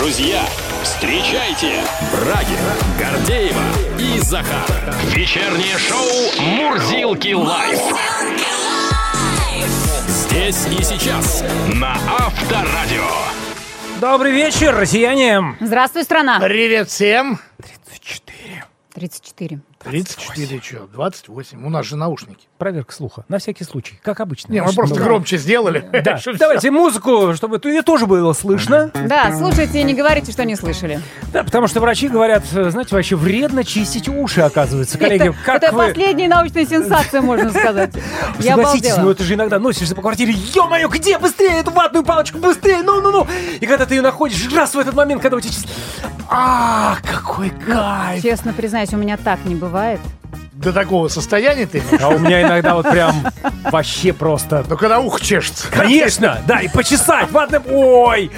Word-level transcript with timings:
Друзья, 0.00 0.42
встречайте 0.82 1.84
Брагина, 2.10 2.74
Гордеева 2.98 3.62
и 3.98 4.18
Захар. 4.20 4.66
Вечернее 5.14 5.76
шоу 5.76 6.42
«Мурзилки 6.42 7.34
лайф». 7.34 7.78
Здесь 10.08 10.66
и 10.68 10.82
сейчас 10.82 11.44
на 11.74 11.92
Авторадио. 12.18 13.10
Добрый 14.00 14.32
вечер, 14.32 14.74
россияне! 14.74 15.58
Здравствуй, 15.60 16.04
страна. 16.04 16.40
Привет 16.40 16.88
всем. 16.88 17.38
34. 17.58 18.64
34. 18.94 19.60
34, 19.82 20.60
что, 20.62 20.86
28. 20.92 21.64
У 21.66 21.70
нас 21.70 21.86
же 21.86 21.96
наушники. 21.96 22.46
Проверка 22.58 22.92
слуха. 22.92 23.24
На 23.28 23.38
всякий 23.38 23.64
случай, 23.64 23.98
как 24.02 24.20
обычно. 24.20 24.52
Не, 24.52 24.62
мы 24.62 24.74
просто 24.74 24.96
Да. 24.96 25.04
громче 25.04 25.38
сделали. 25.38 25.88
Да. 26.04 26.20
Давайте 26.38 26.70
музыку, 26.70 27.32
чтобы 27.34 27.58
ее 27.64 27.80
тоже 27.80 28.06
было 28.06 28.34
слышно. 28.34 28.90
Да, 29.06 29.34
слушайте 29.38 29.80
и 29.80 29.82
не 29.82 29.94
говорите, 29.94 30.32
что 30.32 30.44
не 30.44 30.54
слышали. 30.54 31.00
Да, 31.32 31.44
потому 31.44 31.66
что 31.66 31.80
врачи 31.80 32.08
говорят, 32.08 32.44
знаете, 32.44 32.94
вообще 32.94 33.16
вредно 33.16 33.64
чистить 33.64 34.06
уши, 34.06 34.42
оказывается. 34.42 34.98
Коллеги, 34.98 35.28
это 35.30 35.36
как 35.46 35.62
это 35.62 35.72
вы... 35.74 35.86
последняя 35.86 36.28
научная 36.28 36.66
сенсация, 36.66 37.22
можно 37.22 37.50
сказать. 37.58 37.94
Я 38.38 38.56
Согласитесь, 38.56 38.88
ну 38.90 38.94
обалдела. 38.96 39.12
это 39.12 39.24
же 39.24 39.34
иногда 39.34 39.58
носишься 39.58 39.94
по 39.94 40.02
квартире, 40.02 40.34
ё-моё, 40.54 40.88
где 40.88 41.16
быстрее 41.18 41.60
эту 41.60 41.70
ватную 41.70 42.04
палочку, 42.04 42.36
быстрее, 42.38 42.82
ну-ну-ну. 42.82 43.26
И 43.58 43.64
когда 43.64 43.86
ты 43.86 43.94
ее 43.94 44.02
находишь, 44.02 44.52
раз 44.52 44.74
в 44.74 44.78
этот 44.78 44.94
момент, 44.94 45.22
когда 45.22 45.38
у 45.38 45.40
тебя. 45.40 45.54
А, 46.28 46.96
какой 47.02 47.48
кайф. 47.50 48.22
Честно 48.22 48.52
признаюсь, 48.52 48.92
у 48.92 48.98
меня 48.98 49.16
так 49.16 49.42
не 49.46 49.54
бывает. 49.54 49.69
До 50.52 50.72
такого 50.72 51.08
состояния 51.08 51.66
ты? 51.66 51.82
А 52.00 52.08
у 52.08 52.18
меня 52.18 52.42
иногда 52.42 52.74
вот 52.74 52.88
прям 52.90 53.14
вообще 53.70 54.12
просто... 54.12 54.64
Но 54.68 54.76
когда 54.76 55.00
ухо 55.00 55.22
чешется. 55.24 55.68
Конечно, 55.70 56.38
да, 56.46 56.60
и 56.60 56.68
почесать 56.68 57.30
ватным... 57.30 57.62
Ой! 57.70 58.30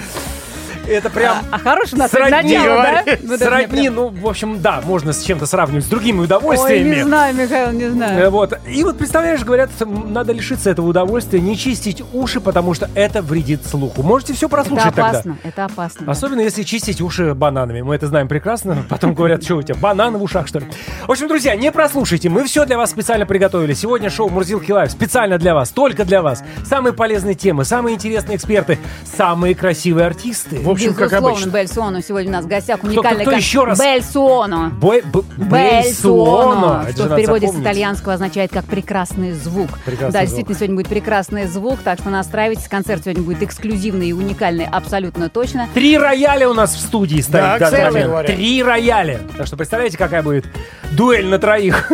Это 0.87 1.09
прям... 1.09 1.37
А 1.51 1.57
хороший 1.59 1.95
у 1.95 1.97
нас 1.97 2.11
Сродни, 2.11 2.55
начало, 2.57 2.83
да? 2.83 3.03
Вот 3.23 3.31
это 3.31 3.45
Сродни, 3.45 3.79
мне 3.79 3.89
ну, 3.89 4.07
в 4.09 4.27
общем, 4.27 4.61
да, 4.61 4.81
можно 4.83 5.13
с 5.13 5.21
чем-то 5.23 5.45
сравнивать 5.45 5.85
с 5.85 5.87
другими 5.87 6.13
прям- 6.13 6.19
Ой, 6.21 6.25
удовольствиями. 6.25 6.95
не 6.95 7.03
знаю, 7.03 7.35
Михаил, 7.35 7.71
не 7.71 7.83
Э, 7.85 7.89
знаю. 7.91 8.31
Вот. 8.31 8.53
И 8.67 8.83
вот, 8.83 8.97
представляешь, 8.97 9.43
говорят, 9.43 9.69
надо 9.85 10.33
лишиться 10.33 10.69
этого 10.69 10.87
удовольствия, 10.87 11.39
не 11.39 11.57
чистить 11.57 12.03
уши, 12.13 12.41
потому 12.41 12.73
что 12.73 12.89
это 12.95 13.21
вредит 13.21 13.65
слуху. 13.65 14.03
Можете 14.03 14.33
все 14.33 14.47
Это 14.47 14.55
прослушать 14.55 14.85
тогда. 14.95 15.09
опасно, 15.09 15.37
это 15.43 15.65
опасно. 15.65 16.05
да. 16.05 16.11
Особенно 16.11 16.41
если 16.41 16.63
чистить 16.63 17.01
уши 17.01 17.33
бананами. 17.33 17.81
Мы 17.81 17.95
это 17.95 18.07
знаем 18.07 18.27
прекрасно. 18.27 18.83
Потом 18.89 19.13
говорят, 19.13 19.43
что 19.43 19.55
у 19.55 19.61
тебя, 19.61 19.75
бананы 19.75 20.17
в 20.17 20.23
ушах, 20.23 20.47
что 20.47 20.59
ли? 20.59 20.65
В 21.07 21.11
общем, 21.11 21.27
друзья, 21.27 21.55
не 21.55 21.71
прослушайте. 21.71 22.29
Мы 22.29 22.43
все 22.45 22.65
для 22.65 22.77
вас 22.77 22.89
специально 22.91 23.25
приготовили. 23.25 23.73
Сегодня 23.73 24.09
шоу 24.09 24.29
«Мурзилки 24.29 24.71
Лайв» 24.71 24.91
специально 24.91 25.37
для 25.37 25.53
вас, 25.53 25.69
только 25.69 26.05
для 26.05 26.21
вас. 26.21 26.43
Самые 26.65 26.93
полезные 26.93 27.35
темы, 27.35 27.65
самые 27.65 27.95
интересные 27.95 28.35
эксперты, 28.37 28.77
самые 29.05 29.55
красивые 29.55 30.07
артисты. 30.07 30.59
Общем, 30.73 30.93
как 30.93 31.13
обычно. 31.13 31.49
Бель 31.49 31.67
Суоно 31.67 32.01
сегодня 32.01 32.29
у 32.29 32.33
нас 32.33 32.45
в 32.45 32.47
гостях. 32.47 32.83
Уникальный 32.83 33.21
кто 33.21 33.31
кон- 33.31 33.39
еще 33.39 33.63
раз? 33.63 33.79
Бель 33.79 34.03
Суоно. 34.03 34.69
Бой- 34.79 35.01
б- 35.01 35.21
Бель 35.37 35.93
Суоно. 35.93 35.93
Суоно, 35.93 36.85
Это 36.89 36.97
что 36.97 37.13
в 37.13 37.15
переводе 37.15 37.47
с 37.47 37.49
запомнить. 37.51 37.67
итальянского 37.67 38.13
означает 38.13 38.51
как 38.51 38.65
прекрасный 38.65 39.31
звук. 39.33 39.69
Прекрасный 39.85 40.11
да, 40.11 40.19
звук. 40.19 40.21
действительно, 40.21 40.55
сегодня 40.57 40.75
будет 40.75 40.87
прекрасный 40.89 41.45
звук, 41.47 41.79
так 41.83 41.99
что 41.99 42.09
настраивайтесь. 42.09 42.67
Концерт 42.67 43.03
сегодня 43.03 43.23
будет 43.23 43.41
эксклюзивный 43.43 44.07
и 44.09 44.13
уникальный, 44.13 44.65
абсолютно 44.65 45.29
точно. 45.29 45.67
Три 45.73 45.97
рояля 45.97 46.49
у 46.49 46.53
нас 46.53 46.73
в 46.75 46.79
студии 46.79 47.21
стоит. 47.21 47.59
Да, 47.59 47.59
говоря. 47.89 48.23
Три 48.27 48.61
рояля. 48.63 49.19
Так 49.37 49.47
что 49.47 49.57
представляете, 49.57 49.97
какая 49.97 50.23
будет 50.23 50.45
дуэль 50.91 51.25
на 51.27 51.39
троих. 51.39 51.91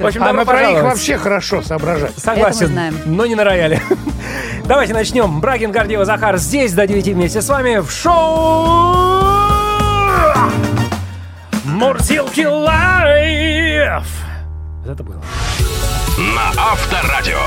В 0.00 0.06
общем, 0.06 0.22
А 0.24 0.32
на 0.32 0.44
троих 0.44 0.82
вообще 0.82 1.16
хорошо 1.18 1.62
соображать. 1.62 2.12
Согласен, 2.16 2.78
но 3.06 3.26
не 3.26 3.34
на 3.34 3.44
рояле. 3.44 3.80
Давайте 4.64 4.92
начнем. 4.92 5.40
Брагин, 5.40 5.72
Гордеева, 5.72 6.04
Захар 6.04 6.36
здесь 6.36 6.72
до 6.74 6.86
9 6.86 7.08
вместе 7.08 7.40
с 7.40 7.48
вами 7.48 7.80
в 7.88 7.90
шоу 7.90 8.98
Мурзилки 11.64 12.44
Live. 12.44 14.06
Это 14.86 15.02
было. 15.02 15.22
На 16.18 16.50
Авторадио. 16.72 17.38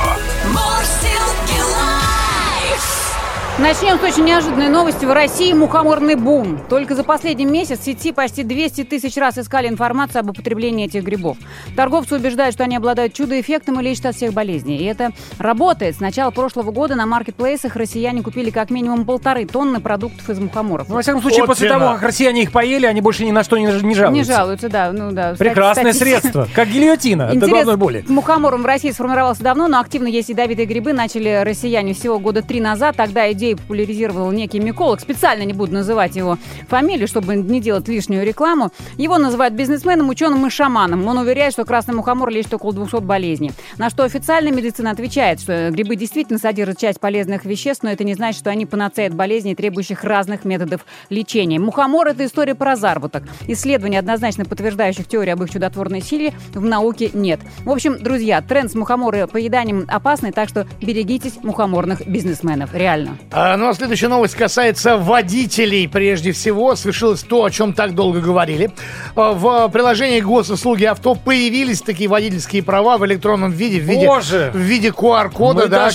Начнем 3.60 4.00
с 4.00 4.04
очень 4.04 4.24
неожиданной 4.26 4.70
новости. 4.70 5.06
В 5.06 5.12
России 5.14 5.54
мухоморный 5.54 6.16
бум. 6.16 6.60
Только 6.70 6.96
за 6.96 7.04
последний 7.04 7.46
месяц 7.46 7.80
в 7.80 7.84
сети 7.84 8.12
почти 8.12 8.44
200 8.44 8.86
тысяч 8.86 9.18
раз 9.18 9.38
искали 9.38 9.68
информацию 9.68 10.22
об 10.22 10.32
употреблении 10.32 10.86
этих 10.88 11.04
грибов. 11.04 11.38
Торговцы 11.76 12.16
убеждают, 12.16 12.56
что 12.56 12.64
они 12.64 12.78
обладают 12.78 13.14
чудо-эффектом 13.14 13.80
и 13.80 13.84
лечат 13.84 14.08
от 14.08 14.16
всех 14.16 14.34
болезней. 14.34 14.78
И 14.78 14.86
это 14.86 15.12
работает. 15.38 15.96
С 15.98 16.00
начала 16.00 16.32
прошлого 16.32 16.72
года 16.72 16.96
на 16.96 17.06
маркетплейсах 17.06 17.76
россияне 17.76 18.24
купили 18.24 18.50
как 18.50 18.72
минимум 18.72 19.06
полторы 19.06 19.46
тонны 19.46 19.80
продуктов 19.80 20.28
из 20.30 20.40
мухоморов. 20.40 20.88
Ну, 20.90 20.96
во 20.96 21.02
всяком 21.02 21.22
случае, 21.22 21.42
Вот 21.42 21.48
после 21.48 21.68
тена. 21.68 21.80
того, 21.80 21.94
как 21.96 22.04
россияне 22.04 22.44
их 22.44 22.52
поели, 22.52 22.88
они 22.88 23.02
больше 23.02 23.26
ни 23.26 23.32
на 23.32 23.44
что 23.44 23.58
не, 23.58 23.66
не 23.66 23.72
жалуются. 23.94 24.10
Не 24.12 24.24
жалуются, 24.24 24.70
да. 24.70 24.92
Ну, 24.92 25.12
да. 25.12 25.36
Прекрасное 25.38 25.94
Стати- 25.94 25.98
средство. 26.20 26.48
Как 26.56 26.68
гильотина 26.70 27.28
от 27.28 27.36
Интерес 27.36 27.52
головной 27.52 27.78
боли. 27.78 28.02
к 28.02 28.10
мухоморам 28.10 28.64
в 28.64 28.66
России 28.66 28.90
сформировался 28.92 29.44
давно, 29.44 29.68
но 29.68 29.80
активно 29.80 30.08
есть 30.08 30.30
ядовитые 30.30 30.66
грибы 30.66 30.94
начали 30.94 31.42
россияне 31.44 31.94
всего 31.94 32.18
года 32.18 32.42
три 32.42 32.60
назад. 32.60 32.96
Тогда 32.96 33.32
идею 33.42 33.58
популяризировал 33.58 34.32
некий 34.32 34.60
миколог. 34.60 35.00
Специально 35.00 35.42
не 35.44 35.54
буду 35.54 35.74
называть 35.74 36.16
его 36.16 36.38
фамилию, 36.68 37.08
чтобы 37.08 37.36
не 37.36 37.60
делать 37.60 37.88
лишнюю 37.88 38.24
рекламу. 38.24 38.72
Его 38.98 39.18
называют 39.18 39.56
бизнесменом, 39.56 40.10
ученым 40.10 40.46
и 40.46 40.50
шаманом. 40.52 41.08
Он 41.08 41.18
уверяет, 41.18 41.54
что 41.54 41.66
красный 41.66 41.96
мухомор 41.96 42.30
лечит 42.30 42.54
около 42.54 42.74
200 42.74 43.02
болезней. 43.02 43.52
На 43.78 43.90
что 43.90 44.04
официальная 44.04 44.52
медицина 44.52 44.92
отвечает, 44.92 45.42
что 45.42 45.72
грибы 45.72 45.96
действительно 45.96 46.38
содержат 46.38 46.78
часть 46.78 47.00
полезных 47.00 47.46
веществ, 47.46 47.84
но 47.84 47.90
это 47.90 48.04
не 48.04 48.14
значит, 48.14 48.40
что 48.40 48.52
они 48.52 48.68
панацея 48.68 49.08
от 49.08 49.16
болезней, 49.16 49.56
требующих 49.56 50.04
разных 50.04 50.46
методов 50.46 50.86
лечения. 51.10 51.60
Мухомор– 51.60 52.08
это 52.10 52.26
история 52.26 52.54
про 52.54 52.76
заработок. 52.76 53.24
Исследований, 53.48 53.98
однозначно 53.98 54.46
подтверждающих 54.46 55.08
теорию 55.08 55.34
об 55.34 55.44
их 55.44 55.50
чудотворной 55.50 56.02
силе, 56.02 56.34
в 56.54 56.64
науке 56.64 57.10
нет. 57.14 57.40
В 57.66 57.72
общем, 57.72 57.98
друзья, 57.98 58.42
тренд 58.42 58.72
с 58.72 58.76
мухоморы 58.76 59.26
поеданием 59.26 59.86
опасный, 59.88 60.32
так 60.32 60.48
что 60.48 60.68
берегитесь 60.80 61.38
мухоморных 61.42 62.08
бизнесменов. 62.08 62.76
Реально. 62.76 63.18
А, 63.34 63.56
ну 63.56 63.70
а 63.70 63.74
следующая 63.74 64.10
новость 64.10 64.36
касается 64.36 64.98
водителей. 64.98 65.88
Прежде 65.88 66.34
всего, 66.34 66.76
свершилось 66.76 67.22
то, 67.22 67.46
о 67.46 67.50
чем 67.50 67.74
так 67.74 67.96
долго 67.96 68.20
говорили. 68.20 68.72
А, 69.16 69.32
В 69.32 69.70
приложении 69.70 70.20
госуслуги 70.20 70.84
авто 70.84 71.16
появились 71.16 71.82
такие 71.82 72.10
водительские 72.10 72.62
права 72.62 72.98
в 72.98 73.06
электронном 73.06 73.52
виде, 73.52 73.80
в 73.80 73.84
виде, 73.84 74.06
Боже! 74.06 74.52
в 74.54 74.58
виде 74.58 74.90
QR-кода, 74.90 75.68
да, 75.70 75.90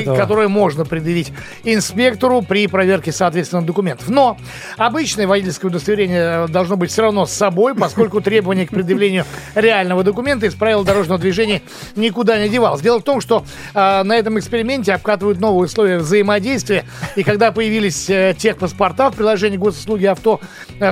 этого. 0.00 0.16
который 0.16 0.48
можно 0.48 0.84
предъявить 0.84 1.32
инспектору 1.64 2.42
при 2.42 2.66
проверке, 2.66 3.10
соответственно, 3.10 3.62
документов. 3.62 4.10
Но 4.10 4.36
обычное 4.76 5.26
водительское 5.26 5.70
удостоверение 5.70 6.46
должно 6.48 6.76
быть 6.76 6.90
все 6.90 7.02
равно 7.02 7.24
с 7.24 7.32
собой, 7.32 7.74
поскольку 7.74 8.20
требование 8.20 8.66
к 8.66 8.70
предъявлению 8.70 9.24
реального 9.54 10.02
документа 10.04 10.44
из 10.44 10.54
правил 10.54 10.84
дорожного 10.84 11.18
движения 11.18 11.62
никуда 11.94 12.38
не 12.38 12.50
девалось. 12.50 12.82
Дело 12.82 13.00
в 13.00 13.02
том, 13.02 13.22
что 13.22 13.44
э, 13.72 14.02
на 14.02 14.14
этом 14.14 14.38
эксперименте 14.38 14.92
обкатывают 14.92 15.40
новые 15.40 15.66
условия 15.66 15.96
взаимодействия, 15.98 16.65
и 17.16 17.22
когда 17.22 17.52
появились 17.52 18.08
э, 18.10 18.34
техпаспорта 18.38 19.10
в 19.10 19.14
приложении 19.16 19.56
госуслуги 19.56 20.06
авто, 20.06 20.40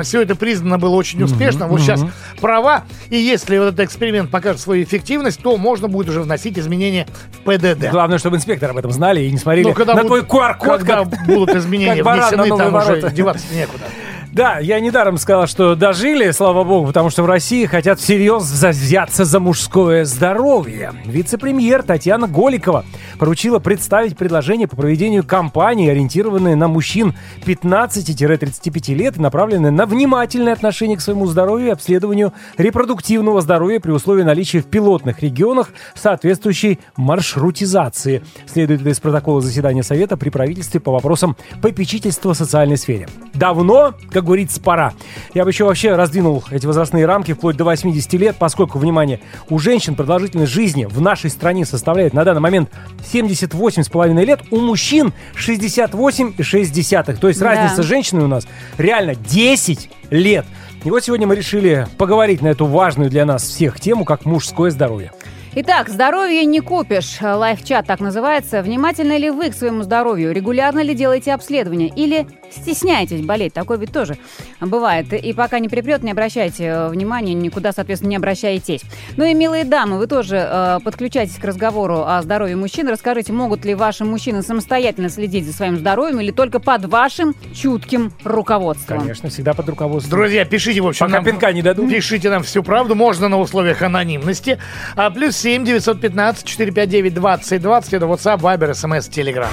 все 0.02 0.22
это 0.22 0.34
признано 0.36 0.78
было 0.78 0.94
очень 0.96 1.22
успешно. 1.22 1.66
Вот 1.66 1.80
сейчас 1.80 2.02
права, 2.40 2.84
и 3.10 3.16
если 3.16 3.58
вот 3.58 3.66
этот 3.68 3.80
эксперимент 3.80 4.30
покажет 4.30 4.60
свою 4.60 4.84
эффективность, 4.84 5.40
то 5.42 5.56
можно 5.56 5.88
будет 5.88 6.08
уже 6.08 6.20
вносить 6.22 6.58
изменения 6.58 7.06
в 7.32 7.38
ПДД. 7.40 7.90
Главное, 7.90 8.18
чтобы 8.18 8.36
инспекторы 8.36 8.72
об 8.72 8.78
этом 8.78 8.90
знали 8.90 9.22
и 9.22 9.30
не 9.30 9.38
смотрели 9.38 9.68
Ну, 9.68 9.74
когда 9.74 9.94
на 9.94 10.02
будут- 10.02 10.28
твой 10.28 10.40
QR-код. 10.40 10.78
Когда 10.78 11.04
как- 11.04 11.26
будут 11.26 11.56
изменения 11.56 11.94
как 12.04 12.14
внесены, 12.32 12.56
там 12.56 12.74
уже 12.74 13.10
деваться 13.10 13.46
некуда. 13.54 13.84
Да, 14.34 14.58
я 14.58 14.80
недаром 14.80 15.16
сказал, 15.16 15.46
что 15.46 15.76
дожили, 15.76 16.32
слава 16.32 16.64
богу, 16.64 16.88
потому 16.88 17.08
что 17.08 17.22
в 17.22 17.26
России 17.26 17.66
хотят 17.66 18.00
всерьез 18.00 18.42
взяться 18.42 19.24
за 19.24 19.38
мужское 19.38 20.04
здоровье. 20.04 20.92
Вице-премьер 21.04 21.84
Татьяна 21.84 22.26
Голикова 22.26 22.84
поручила 23.20 23.60
представить 23.60 24.16
предложение 24.16 24.66
по 24.66 24.74
проведению 24.74 25.22
кампании, 25.22 25.88
ориентированной 25.88 26.56
на 26.56 26.66
мужчин 26.66 27.14
15-35 27.46 28.94
лет 28.94 29.18
и 29.18 29.20
направленной 29.20 29.70
на 29.70 29.86
внимательное 29.86 30.52
отношение 30.52 30.96
к 30.96 31.00
своему 31.00 31.26
здоровью 31.26 31.68
и 31.68 31.70
обследованию 31.70 32.32
репродуктивного 32.58 33.40
здоровья 33.40 33.78
при 33.78 33.92
условии 33.92 34.24
наличия 34.24 34.62
в 34.62 34.66
пилотных 34.66 35.22
регионах 35.22 35.68
соответствующей 35.94 36.80
маршрутизации. 36.96 38.24
Следует 38.52 38.80
это 38.80 38.90
из 38.90 38.98
протокола 38.98 39.40
заседания 39.40 39.84
Совета 39.84 40.16
при 40.16 40.30
правительстве 40.30 40.80
по 40.80 40.90
вопросам 40.90 41.36
попечительства 41.62 42.34
в 42.34 42.36
социальной 42.36 42.76
сфере. 42.76 43.06
Давно, 43.32 43.94
как 44.10 44.23
говорится, 44.24 44.60
пора. 44.60 44.92
Я 45.34 45.44
бы 45.44 45.50
еще 45.50 45.64
вообще 45.64 45.94
раздвинул 45.94 46.42
эти 46.50 46.66
возрастные 46.66 47.06
рамки 47.06 47.32
вплоть 47.32 47.56
до 47.56 47.64
80 47.64 48.12
лет, 48.14 48.36
поскольку, 48.38 48.78
внимание, 48.78 49.20
у 49.48 49.58
женщин 49.58 49.94
продолжительность 49.94 50.52
жизни 50.52 50.84
в 50.86 51.00
нашей 51.00 51.30
стране 51.30 51.64
составляет 51.64 52.12
на 52.14 52.24
данный 52.24 52.40
момент 52.40 52.70
78,5 53.12 54.24
лет, 54.24 54.40
у 54.50 54.58
мужчин 54.60 55.12
68,6. 55.36 57.18
То 57.20 57.28
есть 57.28 57.40
Да. 57.40 57.46
разница 57.48 57.82
с 57.82 57.86
женщиной 57.86 58.24
у 58.24 58.28
нас 58.28 58.46
реально 58.78 59.14
10 59.14 59.90
лет. 60.10 60.46
И 60.84 60.90
вот 60.90 61.02
сегодня 61.02 61.26
мы 61.26 61.34
решили 61.34 61.86
поговорить 61.96 62.42
на 62.42 62.48
эту 62.48 62.66
важную 62.66 63.08
для 63.08 63.24
нас 63.24 63.42
всех 63.42 63.80
тему, 63.80 64.04
как 64.04 64.26
мужское 64.26 64.70
здоровье. 64.70 65.12
Итак, 65.56 65.88
здоровье 65.88 66.44
не 66.44 66.58
купишь. 66.58 67.18
Лайфчат 67.20 67.86
так 67.86 68.00
называется. 68.00 68.60
Внимательны 68.60 69.16
ли 69.18 69.30
вы 69.30 69.50
к 69.50 69.54
своему 69.54 69.84
здоровью? 69.84 70.32
Регулярно 70.32 70.80
ли 70.80 70.96
делаете 70.96 71.32
обследование? 71.32 71.88
Или 71.94 72.26
стесняетесь 72.50 73.24
болеть? 73.24 73.52
Такое 73.54 73.78
ведь 73.78 73.92
тоже 73.92 74.16
бывает. 74.60 75.12
И 75.12 75.32
пока 75.32 75.60
не 75.60 75.68
припрет, 75.68 76.02
не 76.02 76.10
обращайте 76.10 76.64
э, 76.64 76.88
внимания, 76.88 77.34
никуда, 77.34 77.70
соответственно, 77.70 78.10
не 78.10 78.16
обращайтесь. 78.16 78.80
Ну 79.16 79.24
и, 79.24 79.32
милые 79.32 79.64
дамы, 79.64 79.98
вы 79.98 80.08
тоже 80.08 80.38
э, 80.38 80.78
подключайтесь 80.82 81.36
к 81.36 81.44
разговору 81.44 82.02
о 82.04 82.20
здоровье 82.22 82.56
мужчин. 82.56 82.88
Расскажите, 82.88 83.32
могут 83.32 83.64
ли 83.64 83.76
ваши 83.76 84.04
мужчины 84.04 84.42
самостоятельно 84.42 85.08
следить 85.08 85.46
за 85.46 85.52
своим 85.52 85.76
здоровьем 85.76 86.18
или 86.18 86.32
только 86.32 86.58
под 86.58 86.86
вашим 86.86 87.32
чутким 87.54 88.12
руководством? 88.24 88.98
Конечно, 89.02 89.28
всегда 89.28 89.54
под 89.54 89.68
руководством. 89.68 90.18
Друзья, 90.18 90.44
пишите, 90.44 90.80
в 90.80 90.88
общем, 90.88 91.06
Пока 91.06 91.18
нам- 91.18 91.24
пинка 91.24 91.52
не 91.52 91.62
дадут. 91.62 91.88
Пишите 91.88 92.28
нам 92.28 92.42
всю 92.42 92.64
правду, 92.64 92.96
можно 92.96 93.28
на 93.28 93.38
условиях 93.38 93.82
анонимности. 93.82 94.58
А 94.96 95.10
плюс 95.10 95.43
7 95.44 95.62
915 95.62 96.46
459 96.46 97.12
20 97.12 97.60
20 97.60 97.92
это 97.92 98.06
WhatsApp, 98.06 98.40
Viber, 98.40 98.70
SMS, 98.70 99.10
Telegram. 99.10 99.48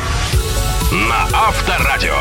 На 1.09 1.27
Авторадио. 1.38 2.15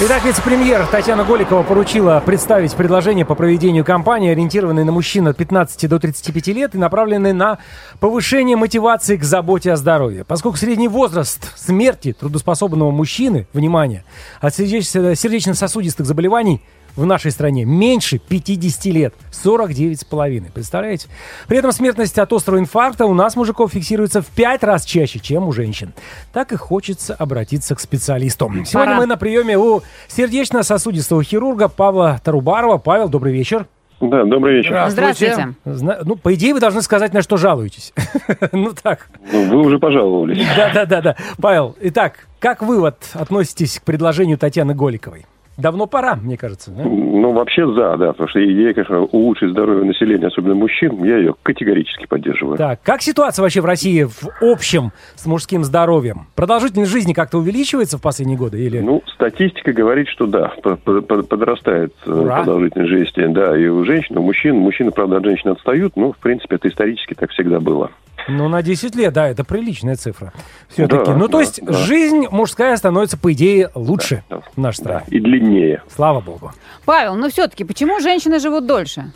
Итак, 0.00 0.26
вице-премьер 0.26 0.86
Татьяна 0.88 1.24
Голикова 1.24 1.62
поручила 1.62 2.22
представить 2.24 2.74
предложение 2.74 3.24
по 3.24 3.34
проведению 3.34 3.82
кампании, 3.82 4.30
ориентированной 4.30 4.84
на 4.84 4.92
мужчин 4.92 5.26
от 5.26 5.38
15 5.38 5.88
до 5.88 5.98
35 5.98 6.46
лет 6.48 6.74
и 6.74 6.78
направленной 6.78 7.32
на 7.32 7.58
повышение 7.98 8.56
мотивации 8.58 9.16
к 9.16 9.24
заботе 9.24 9.72
о 9.72 9.76
здоровье. 9.76 10.24
Поскольку 10.24 10.58
средний 10.58 10.88
возраст 10.88 11.58
смерти 11.58 12.12
трудоспособного 12.12 12.90
мужчины, 12.90 13.46
внимание, 13.54 14.04
от 14.42 14.54
сердечно- 14.54 15.16
сердечно-сосудистых 15.16 16.04
заболеваний 16.04 16.60
в 16.98 17.06
нашей 17.06 17.30
стране 17.30 17.64
меньше 17.64 18.18
50 18.18 18.84
лет, 18.86 19.14
49,5. 19.32 20.52
Представляете? 20.52 21.08
При 21.46 21.56
этом 21.58 21.72
смертность 21.72 22.18
от 22.18 22.32
острого 22.32 22.58
инфаркта 22.58 23.06
у 23.06 23.14
нас, 23.14 23.36
мужиков, 23.36 23.72
фиксируется 23.72 24.20
в 24.20 24.26
5 24.26 24.64
раз 24.64 24.84
чаще, 24.84 25.20
чем 25.20 25.46
у 25.46 25.52
женщин. 25.52 25.94
Так 26.32 26.52
и 26.52 26.56
хочется 26.56 27.14
обратиться 27.14 27.74
к 27.74 27.80
специалисту. 27.80 28.46
Сегодня 28.66 28.72
Пора. 28.72 28.96
мы 28.96 29.06
на 29.06 29.16
приеме 29.16 29.56
у 29.56 29.82
сердечно-сосудистого 30.08 31.22
хирурга 31.22 31.68
Павла 31.68 32.20
Тарубарова. 32.22 32.78
Павел, 32.78 33.08
добрый 33.08 33.32
вечер. 33.32 33.66
Да, 34.00 34.24
добрый 34.24 34.58
вечер. 34.58 34.84
Здравствуйте. 34.90 35.54
Зна- 35.64 35.98
Ну, 36.04 36.14
по 36.16 36.32
идее, 36.34 36.54
вы 36.54 36.60
должны 36.60 36.82
сказать, 36.82 37.12
на 37.14 37.22
что 37.22 37.36
жалуетесь. 37.36 37.92
Ну 38.52 38.72
так. 38.80 39.08
Ну, 39.32 39.44
Вы 39.48 39.56
уже 39.66 39.78
пожаловались. 39.78 40.44
Да, 40.56 40.70
да, 40.72 40.84
да, 40.86 41.00
да. 41.00 41.16
Павел, 41.40 41.74
итак, 41.80 42.26
как 42.38 42.62
вы 42.62 42.78
вот 42.80 42.96
относитесь 43.14 43.78
к 43.80 43.82
предложению 43.82 44.38
Татьяны 44.38 44.74
Голиковой? 44.74 45.26
Давно 45.58 45.86
пора, 45.86 46.14
мне 46.14 46.36
кажется. 46.36 46.70
да? 46.70 46.84
Ну, 46.84 47.32
вообще 47.32 47.66
за, 47.66 47.96
да, 47.96 48.12
потому 48.12 48.28
что 48.28 48.42
идея, 48.44 48.72
конечно, 48.72 49.00
улучшить 49.02 49.50
здоровье 49.50 49.84
населения, 49.84 50.28
особенно 50.28 50.54
мужчин, 50.54 51.02
я 51.04 51.18
ее 51.18 51.34
категорически 51.42 52.06
поддерживаю. 52.06 52.56
Так, 52.56 52.80
как 52.82 53.02
ситуация 53.02 53.42
вообще 53.42 53.60
в 53.60 53.64
России 53.64 54.04
в 54.04 54.28
общем 54.40 54.92
с 55.16 55.26
мужским 55.26 55.64
здоровьем? 55.64 56.28
Продолжительность 56.36 56.92
жизни 56.92 57.12
как-то 57.12 57.38
увеличивается 57.38 57.98
в 57.98 58.02
последние 58.02 58.38
годы 58.38 58.64
или? 58.64 58.78
Ну, 58.78 59.02
статистика 59.14 59.72
говорит, 59.72 60.06
что 60.08 60.26
да, 60.28 60.52
по- 60.62 60.76
по- 60.76 61.00
по- 61.02 61.22
подрастает 61.24 61.92
э, 62.06 62.10
Ура. 62.12 62.36
продолжительность 62.36 62.90
жизни, 62.90 63.26
да, 63.32 63.58
и 63.58 63.66
у 63.66 63.84
женщин, 63.84 64.16
у 64.16 64.22
мужчин. 64.22 64.54
Мужчины, 64.56 64.92
правда, 64.92 65.16
от 65.16 65.24
женщин 65.24 65.50
отстают, 65.50 65.96
но, 65.96 66.12
в 66.12 66.18
принципе, 66.18 66.54
это 66.54 66.68
исторически 66.68 67.14
так 67.14 67.30
всегда 67.32 67.58
было. 67.58 67.90
Ну, 68.28 68.48
на 68.48 68.62
10 68.62 68.94
лет, 68.94 69.12
да, 69.12 69.28
это 69.28 69.42
приличная 69.44 69.96
цифра. 69.96 70.32
Все-таки. 70.68 71.04
Да, 71.06 71.14
ну, 71.16 71.26
то 71.26 71.32
да, 71.38 71.40
есть 71.40 71.64
да. 71.64 71.72
жизнь 71.72 72.26
мужская 72.30 72.76
становится, 72.76 73.16
по 73.16 73.32
идее, 73.32 73.70
лучше 73.74 74.22
Да, 74.28 74.42
в 74.54 74.56
нашей 74.60 74.84
Да, 74.84 75.00
стране. 75.00 75.06
и 75.08 75.20
длиннее. 75.20 75.82
Слава 75.94 76.20
богу. 76.20 76.52
Павел, 76.84 77.16
ну 77.16 77.28
все-таки, 77.30 77.64
почему 77.64 78.00
женщины 78.00 78.38
живут 78.38 78.66
дольше? 78.66 79.10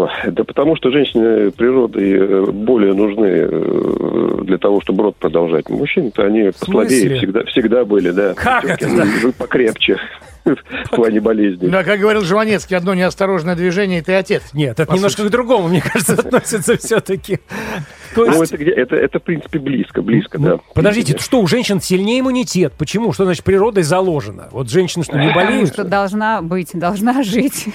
О, 0.00 0.30
Да 0.30 0.44
потому 0.44 0.76
что 0.76 0.90
женщины 0.90 1.50
природой 1.50 2.12
э, 2.12 2.46
более 2.50 2.94
нужны 2.94 3.26
э, 3.26 4.42
для 4.44 4.58
того, 4.58 4.80
чтобы 4.80 5.04
род 5.04 5.16
продолжать. 5.16 5.68
Мужчины-то 5.68 6.24
они 6.24 6.50
послабее 6.58 7.16
всегда, 7.16 7.44
всегда 7.44 7.84
были, 7.84 8.10
да. 8.10 8.34
Как 8.34 8.64
это? 8.64 8.88
Вы 9.22 9.32
покрепче 9.32 9.96
в 10.44 10.90
плане 10.90 11.20
болезней. 11.20 11.68
Да, 11.68 11.84
как 11.84 12.00
говорил 12.00 12.22
Жванецкий, 12.22 12.76
одно 12.76 12.94
неосторожное 12.94 13.56
движение, 13.56 14.00
и 14.00 14.02
ты 14.02 14.14
отец. 14.14 14.42
Нет, 14.52 14.80
это 14.80 14.92
немножко 14.94 15.24
к 15.24 15.30
другому, 15.30 15.68
мне 15.68 15.82
кажется, 15.82 16.14
относится 16.18 16.76
все-таки. 16.76 17.40
Ну, 18.16 18.42
это, 18.42 18.56
это, 18.56 18.96
это, 18.96 19.20
в 19.20 19.22
принципе, 19.22 19.58
близко, 19.58 20.02
близко, 20.02 20.38
ну, 20.38 20.44
да. 20.44 20.58
подождите, 20.74 21.16
что, 21.18 21.40
у 21.40 21.46
женщин 21.46 21.80
сильнее 21.80 22.20
иммунитет? 22.20 22.72
Почему? 22.76 23.12
Что 23.12 23.24
значит 23.24 23.44
природой 23.44 23.82
заложено? 23.82 24.48
Вот 24.50 24.70
женщины 24.70 25.04
что, 25.04 25.16
не 25.16 25.28
Потому 25.28 25.46
болеют? 25.46 25.72
что 25.72 25.84
должна 25.84 26.42
быть, 26.42 26.70
должна 26.72 27.22
жить. 27.22 27.66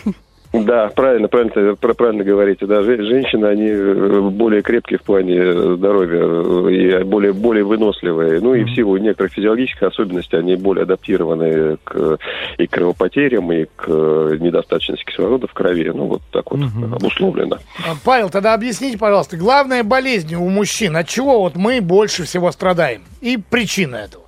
Да, 0.63 0.89
правильно, 0.95 1.27
правильно, 1.27 1.75
правильно 1.75 2.23
говорите. 2.23 2.65
Да, 2.65 2.81
Же- 2.83 3.03
женщины, 3.03 3.45
они 3.45 3.67
э, 3.69 4.19
более 4.31 4.61
крепкие 4.61 4.99
в 4.99 5.03
плане 5.03 5.35
э, 5.37 5.75
здоровья 5.77 6.21
э, 6.21 7.01
и 7.01 7.03
более, 7.03 7.33
более 7.33 7.63
выносливые. 7.63 8.39
Ну 8.41 8.53
и 8.53 8.63
в 8.63 8.73
силу 8.75 8.97
некоторых 8.97 9.33
физиологических 9.33 9.83
особенностей 9.83 10.37
они 10.37 10.55
более 10.55 10.83
адаптированы 10.83 11.77
к, 11.83 12.17
и 12.57 12.67
к 12.67 12.71
кровопотерям, 12.71 13.51
и 13.51 13.65
к 13.75 13.87
недостаточности 13.87 15.03
кислорода 15.05 15.47
в 15.47 15.53
крови. 15.53 15.89
Ну 15.93 16.05
вот 16.05 16.21
так 16.31 16.51
вот 16.51 16.59
Мгм. 16.59 16.93
обусловлено. 16.95 17.57
А, 17.79 17.93
Павел, 18.03 18.29
тогда 18.29 18.53
объясните, 18.53 18.97
пожалуйста, 18.97 19.37
главная 19.37 19.83
болезнь 19.83 20.35
у 20.35 20.47
мужчин, 20.49 20.95
от 20.95 21.07
чего 21.07 21.41
вот 21.41 21.55
мы 21.55 21.81
больше 21.81 22.23
всего 22.23 22.51
страдаем? 22.51 23.01
И 23.21 23.37
причина 23.37 23.95
этого. 23.97 24.24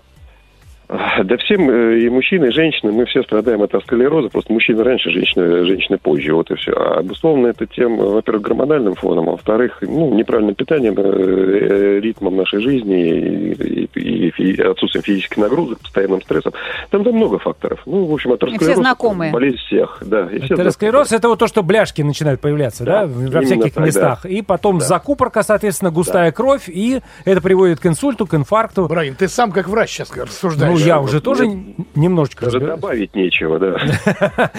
Да 0.89 1.35
всем, 1.37 1.69
э, 1.69 1.99
и 1.99 2.09
мужчины, 2.09 2.45
и 2.45 2.51
женщины, 2.51 2.93
мы 2.93 3.05
все 3.05 3.21
страдаем 3.23 3.61
от 3.61 3.69
атеросклероза, 3.71 4.29
просто 4.29 4.53
мужчины 4.53 4.83
раньше, 4.83 5.09
женщины, 5.11 5.65
женщины 5.65 5.97
позже, 5.97 6.33
вот 6.33 6.49
и 6.49 6.55
все. 6.55 6.71
А 6.71 6.99
обусловлено 6.99 7.49
это 7.49 7.65
тем, 7.65 7.97
во-первых, 7.97 8.43
гормональным 8.43 8.95
фоном, 8.95 9.27
а 9.27 9.31
во-вторых, 9.31 9.79
ну, 9.81 10.13
неправильным 10.13 10.55
питанием, 10.55 10.93
э, 10.97 11.01
э, 11.01 11.99
ритмом 11.99 12.37
нашей 12.37 12.61
жизни 12.61 13.03
и, 13.53 13.89
и- 13.95 14.29
и 14.37 14.61
отсутствием 14.61 15.03
физических 15.03 15.37
нагрузок, 15.37 15.79
постоянным 15.79 16.21
стрессом. 16.21 16.53
Там, 16.89 17.03
там 17.03 17.13
много 17.15 17.37
факторов. 17.39 17.81
Ну, 17.85 18.05
в 18.05 18.13
общем, 18.13 18.31
атеросклероз... 18.31 18.77
знакомые. 18.77 19.33
Болезнь 19.33 19.57
всех, 19.57 20.01
да. 20.05 20.29
И 20.31 20.39
все 20.39 20.53
Атеросклероз 20.53 21.11
это 21.11 21.27
вот 21.27 21.39
то, 21.39 21.47
что 21.47 21.63
бляшки 21.63 22.01
начинают 22.01 22.39
появляться, 22.39 22.85
да, 22.85 23.05
Да, 23.07 23.39
во 23.39 23.41
всяких 23.41 23.73
так, 23.73 23.85
местах. 23.85 24.25
И 24.25 24.41
потом 24.41 24.77
Да. 24.79 24.85
закупорка, 24.85 25.43
соответственно, 25.43 25.91
густая 25.91 26.31
кровь, 26.31 26.69
и 26.69 27.01
это 27.25 27.41
приводит 27.41 27.81
к 27.81 27.85
инсульту, 27.87 28.25
к 28.25 28.33
инфаркту. 28.35 28.87
Брагин, 28.87 29.15
ты 29.15 29.27
сам 29.27 29.51
как 29.51 29.67
врач 29.67 29.89
сейчас 29.89 30.15
рассуждаешь. 30.15 30.71
Ну, 30.71 30.76
я 30.85 30.95
да, 30.95 31.01
уже 31.01 31.21
тоже 31.21 31.47
немножечко 31.95 32.45
Даже 32.45 32.59
добавить 32.59 33.15
нечего, 33.15 33.59
да. 33.59 33.77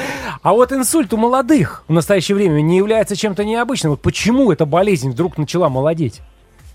А 0.42 0.52
вот 0.52 0.72
инсульт 0.72 1.12
у 1.12 1.16
молодых 1.16 1.84
в 1.88 1.92
настоящее 1.92 2.36
время 2.36 2.60
не 2.60 2.76
является 2.76 3.16
чем-то 3.16 3.44
необычным. 3.44 3.90
Вот 3.92 4.00
почему 4.00 4.50
эта 4.52 4.66
болезнь 4.66 5.10
вдруг 5.10 5.36
начала 5.38 5.68
молодеть? 5.68 6.20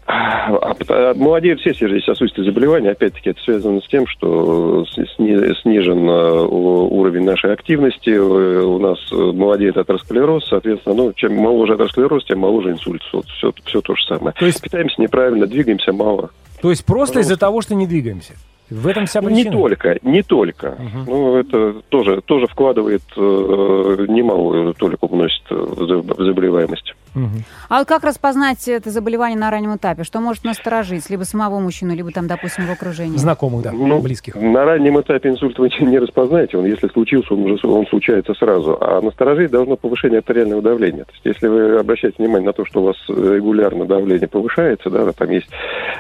А, 0.06 0.74
пото- 0.74 1.14
Молодеют 1.16 1.62
все 1.62 1.74
сердечно-сосудистые 1.74 2.44
заболевания. 2.46 2.92
Опять-таки, 2.92 3.30
это 3.30 3.42
связано 3.42 3.80
с 3.80 3.88
тем, 3.88 4.06
что 4.06 4.86
снижен 4.86 6.10
э, 6.10 6.42
уровень 6.42 7.24
нашей 7.24 7.54
активности. 7.54 8.10
Э, 8.10 8.64
У 8.64 8.80
нас 8.80 9.00
э, 9.12 9.16
молодеет 9.16 9.78
атеросклероз. 9.78 10.46
Соответственно, 10.50 10.96
ну, 10.96 11.14
чем 11.14 11.36
моложе 11.38 11.76
атеросклероз, 11.76 12.26
тем 12.26 12.40
моложе 12.40 12.72
инсульт. 12.72 13.02
Вот 13.14 13.26
все, 13.28 13.54
все 13.66 13.80
то 13.82 13.96
же 13.96 14.04
самое. 14.06 14.34
То 14.38 14.46
есть- 14.46 14.62
Питаемся 14.62 15.02
неправильно, 15.02 15.48
двигаемся 15.48 15.94
мало. 15.94 16.32
То 16.62 16.70
есть 16.70 16.86
просто 16.86 17.20
из-за 17.22 17.38
того, 17.38 17.62
что 17.62 17.74
не 17.76 17.88
двигаемся. 17.88 18.34
В 18.70 18.88
этом 18.88 19.06
вся 19.06 19.22
причина. 19.22 19.50
не 19.50 19.52
только, 19.52 19.98
не 20.02 20.22
только. 20.24 20.78
Ну, 21.06 21.36
это 21.36 21.74
тоже, 21.90 22.22
тоже 22.22 22.48
вкладывает 22.48 23.04
э, 23.16 24.06
немалую 24.08 24.74
толику 24.74 25.08
вносит 25.08 25.44
в 25.50 25.86
за- 25.88 25.98
в 26.02 26.24
заболеваемость. 26.26 26.96
Мгм. 27.14 27.44
А 27.70 27.80
вот 27.80 27.88
как 27.88 28.04
распознать 28.04 28.68
это 28.68 28.90
заболевание 28.90 29.38
на 29.38 29.52
раннем 29.52 29.76
этапе? 29.76 30.04
Что 30.04 30.20
может 30.20 30.44
насторожить? 30.46 31.08
Либо 31.12 31.24
самого 31.24 31.60
мужчину, 31.60 31.94
либо 31.94 32.10
там, 32.12 32.26
допустим, 32.26 32.66
в 32.66 32.72
окружении. 32.72 33.18
Знакомых, 33.18 33.62
да, 33.64 33.72
Ну, 33.72 34.00
близких. 34.02 34.36
На 34.36 34.66
раннем 34.66 35.00
этапе 35.00 35.30
инсульт 35.30 35.60
вы 35.60 35.70
не 35.82 36.00
распознаете. 36.00 36.58
Он, 36.58 36.66
если 36.66 36.88
случился, 36.88 37.36
он, 37.36 37.52
уже, 37.52 37.68
он 37.68 37.86
случается 37.88 38.34
сразу. 38.34 38.78
А 38.82 39.00
насторожить 39.02 39.52
должно 39.52 39.76
повышение 39.76 40.20
артериального 40.20 40.64
давления. 40.64 41.04
То 41.04 41.12
есть, 41.14 41.26
если 41.26 41.48
вы 41.48 41.78
обращаете 41.78 42.16
внимание 42.18 42.48
на 42.48 42.54
то, 42.54 42.66
что 42.66 42.82
у 42.82 42.86
вас 42.86 42.96
регулярно 43.08 43.86
давление 43.86 44.28
повышается, 44.28 44.90
да, 44.90 45.12
там 45.12 45.30
есть 45.30 45.50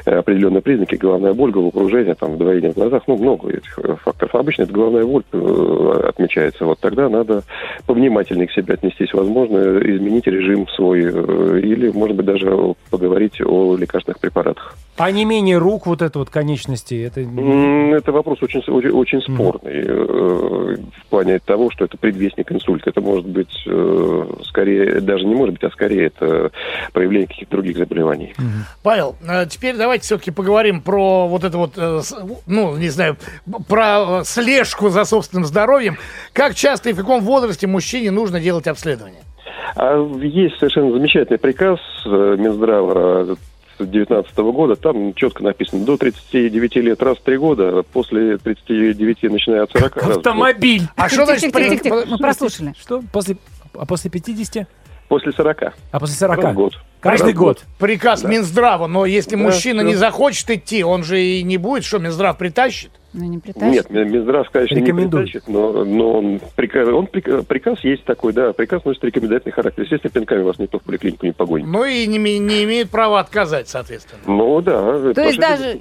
определенные 0.05 0.62
признаки, 0.62 0.95
головная 0.95 1.33
боль, 1.33 1.51
головокружение, 1.51 2.15
там, 2.15 2.33
вдвоение 2.33 2.71
в 2.71 2.75
глазах, 2.75 3.03
ну, 3.07 3.17
много 3.17 3.50
этих 3.50 3.79
э, 3.79 3.95
факторов. 4.03 4.35
Обычно 4.35 4.63
это 4.63 4.73
головная 4.73 5.05
боль 5.05 5.23
э, 5.31 6.03
отмечается. 6.09 6.65
Вот 6.65 6.79
тогда 6.79 7.09
надо 7.09 7.43
повнимательнее 7.85 8.47
к 8.47 8.51
себе 8.51 8.73
отнестись. 8.73 9.13
Возможно, 9.13 9.57
изменить 9.79 10.27
режим 10.27 10.67
свой 10.69 11.03
э, 11.03 11.59
или, 11.62 11.89
может 11.91 12.15
быть, 12.15 12.25
даже 12.25 12.75
поговорить 12.89 13.41
о 13.41 13.75
лекарственных 13.75 14.19
препаратах. 14.19 14.75
А 14.95 15.09
не 15.12 15.25
менее 15.25 15.57
рук, 15.57 15.88
вот 15.88 16.01
это 16.01 16.19
вот 16.19 16.29
конечности, 16.29 17.03
это... 17.03 17.21
Это 17.21 18.12
вопрос 18.12 18.41
очень, 18.41 18.59
очень, 18.67 18.89
очень 18.89 19.21
спорный 19.21 19.83
э, 19.85 20.77
в 20.97 21.05
плане 21.09 21.39
того, 21.39 21.71
что 21.71 21.85
это 21.85 21.97
предвестник 21.97 22.51
инсульта. 22.51 22.91
Это 22.91 23.01
может 23.01 23.25
быть 23.25 23.63
э, 23.65 24.25
скорее, 24.45 25.01
даже 25.01 25.25
не 25.25 25.33
может 25.33 25.55
быть, 25.55 25.63
а 25.63 25.71
скорее 25.71 26.07
это 26.07 26.51
проявление 26.91 27.27
каких-то 27.27 27.51
других 27.51 27.77
заболеваний. 27.77 28.35
Павел, 28.83 29.15
э, 29.27 29.47
теперь 29.47 29.75
давайте 29.75 30.03
все-таки 30.03 30.31
поговорим 30.31 30.81
про 30.81 31.27
вот 31.27 31.43
это 31.43 31.57
вот, 31.57 31.73
ну, 32.45 32.77
не 32.77 32.89
знаю, 32.89 33.17
про 33.67 34.21
слежку 34.23 34.89
за 34.89 35.05
собственным 35.05 35.45
здоровьем. 35.45 35.97
Как 36.33 36.53
часто 36.53 36.89
и 36.89 36.93
в 36.93 36.97
каком 36.97 37.21
возрасте 37.21 37.65
мужчине 37.65 38.12
нужно 38.12 38.39
делать 38.39 38.67
обследование? 38.67 39.21
А 39.75 39.97
есть 40.21 40.59
совершенно 40.59 40.91
замечательный 40.91 41.39
приказ 41.39 41.79
Минздрава 42.05 43.35
2019 43.85 44.37
года, 44.37 44.75
там 44.75 45.13
четко 45.13 45.43
написано, 45.43 45.85
до 45.85 45.97
39 45.97 46.75
лет 46.77 47.01
раз 47.01 47.17
в 47.17 47.21
три 47.21 47.37
года, 47.37 47.83
после 47.91 48.37
39 48.37 49.23
начиная 49.23 49.63
от 49.63 49.71
40 49.71 49.95
раз 49.95 50.03
в 50.03 50.07
год. 50.07 50.17
Автомобиль. 50.17 50.83
А 50.95 51.09
что 51.09 51.25
значит 51.25 51.53
мы 51.53 52.17
прослушали. 52.17 52.73
Что? 52.79 53.01
После, 53.11 53.37
а 53.73 53.85
после 53.85 54.09
50? 54.09 54.67
После 55.07 55.31
40. 55.31 55.63
А 55.91 55.99
после 55.99 56.15
40? 56.15 56.43
Раз 56.43 56.55
год. 56.55 56.73
Каждый 56.99 57.25
Раз 57.25 57.33
в 57.33 57.37
год. 57.37 57.63
Приказ 57.79 58.23
Минздрава, 58.23 58.87
но 58.87 59.05
если 59.05 59.35
Да, 59.35 59.41
мужчина 59.43 59.81
всё. 59.81 59.87
не 59.89 59.95
захочет 59.95 60.49
идти, 60.49 60.83
он 60.83 61.03
же 61.03 61.21
и 61.21 61.43
не 61.43 61.57
будет, 61.57 61.83
что 61.83 61.99
Минздрав 61.99 62.37
притащит. 62.37 62.91
Ну, 63.13 63.25
не 63.25 63.38
притащит. 63.38 63.72
Нет, 63.74 63.89
Ми- 63.91 64.10
Минздрав, 64.12 64.50
конечно, 64.50 64.74
не 64.75 64.82
Рекомендует. 64.82 65.25
притащит, 65.32 65.48
но, 65.48 65.84
но 65.86 66.13
он, 66.20 66.41
приказ, 66.55 66.88
он 66.89 67.05
прик- 67.05 67.43
приказ 67.43 67.79
есть 67.84 68.03
такой, 68.05 68.34
да, 68.34 68.53
приказ 68.53 68.84
носит 68.86 69.03
рекомендательный 69.03 69.51
характер. 69.53 69.84
Естественно, 69.84 70.12
пинками 70.12 70.41
вас 70.41 70.58
никто 70.58 70.79
в 70.79 70.82
поликлинику 70.84 71.25
не 71.25 71.32
погонит. 71.32 71.67
Ну 71.67 71.86
и 71.86 72.08
не, 72.08 72.17
не 72.17 72.63
имеет 72.63 72.89
права 72.89 73.20
отказать, 73.20 73.70
соответственно. 73.70 74.20
Ну 74.25 74.62
да, 74.62 74.98
это 75.12 75.22
есть 75.22 75.39
даже-. 75.39 75.77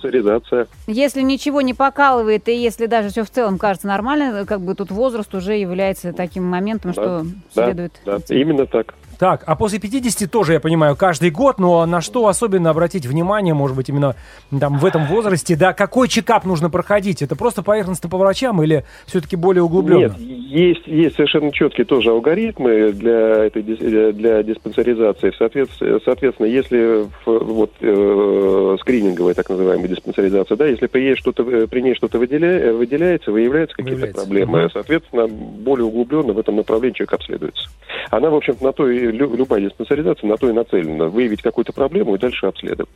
Если 0.87 1.23
ничего 1.23 1.61
не 1.63 1.75
покалывает, 1.75 2.49
и 2.49 2.55
если 2.55 2.87
даже 2.87 3.09
все 3.09 3.25
в 3.25 3.31
целом 3.31 3.59
кажется 3.59 3.87
нормально, 3.87 4.45
как 4.45 4.61
бы 4.61 4.75
тут 4.75 4.91
возраст 4.91 5.35
уже 5.35 5.55
является 5.55 6.13
таким 6.13 6.45
моментом, 6.45 6.93
что 6.93 7.25
Да, 7.55 7.67
следует... 7.67 7.93
да, 8.05 8.19
идти. 8.19 8.39
именно 8.41 8.67
так. 8.67 8.95
Так, 9.23 9.45
а 9.47 9.55
после 9.55 9.79
50 9.79 10.29
тоже, 10.29 10.55
я 10.55 10.59
понимаю, 10.59 10.97
каждый 10.97 11.31
год, 11.31 11.61
но 11.61 11.87
на 11.87 12.01
что 12.01 12.27
особенно 12.27 12.71
обратить 12.71 13.07
внимание, 13.07 13.55
может 13.55 13.77
быть, 13.77 13.89
именно 13.89 14.17
там 14.59 14.79
в 14.79 14.85
этом 14.85 15.07
возрасте, 15.07 15.55
да, 15.55 15.73
какой 15.73 16.09
чекап 16.09 16.45
нужно 16.45 16.71
проходить? 16.71 17.23
Это 17.23 17.37
просто 17.37 17.63
поверхностно 17.63 18.11
по 18.11 18.19
врачам 18.19 18.61
или 18.65 18.85
все-таки 19.07 19.37
более 19.37 19.63
углубленно? 19.63 20.17
Нет, 20.19 20.19
есть, 20.19 20.89
есть 20.89 21.15
совершенно 21.15 21.53
четкие 21.53 21.85
тоже 21.85 22.11
алгоритмы 22.11 22.91
для 22.91 23.45
этой 23.45 23.63
дис- 23.63 24.13
для, 24.13 24.43
диспансеризации. 24.43 25.33
Соответственно, 25.39 26.47
если 26.49 27.07
вот 27.25 27.71
э, 27.79 28.77
скрининговая 28.81 29.35
так 29.35 29.49
называемая 29.51 29.87
диспансеризация, 29.87 30.57
да, 30.57 30.67
если 30.67 30.89
при 30.89 31.01
ней 31.01 31.15
что-то 31.15 31.45
э, 31.45 31.69
при 31.69 31.81
ней 31.81 31.95
что-то 31.95 32.19
выделя- 32.19 32.73
выделяется, 32.73 33.31
выявляются 33.31 33.77
какие-то 33.77 34.09
проблемы, 34.09 34.69
соответственно, 34.73 35.29
более 35.29 35.85
углубленно 35.85 36.33
в 36.33 36.41
этом 36.41 36.57
направлении 36.57 36.97
человек 36.97 37.13
обследуется. 37.13 37.69
Она, 38.11 38.29
в 38.29 38.35
общем-то, 38.35 38.65
на 38.65 38.73
то 38.73 38.91
и 38.91 39.12
любая 39.13 39.61
диспансеризация 39.61 40.29
на 40.29 40.37
то 40.37 40.49
и 40.49 40.53
нацелена 40.53 41.07
выявить 41.07 41.43
какую-то 41.43 41.73
проблему 41.73 42.15
и 42.15 42.19
дальше 42.19 42.47
обследовать. 42.47 42.91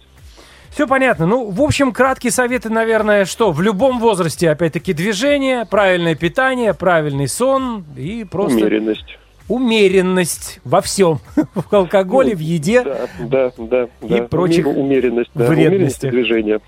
Все 0.71 0.87
понятно. 0.87 1.25
Ну, 1.27 1.51
в 1.51 1.63
общем, 1.63 1.93
краткие 1.93 2.31
советы, 2.31 2.69
наверное, 2.69 3.25
что 3.25 3.51
в 3.51 3.63
любом 3.63 3.99
возрасте, 3.99 4.51
опять-таки, 4.51 4.93
движение, 4.93 5.65
правильное 5.65 6.15
питание, 6.15 6.75
правильный 6.75 7.29
сон 7.29 7.85
и 7.97 8.25
просто 8.31 8.59
Умеренность. 8.59 9.19
умеренность 9.49 10.61
во 10.65 10.83
всем. 10.83 11.21
В 11.55 11.73
алкоголе, 11.73 12.35
в 12.35 12.41
еде. 12.41 12.83
Да, 12.83 13.09
да, 13.21 13.53
да. 13.57 13.89
да. 14.03 14.23
прочих 14.25 14.67
Уме- 14.67 14.75
умеренность, 14.79 15.31
да, 15.35 15.47
вредностях. 15.47 15.63
умеренность 15.73 16.01
движения. 16.11 16.61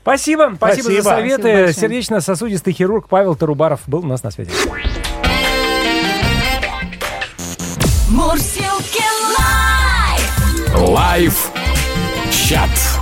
Спасибо, 0.00 0.52
спасибо, 0.56 0.82
Спасибо. 0.84 1.02
за 1.02 1.08
советы. 1.10 1.72
Сердечно-сосудистый 1.74 2.72
хирург 2.72 3.08
Павел 3.10 3.36
Тарубаров 3.36 3.82
был 3.86 3.98
у 3.98 4.06
нас 4.06 4.22
на 4.22 4.30
связи. 4.30 4.50
Live. 9.36 10.88
Live 10.88 11.50
чат. 12.30 12.99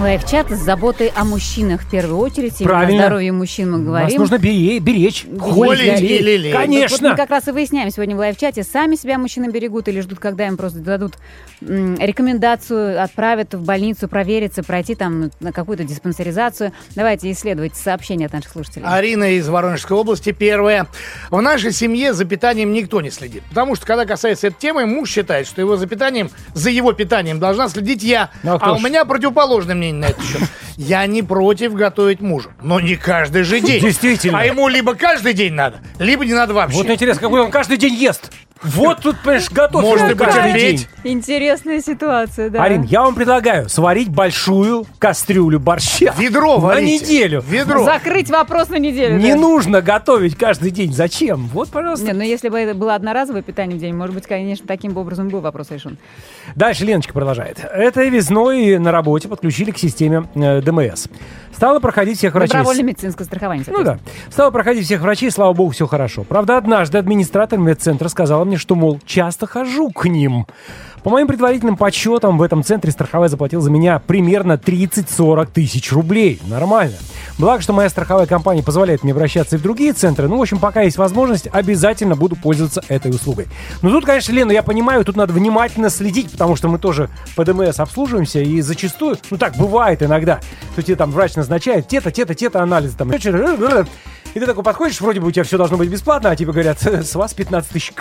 Live-чат 0.00 0.48
с 0.52 0.58
заботой 0.60 1.12
о 1.16 1.24
мужчинах 1.24 1.80
в 1.82 1.90
первую 1.90 2.18
очередь. 2.20 2.60
Именно 2.60 2.72
Правильно. 2.72 3.02
о 3.02 3.06
здоровье 3.06 3.32
мужчин 3.32 3.72
мы 3.72 3.82
говорим. 3.82 4.20
нужно 4.20 4.38
беречь, 4.38 4.80
беречь. 4.80 5.26
Холить 5.40 6.00
и 6.00 6.18
лелеять. 6.18 6.54
Вот 6.54 6.60
Конечно. 6.62 7.10
мы 7.10 7.16
как 7.16 7.30
раз 7.30 7.48
и 7.48 7.50
выясняем 7.50 7.90
сегодня 7.90 8.14
в 8.14 8.20
live-чате, 8.20 8.62
сами 8.62 8.94
себя 8.94 9.18
мужчины 9.18 9.50
берегут 9.50 9.88
или 9.88 10.00
ждут, 10.00 10.20
когда 10.20 10.46
им 10.46 10.56
просто 10.56 10.78
дадут 10.78 11.14
м, 11.62 11.96
рекомендацию, 11.98 13.02
отправят 13.02 13.54
в 13.54 13.64
больницу 13.64 14.06
провериться, 14.06 14.62
пройти 14.62 14.94
там 14.94 15.32
на 15.40 15.50
какую-то 15.52 15.82
диспансеризацию. 15.82 16.70
Давайте 16.94 17.32
исследовать 17.32 17.74
сообщения 17.74 18.26
от 18.26 18.32
наших 18.32 18.52
слушателей. 18.52 18.86
Арина 18.86 19.32
из 19.32 19.48
Воронежской 19.48 19.96
области 19.96 20.30
первая. 20.30 20.86
В 21.28 21.40
нашей 21.40 21.72
семье 21.72 22.12
за 22.12 22.24
питанием 22.24 22.72
никто 22.72 23.00
не 23.00 23.10
следит. 23.10 23.42
Потому 23.48 23.74
что, 23.74 23.84
когда 23.84 24.06
касается 24.06 24.46
этой 24.46 24.60
темы, 24.60 24.86
муж 24.86 25.10
считает, 25.10 25.48
что 25.48 25.60
его 25.60 25.76
за 25.76 25.88
питанием, 25.88 26.30
за 26.54 26.70
его 26.70 26.92
питанием 26.92 27.40
должна 27.40 27.68
следить 27.68 28.04
я. 28.04 28.30
Ну, 28.44 28.54
а 28.54 28.58
а 28.60 28.72
у 28.74 28.78
меня 28.78 29.04
противоположное 29.04 29.74
мнение 29.74 29.87
на 29.96 30.06
этот 30.06 30.24
счет. 30.24 30.42
Я 30.76 31.06
не 31.06 31.22
против 31.22 31.74
готовить 31.74 32.20
мужу, 32.20 32.50
но 32.62 32.80
не 32.80 32.96
каждый 32.96 33.42
же 33.42 33.60
день. 33.60 33.82
Действительно. 33.82 34.40
А 34.40 34.44
ему 34.44 34.68
либо 34.68 34.94
каждый 34.94 35.32
день 35.32 35.52
надо, 35.52 35.80
либо 35.98 36.24
не 36.24 36.34
надо 36.34 36.54
вообще. 36.54 36.76
Вот 36.76 36.88
интересно, 36.88 37.20
какой 37.20 37.40
он 37.40 37.50
каждый 37.50 37.76
день 37.76 37.94
ест. 37.94 38.30
Вот 38.62 39.00
тут, 39.02 39.16
понимаешь, 39.22 39.50
готов 39.50 39.82
Можно 39.82 40.16
потерпеть. 40.16 40.88
день. 41.04 41.12
Интересная 41.18 41.80
ситуация, 41.80 42.50
да. 42.50 42.62
Арин, 42.62 42.82
я 42.82 43.02
вам 43.02 43.14
предлагаю 43.14 43.68
сварить 43.68 44.08
большую 44.08 44.84
кастрюлю 44.98 45.60
борща. 45.60 46.12
Ведро 46.18 46.54
На 46.56 46.60
варите. 46.60 47.04
неделю. 47.04 47.44
Ведро. 47.46 47.84
Закрыть 47.84 48.30
вопрос 48.30 48.68
на 48.68 48.78
неделю. 48.78 49.18
Не 49.18 49.34
да. 49.34 49.36
нужно 49.36 49.80
готовить 49.80 50.36
каждый 50.36 50.70
день. 50.70 50.92
Зачем? 50.92 51.48
Вот, 51.52 51.68
пожалуйста. 51.70 52.06
Не, 52.06 52.12
ну 52.12 52.22
если 52.22 52.48
бы 52.48 52.58
это 52.58 52.74
было 52.74 52.94
одноразовое 52.94 53.42
питание 53.42 53.76
в 53.78 53.80
день, 53.80 53.94
может 53.94 54.14
быть, 54.14 54.26
конечно, 54.26 54.66
таким 54.66 54.92
бы 54.92 55.00
образом 55.02 55.28
был 55.28 55.40
вопрос 55.40 55.70
решен. 55.70 55.96
Дальше 56.56 56.84
Леночка 56.84 57.12
продолжает. 57.12 57.64
Этой 57.64 58.10
весной 58.10 58.78
на 58.78 58.90
работе 58.90 59.28
подключили 59.28 59.70
к 59.70 59.78
системе 59.78 60.28
э, 60.34 60.60
ДМС. 60.62 61.06
Стало 61.54 61.80
проходить 61.80 62.18
всех 62.18 62.34
врачей. 62.34 62.52
Добровольное 62.52 62.84
медицинское 62.84 63.24
страхование, 63.24 63.64
Ну 63.68 63.82
да. 63.82 63.98
Стало 64.30 64.50
проходить 64.52 64.84
всех 64.84 65.00
врачей, 65.00 65.30
слава 65.30 65.52
богу, 65.52 65.72
все 65.72 65.86
хорошо. 65.88 66.22
Правда, 66.22 66.56
однажды 66.56 66.98
администратор 66.98 67.58
медцентра 67.58 68.08
сказала 68.08 68.44
мне, 68.48 68.56
что, 68.56 68.74
мол, 68.74 69.00
часто 69.06 69.46
хожу 69.46 69.90
к 69.90 70.06
ним. 70.06 70.46
По 71.02 71.10
моим 71.10 71.28
предварительным 71.28 71.76
подсчетам, 71.76 72.38
в 72.38 72.42
этом 72.42 72.64
центре 72.64 72.90
страховая 72.90 73.28
заплатила 73.28 73.62
за 73.62 73.70
меня 73.70 73.98
примерно 73.98 74.54
30-40 74.54 75.48
тысяч 75.52 75.92
рублей. 75.92 76.40
Нормально. 76.46 76.96
Благо, 77.38 77.62
что 77.62 77.72
моя 77.72 77.88
страховая 77.88 78.26
компания 78.26 78.64
позволяет 78.64 79.04
мне 79.04 79.12
обращаться 79.12 79.56
и 79.56 79.58
в 79.58 79.62
другие 79.62 79.92
центры. 79.92 80.28
Ну, 80.28 80.38
в 80.38 80.42
общем, 80.42 80.58
пока 80.58 80.82
есть 80.82 80.98
возможность, 80.98 81.46
обязательно 81.52 82.16
буду 82.16 82.34
пользоваться 82.34 82.82
этой 82.88 83.12
услугой. 83.12 83.46
Ну, 83.80 83.90
тут, 83.90 84.04
конечно, 84.04 84.32
Лена, 84.32 84.50
я 84.50 84.62
понимаю, 84.62 85.04
тут 85.04 85.14
надо 85.14 85.32
внимательно 85.32 85.88
следить, 85.88 86.32
потому 86.32 86.56
что 86.56 86.68
мы 86.68 86.78
тоже 86.78 87.08
по 87.36 87.44
ДМС 87.44 87.78
обслуживаемся, 87.78 88.40
и 88.40 88.60
зачастую, 88.60 89.16
ну 89.30 89.38
так, 89.38 89.56
бывает 89.56 90.02
иногда, 90.02 90.40
что 90.72 90.82
тебе 90.82 90.96
там 90.96 91.12
врач 91.12 91.36
назначает 91.36 91.86
те-то, 91.86 92.10
те-то, 92.10 92.34
те-то 92.34 92.60
анализы, 92.60 92.96
там, 92.96 93.10
и 94.34 94.40
ты 94.40 94.46
такой 94.46 94.62
подходишь, 94.62 95.00
вроде 95.00 95.20
бы 95.20 95.28
у 95.28 95.30
тебя 95.30 95.44
все 95.44 95.56
должно 95.56 95.76
быть 95.76 95.88
бесплатно, 95.88 96.30
а 96.30 96.36
тебе 96.36 96.52
говорят, 96.52 96.80
с 96.82 97.14
вас 97.14 97.34
15 97.34 97.70
тысяч. 97.70 97.92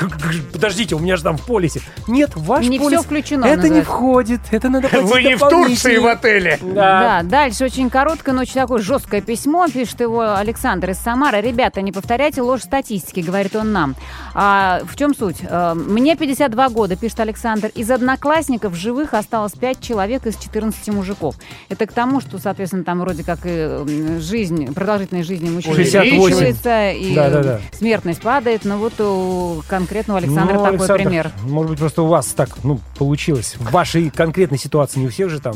Подождите, 0.52 0.96
у 0.96 1.00
меня 1.00 1.16
же 1.18 1.24
там 1.24 1.38
в 1.38 1.46
полисе. 1.46 1.82
Нет, 2.08 2.32
ваш 2.36 2.66
Не 2.68 2.80
полис 2.80 3.00
всё 3.00 3.04
включено, 3.04 3.46
Это 3.46 3.64
не 3.64 3.82
называется. 3.82 3.92
входит, 3.92 4.42
это 4.52 4.70
надо 4.70 4.88
платить 4.90 5.10
Вы 5.10 5.24
не 5.24 5.36
в 5.36 5.40
Турции 5.40 5.98
в 5.98 6.08
отеле. 6.08 6.60
Да. 6.62 7.22
Да, 7.22 7.24
дальше 7.24 7.66
очень 7.66 7.90
короткое, 7.90 8.34
но 8.34 8.42
очень 8.42 8.54
такое 8.54 8.82
жесткое 8.82 9.22
письмо. 9.22 9.68
Пишет 9.68 10.00
его 10.02 10.36
Александр 10.36 10.92
из 10.92 10.98
Самары. 10.98 11.42
Ребята, 11.42 11.82
не 11.82 11.92
повторяйте 11.92 12.42
ложь 12.42 12.62
статистики, 12.62 13.20
говорит 13.20 13.56
он 13.56 13.72
нам. 13.72 13.96
А, 14.34 14.82
в 14.86 14.96
чем 14.96 15.16
суть? 15.16 15.38
Э, 15.42 15.74
Мне 15.74 16.16
52 16.16 16.70
года, 16.70 16.96
пишет 16.96 17.20
Александр. 17.20 17.70
Из 17.76 17.90
одноклассников 17.90 18.76
живых 18.76 19.14
осталось 19.14 19.54
5 19.54 19.82
человек 19.82 20.26
из 20.26 20.36
14 20.38 20.90
мужиков. 20.90 21.36
Это 21.70 21.86
к 21.86 21.92
тому, 21.94 22.22
что, 22.22 22.38
соответственно, 22.40 22.84
там 22.84 23.00
вроде 23.00 23.24
как 23.24 23.40
и 23.46 24.20
жизнь, 24.20 24.74
продолжительность 24.74 25.28
жизни 25.28 25.50
мужчин 25.50 25.74
68. 25.74 26.17
Увеличивается, 26.20 26.92
и 26.92 27.16
Да-да-да. 27.16 27.60
смертность 27.74 28.22
падает. 28.22 28.66
Но 28.66 28.78
вот 28.78 29.00
у 29.00 29.64
конкретно 29.68 30.16
у 30.16 30.18
Александра 30.18 30.54
Ну, 30.56 30.60
такой 30.64 30.78
Александр, 30.78 31.04
пример. 31.04 31.32
Может 31.44 31.72
быть, 31.72 31.80
просто 31.80 32.02
у 32.04 32.08
вас 32.08 32.28
так, 32.28 32.50
ну, 32.64 32.80
получилось. 32.98 33.56
В 33.60 33.72
вашей 33.72 34.10
конкретной 34.10 34.58
ситуации 34.58 35.00
не 35.00 35.08
у 35.08 35.10
всех 35.10 35.30
же 35.30 35.40
там 35.40 35.54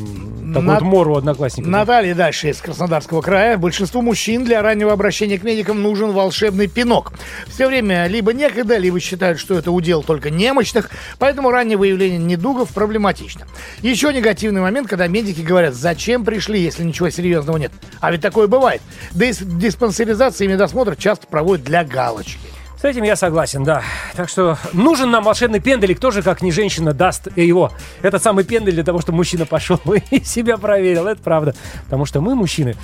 такой 0.53 0.61
На- 0.63 0.73
вот 0.75 0.81
мор 0.83 1.07
у 1.09 1.15
одноклассников. 1.15 1.71
да? 1.71 1.79
Наталья 1.79 2.15
дальше 2.15 2.49
из 2.49 2.57
Краснодарского 2.61 3.21
края. 3.21 3.57
Большинству 3.57 4.01
мужчин 4.01 4.43
для 4.43 4.61
раннего 4.61 4.91
обращения 4.93 5.37
к 5.39 5.43
медикам 5.43 5.81
нужен 5.81 6.11
волшебный 6.11 6.67
пинок. 6.67 7.13
Все 7.47 7.67
время 7.67 8.07
либо 8.07 8.33
некогда, 8.33 8.77
либо 8.77 8.99
считают, 8.99 9.39
что 9.39 9.55
это 9.55 9.71
удел 9.71 10.03
только 10.03 10.29
немощных, 10.29 10.89
поэтому 11.19 11.51
раннее 11.51 11.77
выявление 11.77 12.19
недугов 12.19 12.69
проблематично. 12.69 13.45
Еще 13.81 14.13
негативный 14.13 14.61
момент, 14.61 14.87
когда 14.87 15.07
медики 15.07 15.41
говорят, 15.41 15.73
зачем 15.73 16.23
пришли, 16.25 16.59
если 16.61 16.83
ничего 16.83 17.09
серьезного 17.09 17.57
нет. 17.57 17.71
А 17.99 18.11
ведь 18.11 18.21
такое 18.21 18.47
бывает. 18.47 18.81
Да 19.11 19.25
и 19.25 19.33
с- 19.33 19.39
диспансеризация 19.39 20.47
и 20.51 20.53
медосмотр 20.53 20.95
часто 20.95 21.27
проводят 21.27 21.65
для 21.65 21.83
галочки. 21.83 22.39
С 22.79 22.83
этим 22.83 23.03
я 23.03 23.15
согласен, 23.15 23.63
да. 23.63 23.83
Так 24.15 24.27
что 24.27 24.57
нужен 24.73 25.11
нам 25.11 25.23
волшебный 25.23 25.59
пендель, 25.59 25.91
и 25.91 25.95
кто 25.95 26.09
же, 26.09 26.23
как 26.23 26.41
не 26.41 26.51
женщина, 26.51 26.93
даст 26.93 27.27
его. 27.37 27.71
Этот 28.01 28.23
самый 28.23 28.43
пендель 28.43 28.73
для 28.73 28.83
того, 28.83 29.01
чтобы 29.01 29.17
мужчина 29.17 29.45
пошел 29.45 29.79
и 30.11 30.23
себя 30.23 30.57
проверил. 30.57 31.07
Это 31.07 31.21
правда. 31.21 31.53
Потому 31.85 32.05
что 32.05 32.21
мы, 32.21 32.33
мужчины, 32.33 32.75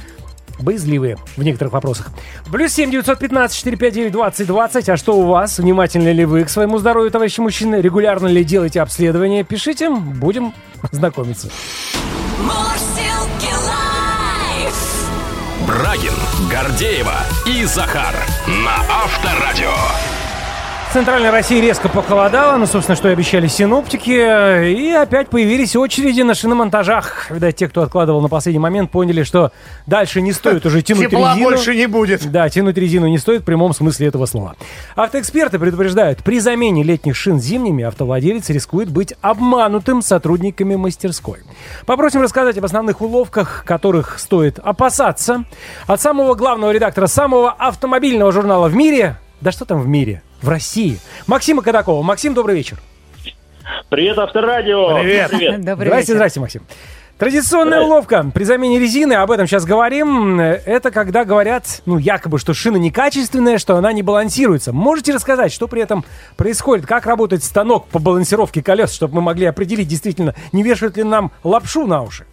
боязливые 0.59 1.17
в 1.35 1.41
некоторых 1.41 1.73
вопросах. 1.73 2.09
Плюс 2.51 2.73
семь 2.73 2.91
девятьсот 2.91 3.17
пятнадцать 3.17 3.57
четыре 3.57 3.75
пять 3.75 3.93
девять 3.95 4.11
двадцать 4.11 4.45
двадцать. 4.45 4.87
А 4.87 4.97
что 4.97 5.17
у 5.17 5.25
вас? 5.25 5.57
Внимательны 5.57 6.09
ли 6.09 6.25
вы 6.25 6.43
к 6.43 6.49
своему 6.49 6.77
здоровью, 6.77 7.09
товарищи 7.09 7.39
мужчины? 7.39 7.77
Регулярно 7.77 8.27
ли 8.27 8.43
делаете 8.43 8.81
обследование? 8.81 9.43
Пишите, 9.43 9.89
будем 9.89 10.53
знакомиться. 10.91 11.49
Брагин, 15.67 16.13
Гордеева 16.49 17.25
и 17.45 17.65
Захар 17.65 18.15
на 18.47 19.03
Авторадио. 19.03 20.16
В 20.89 20.93
Центральной 20.93 21.29
России 21.29 21.59
резко 21.59 21.89
похолодало, 21.89 22.57
ну, 22.57 22.65
собственно, 22.65 22.95
что 22.95 23.09
и 23.09 23.11
обещали 23.11 23.47
синоптики, 23.47 24.09
и 24.09 24.89
опять 24.91 25.29
появились 25.29 25.75
очереди 25.75 26.21
на 26.21 26.33
шиномонтажах. 26.33 27.29
Видать, 27.29 27.57
те, 27.57 27.67
кто 27.67 27.81
откладывал 27.83 28.21
на 28.21 28.29
последний 28.29 28.57
момент, 28.57 28.89
поняли, 28.89 29.23
что 29.23 29.51
дальше 29.85 30.21
не 30.21 30.31
стоит 30.31 30.65
уже 30.65 30.81
тянуть 30.81 31.09
Тепла 31.09 31.33
резину. 31.33 31.49
больше 31.49 31.75
не 31.75 31.87
будет. 31.87 32.31
Да, 32.31 32.49
тянуть 32.49 32.77
резину 32.77 33.07
не 33.07 33.17
стоит 33.17 33.41
в 33.41 33.43
прямом 33.43 33.73
смысле 33.73 34.07
этого 34.07 34.25
слова. 34.25 34.55
Автоэксперты 34.95 35.59
предупреждают, 35.59 36.23
при 36.23 36.39
замене 36.39 36.83
летних 36.83 37.15
шин 37.17 37.39
зимними 37.39 37.83
автовладелец 37.83 38.49
рискует 38.49 38.89
быть 38.89 39.13
обманутым 39.21 40.01
сотрудниками 40.01 40.77
мастерской. 40.77 41.39
Попросим 41.85 42.21
рассказать 42.21 42.57
об 42.57 42.65
основных 42.65 43.01
уловках, 43.01 43.65
которых 43.67 44.17
стоит 44.17 44.57
опасаться. 44.57 45.43
От 45.85 46.01
самого 46.01 46.33
главного 46.33 46.71
редактора 46.71 47.07
самого 47.07 47.51
автомобильного 47.51 48.31
журнала 48.31 48.67
в 48.69 48.75
мире, 48.75 49.19
да 49.41 49.51
что 49.51 49.65
там 49.65 49.81
в 49.81 49.87
мире, 49.87 50.23
в 50.41 50.49
России, 50.49 50.99
Максима 51.25 51.61
Кадакова. 51.61 52.01
Максим, 52.03 52.33
добрый 52.33 52.55
вечер. 52.55 52.77
Привет, 53.89 54.17
Авторадио! 54.17 54.99
Привет. 54.99 55.31
Добрый 55.65 55.87
здрасте, 55.87 56.11
вечер. 56.13 56.15
здрасте, 56.15 56.39
Максим. 56.39 56.61
Традиционная 57.17 57.79
Здрасте. 57.79 57.91
уловка 57.91 58.31
при 58.31 58.43
замене 58.43 58.77
резины, 58.79 59.13
об 59.13 59.31
этом 59.31 59.47
сейчас 59.47 59.65
говорим, 59.65 60.39
это 60.39 60.91
когда 60.91 61.25
говорят, 61.25 61.81
ну, 61.87 61.97
якобы, 61.97 62.37
что 62.37 62.53
шина 62.53 62.77
некачественная, 62.77 63.57
что 63.57 63.75
она 63.75 63.91
не 63.91 64.03
балансируется. 64.03 64.71
Можете 64.71 65.13
рассказать, 65.13 65.51
что 65.51 65.67
при 65.67 65.81
этом 65.81 66.05
происходит, 66.35 66.85
как 66.85 67.07
работает 67.07 67.43
станок 67.43 67.87
по 67.87 67.97
балансировке 67.97 68.61
колес, 68.61 68.93
чтобы 68.93 69.15
мы 69.15 69.21
могли 69.21 69.47
определить, 69.47 69.87
действительно, 69.87 70.35
не 70.51 70.61
вешают 70.61 70.95
ли 70.95 71.03
нам 71.03 71.31
лапшу 71.43 71.87
на 71.87 72.03
уши? 72.03 72.25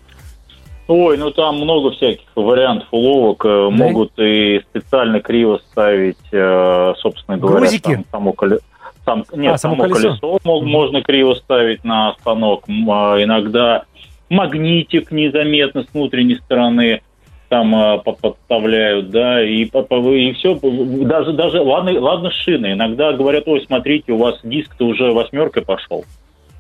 Ой, 0.87 1.17
ну 1.17 1.31
там 1.31 1.57
много 1.57 1.93
всяких 1.93 2.26
вариантов 2.35 2.88
уловок. 2.91 3.45
Э, 3.47 3.69
Могут 3.71 4.12
и 4.19 4.61
специально 4.71 5.21
криво 5.21 5.59
ставить, 5.71 6.19
э, 6.31 6.93
собственно 6.99 7.38
говоря, 7.38 7.61
Грузики? 7.61 7.93
сам- 7.95 8.05
само 8.11 8.33
колесо. 8.33 8.62
Сам, 9.05 9.25
нет, 9.35 9.55
А, 9.55 9.59
само 9.59 9.76
само, 9.76 9.83
колесо. 9.95 10.09
колесо, 10.21 10.38
мо- 10.45 10.61
можно 10.62 11.03
криво 11.03 11.35
ставить 11.35 11.85
на 11.85 12.12
станок. 12.21 12.64
А, 12.91 13.23
Иногда 13.23 13.85
магнитик 14.29 15.11
незаметно 15.11 15.83
с 15.85 15.87
внутренней 15.95 16.37
стороны 16.37 17.00
там 17.49 17.75
э, 17.75 17.99
по- 17.99 18.12
подставляют, 18.12 19.11
да, 19.11 19.43
и, 19.43 19.64
и 19.64 20.33
все, 20.33 20.59
даже, 20.62 21.33
даже, 21.33 21.61
ладно, 21.61 21.99
ладно 22.00 22.31
шины, 22.31 22.73
иногда 22.73 23.12
говорят, 23.12 23.45
ой, 23.47 23.62
смотрите, 23.67 24.12
у 24.12 24.17
вас 24.19 24.41
диск-то 24.43 24.87
уже 24.87 25.12
восьмеркой 25.12 25.62
пошел. 25.62 26.05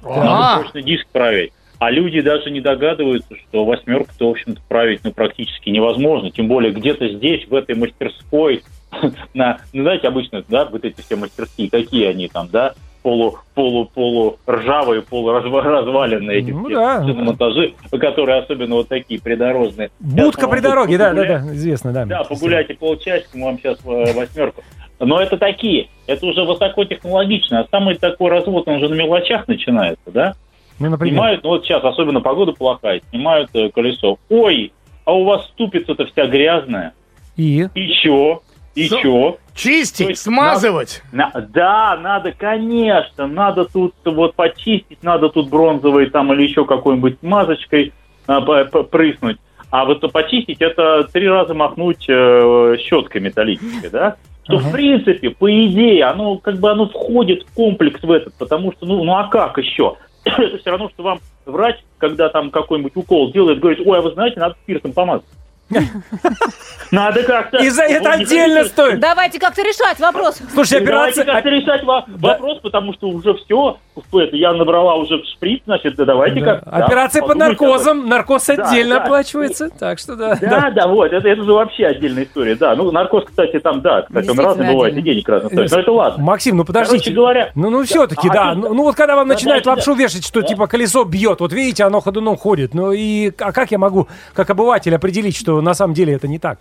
А, 0.04 0.24
Надо 0.24 0.62
срочно 0.62 0.82
диск 0.82 1.06
править. 1.12 1.52
А 1.78 1.90
люди 1.90 2.20
даже 2.20 2.50
не 2.50 2.60
догадываются, 2.60 3.34
что 3.36 3.64
восьмерку-то, 3.64 4.28
в 4.28 4.30
общем-то, 4.30 4.60
править 4.68 5.00
ну, 5.04 5.12
практически 5.12 5.70
невозможно. 5.70 6.30
Тем 6.30 6.48
более 6.48 6.72
где-то 6.72 7.08
здесь, 7.08 7.46
в 7.48 7.54
этой 7.54 7.74
мастерской, 7.74 8.62
на, 9.34 9.58
ну, 9.72 9.82
знаете, 9.82 10.08
обычно, 10.08 10.44
да, 10.48 10.64
вот 10.66 10.84
эти 10.84 11.00
все 11.00 11.16
мастерские, 11.16 11.70
какие 11.70 12.06
они 12.06 12.28
там, 12.28 12.48
да, 12.50 12.74
полу, 13.02 13.38
полу, 13.54 13.84
полу 13.84 14.38
ржавые, 14.48 15.02
полу 15.02 15.32
разваленные 15.32 16.38
эти 16.38 16.50
Ну 16.50 16.64
все 16.64 16.74
да. 16.74 17.04
шиномонтажи, 17.04 17.74
которые 18.00 18.38
особенно 18.38 18.76
вот 18.76 18.88
такие 18.88 19.20
придорожные. 19.20 19.90
Будка 20.00 20.48
при 20.48 20.60
дороге, 20.60 20.96
да, 20.96 21.12
да, 21.12 21.24
да, 21.24 21.38
известно, 21.54 21.92
да. 21.92 22.06
Да, 22.06 22.24
погуляйте 22.24 22.74
полчасика, 22.74 23.36
мы 23.36 23.46
вам 23.46 23.58
сейчас 23.58 23.78
восьмерку. 23.84 24.62
Но 25.00 25.20
это 25.20 25.36
такие, 25.36 25.88
это 26.06 26.24
уже 26.24 26.44
высокотехнологично. 26.44 27.60
А 27.60 27.68
самый 27.70 27.96
такой 27.96 28.30
развод, 28.30 28.66
он 28.68 28.80
же 28.80 28.88
на 28.88 28.94
мелочах 28.94 29.48
начинается, 29.48 30.10
да? 30.10 30.34
Ну, 30.78 30.90
например. 30.90 31.14
Снимают, 31.14 31.42
ну 31.44 31.50
вот 31.50 31.64
сейчас, 31.64 31.84
особенно 31.84 32.20
погода 32.20 32.52
плохая, 32.52 33.00
снимают 33.10 33.50
э, 33.54 33.70
колесо. 33.70 34.18
Ой, 34.28 34.72
а 35.04 35.12
у 35.14 35.24
вас 35.24 35.46
ступица-то 35.48 36.06
вся 36.06 36.26
грязная. 36.26 36.92
И? 37.36 37.68
И 37.74 37.88
чё? 38.02 38.42
И 38.74 38.88
Со- 38.88 38.96
чё? 38.98 39.36
Чистить, 39.54 40.08
есть 40.08 40.22
смазывать. 40.22 41.02
На- 41.12 41.30
да, 41.52 41.96
надо, 42.00 42.32
конечно, 42.32 43.26
надо 43.28 43.66
тут 43.66 43.94
вот 44.04 44.34
почистить, 44.34 45.02
надо 45.02 45.28
тут 45.28 45.48
бронзовой 45.48 46.10
там 46.10 46.32
или 46.32 46.42
еще 46.42 46.64
какой-нибудь 46.64 47.18
смазочкой 47.20 47.92
а, 48.26 48.40
п- 48.40 48.82
прыснуть. 48.84 49.36
А 49.70 49.84
вот 49.84 50.00
почистить 50.12 50.60
это 50.60 51.04
три 51.12 51.28
раза 51.28 51.54
махнуть 51.54 52.04
э, 52.08 52.76
щеткой 52.80 53.20
металлической, 53.20 53.90
да? 53.90 54.16
Что 54.44 54.56
Ага. 54.56 54.68
в 54.68 54.72
принципе, 54.72 55.30
по 55.30 55.50
идее, 55.66 56.04
оно 56.04 56.36
как 56.38 56.58
бы 56.58 56.70
оно 56.70 56.86
входит 56.88 57.44
в 57.44 57.54
комплекс 57.54 58.02
в 58.02 58.10
этот, 58.10 58.34
потому 58.34 58.72
что 58.72 58.86
ну, 58.86 59.02
ну 59.04 59.16
а 59.16 59.28
как 59.28 59.56
еще? 59.58 59.96
это 60.38 60.58
все 60.58 60.70
равно, 60.70 60.88
что 60.90 61.02
вам 61.02 61.20
врач, 61.46 61.76
когда 61.98 62.28
там 62.28 62.50
какой-нибудь 62.50 62.96
укол 62.96 63.32
делает, 63.32 63.60
говорит, 63.60 63.86
ой, 63.86 63.98
а 63.98 64.02
вы 64.02 64.12
знаете, 64.12 64.40
надо 64.40 64.56
спиртом 64.62 64.92
помазать. 64.92 65.26
Надо 66.90 67.22
как-то... 67.22 67.56
И 67.56 67.70
за 67.70 67.84
это 67.84 68.12
отдельно 68.12 68.64
стоит. 68.64 69.00
Давайте 69.00 69.40
как-то 69.40 69.62
решать 69.62 69.98
вопрос. 69.98 70.38
Слушай, 70.52 70.80
ну, 70.80 70.86
Давайте 70.86 71.22
операция... 71.22 71.24
как-то 71.24 71.48
решать 71.48 71.84
во- 71.84 72.04
вопрос, 72.06 72.60
потому 72.60 72.92
что 72.92 73.08
уже 73.08 73.34
все, 73.34 73.78
это, 74.12 74.36
я 74.36 74.52
набрала 74.52 74.94
уже 74.96 75.18
в 75.18 75.24
шприц, 75.26 75.62
значит, 75.64 75.94
да 75.96 76.04
давайте 76.04 76.40
Да. 76.40 76.54
как 76.56 76.64
да, 76.64 76.84
Операция 76.86 77.22
под 77.22 77.36
наркозом, 77.36 78.08
наркоз 78.08 78.46
Да, 78.46 78.54
отдельно 78.54 78.96
да. 78.96 79.02
оплачивается, 79.04 79.70
так 79.70 79.98
что 79.98 80.16
да. 80.16 80.32
этом. 80.34 80.48
Да, 80.50 80.70
да, 80.70 80.88
вот, 80.88 81.12
это, 81.12 81.28
это 81.28 81.42
же 81.42 81.52
вообще 81.52 81.86
отдельная 81.86 82.24
история, 82.24 82.54
да. 82.56 82.74
Ну, 82.74 82.90
наркоз, 82.90 83.24
кстати, 83.26 83.58
там, 83.60 83.80
да, 83.80 84.02
кстати, 84.02 84.28
он 84.30 84.38
разный 84.38 84.72
бывает, 84.72 84.96
и 84.96 85.02
денег 85.02 85.28
разный 85.28 85.50
стоит, 85.50 85.70
но 85.70 85.78
это 85.80 85.92
ладно. 85.92 86.24
Максим, 86.24 86.56
ну 86.56 86.64
подождите. 86.64 86.98
Короче 87.04 87.12
говоря, 87.14 87.52
ну, 87.54 87.70
ну 87.70 87.84
все-таки, 87.84 88.28
а 88.28 88.32
да. 88.32 88.50
что- 88.52 88.60
Ну, 88.60 88.74
ну 88.74 88.82
вот 88.84 88.94
когда 88.96 89.16
вам 89.16 89.28
Да, 89.28 89.34
начинают 89.34 89.64
да, 89.64 89.70
лапшу 89.72 89.94
вешать, 89.94 90.24
что 90.24 90.40
Да. 90.40 90.46
типа 90.46 90.66
колесо 90.66 91.04
бьет, 91.04 91.40
вот 91.40 91.52
видите, 91.52 91.84
оно 91.84 92.00
ходуном 92.00 92.36
ходит. 92.36 92.74
Ну 92.74 92.92
и 92.92 93.32
а 93.38 93.52
как 93.52 93.70
я 93.70 93.78
могу, 93.78 94.08
как 94.34 94.50
обыватель, 94.50 94.94
определить, 94.94 95.36
что 95.36 95.60
на 95.60 95.74
самом 95.74 95.94
деле 95.94 96.14
это 96.14 96.28
не 96.28 96.38
так? 96.38 96.58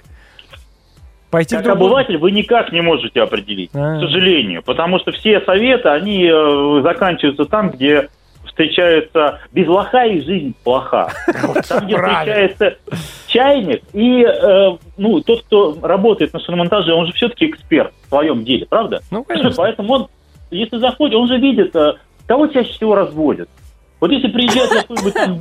Пойти 1.33 1.55
в 1.55 1.57
как 1.57 1.65
другую- 1.65 1.87
обыватель 1.87 2.17
вы 2.17 2.29
никак 2.29 2.71
не 2.71 2.81
можете 2.81 3.19
определить, 3.23 3.71
А. 3.73 3.97
к 3.97 4.01
сожалению, 4.01 4.61
потому 4.61 4.99
что 4.99 5.11
все 5.11 5.41
советы, 5.41 5.89
они 5.89 6.27
э, 6.31 6.81
заканчиваются 6.83 7.45
там, 7.45 7.71
где 7.71 8.09
встречается 8.45 9.39
без 9.51 9.67
лоха 9.67 10.05
и 10.05 10.21
жизнь 10.21 10.53
плоха. 10.63 11.09
Там, 11.67 11.85
где 11.87 11.95
встречается 11.97 12.77
чайник, 13.25 13.81
и 13.93 14.21
э, 14.23 14.77
ну, 14.97 15.21
тот, 15.21 15.41
кто 15.41 15.75
работает 15.81 16.33
на 16.33 16.39
шиномонтаже, 16.39 16.93
он 16.93 17.07
же 17.07 17.13
все-таки 17.13 17.47
эксперт 17.47 17.91
в 18.05 18.09
своем 18.09 18.43
деле, 18.43 18.67
правда? 18.67 19.01
Ну, 19.09 19.23
конечно. 19.23 19.51
Поэтому 19.57 19.93
он, 19.93 20.07
если 20.51 20.77
заходит, 20.77 21.15
он 21.15 21.27
же 21.27 21.37
видит, 21.39 21.75
э, 21.75 21.93
кого 22.27 22.45
чаще 22.45 22.71
всего 22.73 22.93
разводят. 22.93 23.49
Вот 23.99 24.11
если 24.11 24.27
приезжает 24.27 24.69
какой-нибудь 24.69 25.13
там 25.15 25.39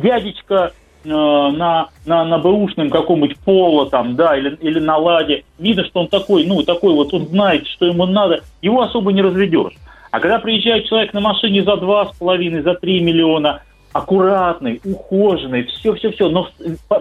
дядечка 0.00 0.70
на, 1.04 1.88
на, 2.04 2.24
на 2.24 2.38
бэушном 2.38 2.90
каком-нибудь 2.90 3.38
поло 3.38 3.88
там, 3.88 4.16
да, 4.16 4.36
или, 4.36 4.56
или 4.60 4.78
на 4.78 4.96
ладе, 4.96 5.44
видно, 5.58 5.84
что 5.84 6.00
он 6.00 6.08
такой, 6.08 6.44
ну, 6.44 6.62
такой 6.62 6.94
вот, 6.94 7.12
он 7.14 7.26
знает, 7.26 7.66
что 7.66 7.86
ему 7.86 8.06
надо, 8.06 8.42
его 8.62 8.82
особо 8.82 9.12
не 9.12 9.22
разведешь. 9.22 9.74
А 10.10 10.20
когда 10.20 10.38
приезжает 10.38 10.86
человек 10.86 11.12
на 11.12 11.20
машине 11.20 11.62
за 11.62 11.76
два 11.76 12.06
с 12.06 12.16
половиной, 12.16 12.62
за 12.62 12.74
три 12.74 13.00
миллиона, 13.00 13.62
аккуратный, 13.92 14.80
ухоженный, 14.84 15.64
все-все-все, 15.64 16.28
но 16.28 16.48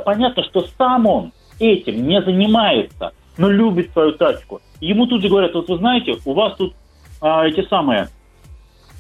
понятно, 0.05 0.43
что 0.43 0.65
сам 0.77 1.05
он 1.05 1.31
этим 1.59 2.07
не 2.07 2.21
занимается, 2.21 3.11
но 3.37 3.49
любит 3.49 3.91
свою 3.91 4.13
тачку. 4.13 4.61
Ему 4.79 5.07
тут 5.07 5.21
же 5.21 5.29
говорят, 5.29 5.53
вот 5.53 5.67
вы 5.69 5.77
знаете, 5.77 6.15
у 6.25 6.33
вас 6.33 6.55
тут 6.55 6.73
а, 7.21 7.45
эти 7.45 7.67
самые, 7.67 8.09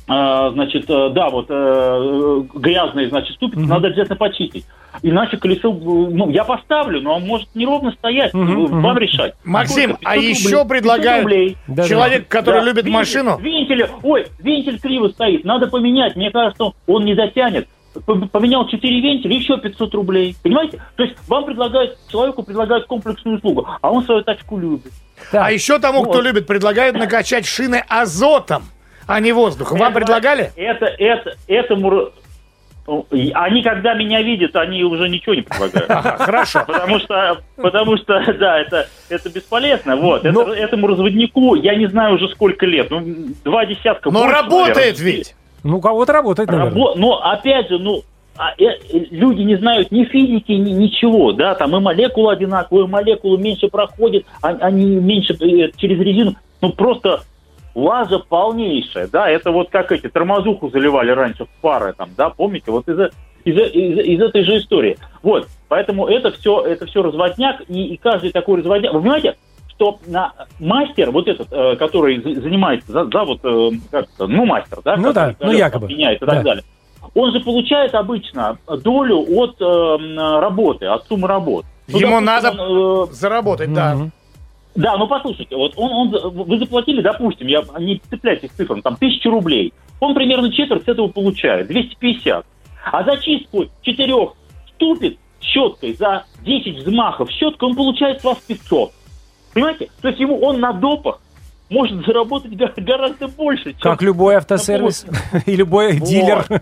значит, 0.09 0.89
э, 0.89 1.09
да, 1.11 1.29
вот 1.29 1.45
э, 1.49 2.41
грязные, 2.55 3.09
значит, 3.09 3.35
ступицы, 3.35 3.61
Мгм. 3.61 3.69
надо 3.69 3.87
обязательно 3.89 4.15
почистить. 4.15 4.65
Иначе 5.03 5.37
колесо, 5.37 5.69
э, 5.71 5.75
ну, 5.75 6.29
я 6.31 6.43
поставлю, 6.43 6.99
но 7.01 7.15
он 7.17 7.23
может 7.27 7.47
неровно 7.53 7.91
стоять, 7.91 8.33
мгм. 8.33 8.81
вам 8.81 8.97
решать. 8.97 9.35
Максим, 9.43 9.97
а 10.03 10.15
500 10.15 10.23
еще 10.29 10.57
рублей. 10.57 10.67
предлагают 10.79 11.27
500 11.27 11.57
рублей. 11.67 11.87
Человек, 11.87 12.27
который 12.27 12.61
Да, 12.61 12.65
любит 12.65 12.85
вентиль- 12.85 12.91
машину. 12.93 13.37
Вентиль, 13.39 13.87
ой, 14.03 14.25
вентиль 14.39 14.79
криво 14.79 15.09
стоит, 15.09 15.45
надо 15.45 15.67
поменять. 15.67 16.15
Мне 16.15 16.31
кажется, 16.31 16.71
он 16.87 17.05
не 17.05 17.13
затянет. 17.15 17.67
Поменял 18.31 18.67
4 18.67 19.01
вентиля, 19.01 19.35
еще 19.35 19.57
500 19.57 19.93
рублей. 19.95 20.35
Понимаете? 20.43 20.81
То 20.95 21.03
есть 21.03 21.15
вам 21.27 21.45
предлагают, 21.45 21.97
человеку 22.11 22.43
предлагают 22.43 22.85
комплексную 22.85 23.37
услугу, 23.37 23.67
а 23.81 23.91
он 23.91 24.03
свою 24.05 24.21
тачку 24.23 24.57
любит. 24.59 24.91
Да. 25.31 25.45
А 25.47 25.51
еще 25.51 25.79
тому, 25.79 26.03
кто 26.03 26.13
Вот. 26.13 26.23
любит, 26.23 26.47
предлагают 26.47 26.95
накачать 26.97 27.45
шины 27.45 27.83
азотом, 27.89 28.63
а 29.09 29.19
не 29.19 29.31
воздухом. 29.31 29.77
Вам 29.79 29.91
Это- 29.91 29.99
предлагали? 29.99 30.51
Это, 30.55 30.85
это, 30.85 31.35
этому... 31.47 32.09
Они, 33.35 33.61
когда 33.61 33.93
меня 33.93 34.21
видят, 34.23 34.55
они 34.55 34.83
уже 34.83 35.09
ничего 35.09 35.35
не 35.35 35.41
предлагают. 35.43 35.89
Ага, 35.91 36.17
хорошо. 36.17 36.63
Потому 36.65 36.97
что, 36.99 37.37
потому 37.55 37.97
что, 37.97 38.33
да, 38.33 38.59
это, 38.59 38.87
это 39.09 39.29
бесполезно. 39.29 39.95
Вот, 39.95 40.25
Это- 40.25 40.31
Но- 40.31 40.53
этому 40.53 40.87
разводнику, 40.87 41.53
я 41.55 41.75
не 41.75 41.85
знаю 41.87 42.15
уже 42.15 42.29
сколько 42.29 42.65
лет, 42.65 42.89
ну, 42.89 43.03
два 43.43 43.65
десятка. 43.67 44.09
Но 44.09 44.21
больше, 44.21 44.35
работает 44.35 44.75
наверное. 44.97 45.03
ведь. 45.17 45.35
Ну, 45.63 45.81
кого-то 45.81 46.13
работает, 46.13 46.49
наверное. 46.49 46.71
Рабо- 46.73 46.93
Но 46.95 47.21
опять 47.23 47.69
же, 47.69 47.77
ну, 47.77 48.01
а, 48.37 48.53
э, 48.57 48.79
люди 49.11 49.41
не 49.41 49.55
знают 49.57 49.91
ни 49.91 50.05
физики, 50.05 50.53
ни 50.53 50.71
ничего, 50.71 51.31
да, 51.33 51.53
там 51.55 51.75
и 51.75 51.79
молекулы 51.79 52.31
одинаковые, 52.33 52.87
молекулы 52.87 53.37
меньше 53.37 53.67
проходят, 53.67 54.23
а- 54.41 54.57
они 54.61 54.85
меньше 54.85 55.33
э, 55.33 55.69
через 55.77 55.99
резину, 55.99 56.35
ну 56.61 56.71
просто 56.71 57.21
лажа 57.75 58.19
полнейшая, 58.19 59.07
да, 59.07 59.29
это 59.29 59.51
вот 59.51 59.69
как 59.69 59.91
эти 59.91 60.07
тормозуху 60.09 60.69
заливали 60.69 61.11
раньше 61.11 61.45
в 61.45 61.49
пары 61.61 61.93
там, 61.97 62.09
да, 62.17 62.29
помните, 62.29 62.71
вот 62.71 62.87
из, 62.87 62.99
из, 63.45 63.55
из, 63.57 63.99
из 63.99 64.21
этой 64.21 64.43
же 64.43 64.57
истории. 64.57 64.97
Вот, 65.23 65.47
поэтому 65.67 66.07
это 66.07 66.31
все, 66.31 66.61
это 66.61 66.85
все 66.85 67.01
разводняк, 67.03 67.61
и, 67.67 67.93
и 67.93 67.97
каждый 67.97 68.31
такой 68.31 68.59
разводняк, 68.59 68.93
вы 68.93 68.99
понимаете, 69.01 69.37
что 69.69 69.97
на 70.07 70.33
мастер, 70.59 71.11
вот 71.11 71.27
этот, 71.27 71.47
э, 71.51 71.75
который 71.77 72.21
за- 72.21 72.41
занимается 72.41 72.91
за, 72.91 73.05
за 73.05 73.23
вот, 73.23 73.39
э, 73.43 73.69
как 73.89 74.07
это, 74.13 74.27
ну, 74.27 74.45
мастер, 74.45 74.79
да? 74.83 74.97
Ну 74.97 75.13
да, 75.13 75.35
ну, 75.39 75.51
якобы. 75.53 75.87
Меняет 75.87 76.21
и 76.21 76.25
Да. 76.25 76.33
так 76.33 76.43
далее. 76.43 76.63
Он 77.15 77.31
же 77.31 77.39
получает 77.39 77.95
обычно 77.95 78.57
долю 78.83 79.19
от 79.37 79.55
э, 79.61 80.39
работы, 80.39 80.85
от 80.85 81.07
суммы 81.07 81.27
работ. 81.29 81.65
Ну, 81.87 81.97
Ему 81.97 82.19
допустим, 82.19 82.25
надо 82.25 82.61
он, 82.61 83.09
э, 83.09 83.13
заработать, 83.13 83.73
да. 83.73 83.97
Да, 84.79 84.95
ну 84.95 85.07
послушайте, 85.07 85.57
вот 85.57 85.73
он, 85.75 85.91
он, 85.91 86.31
вы 86.31 86.57
заплатили, 86.57 87.01
допустим, 87.01 87.47
я 87.47 87.61
не 87.79 88.01
цепляйтесь 88.09 88.51
цифрам, 88.51 88.81
там 88.81 88.95
тысячу 88.95 89.29
рублей. 89.29 89.73
Он 89.99 90.15
примерно 90.15 90.49
четверть 90.53 90.87
этого 90.87 91.09
получает, 91.09 91.67
250. 91.67 92.45
А 92.85 93.03
за 93.03 93.17
чистку 93.17 93.65
четырех 93.81 94.35
ступит 94.69 95.19
щеткой 95.41 95.93
за 95.95 96.23
10 96.45 96.77
взмахов 96.77 97.29
щеткой 97.29 97.69
он 97.69 97.75
получает 97.75 98.21
с 98.21 98.23
вас 98.23 98.37
500. 98.37 98.91
Понимаете? 99.53 99.89
То 100.01 100.07
есть 100.07 100.19
ему 100.21 100.39
он 100.39 100.61
на 100.61 100.71
допах 100.71 101.19
может 101.69 102.05
заработать 102.05 102.55
го- 102.55 102.71
гораздо 102.77 103.27
больше, 103.27 103.71
чем... 103.73 103.79
Как 103.81 104.01
любой 104.01 104.35
автосервис 104.35 105.05
и 105.45 105.55
любой 105.55 105.93
Вот, 105.99 106.07
дилер. 106.07 106.45
Да, 106.49 106.59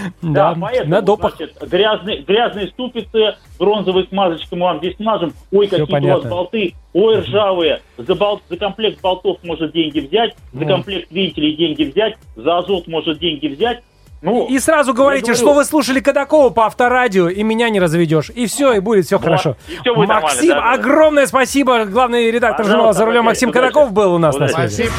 Да, 0.22 0.54
да, 0.54 0.56
поэтому, 0.60 0.90
на 0.90 1.02
допах. 1.02 1.36
значит, 1.36 1.56
грязные, 1.68 2.22
грязные 2.22 2.68
ступицы, 2.68 3.34
бронзовые 3.58 4.06
смазочкой 4.06 4.58
мы 4.58 4.64
вам 4.66 4.78
здесь 4.78 4.96
смажем. 4.96 5.32
Ой, 5.52 5.66
какие 5.66 5.98
у 6.00 6.08
вас 6.14 6.24
болты, 6.24 6.74
ой, 6.92 7.18
ржавые. 7.20 7.80
За, 7.98 8.14
бол- 8.14 8.40
за 8.48 8.56
комплект 8.56 9.00
болтов 9.00 9.38
может 9.42 9.72
деньги 9.72 10.00
взять, 10.00 10.34
за 10.52 10.64
комплект 10.66 11.10
вентилей 11.10 11.56
деньги 11.56 11.84
взять, 11.84 12.16
за 12.36 12.58
азот 12.58 12.86
может 12.86 13.18
деньги 13.18 13.48
взять. 13.48 13.82
Ну, 14.24 14.46
И 14.48 14.58
сразу 14.58 14.94
говорите, 14.94 15.26
говорю. 15.32 15.38
что 15.40 15.52
вы 15.52 15.64
слушали 15.64 16.00
Кадакова 16.00 16.48
по 16.50 16.64
авторадио, 16.66 17.28
и 17.28 17.42
меня 17.42 17.68
не 17.68 17.78
разведешь. 17.78 18.30
И 18.34 18.46
все, 18.46 18.72
и 18.72 18.80
будет 18.80 19.04
все 19.06 19.18
Вот, 19.18 19.24
хорошо. 19.24 19.56
и 19.68 19.76
всё 19.78 19.94
будет 19.94 20.08
Максим, 20.08 20.48
да, 20.48 20.54
да. 20.60 20.72
огромное 20.72 21.26
спасибо. 21.26 21.84
Главный 21.84 22.30
редактор 22.30 22.64
журнала 22.66 22.92
«За 22.94 23.04
рулем». 23.04 23.24
Максим 23.24 23.50
Удачи. 23.50 23.60
Кадаков 23.66 23.92
был 23.92 24.14
у 24.14 24.18
нас 24.18 24.34
на 24.36 24.46
Удачи. 24.46 24.54
связи. 24.54 24.90
Спасибо. 24.90 24.94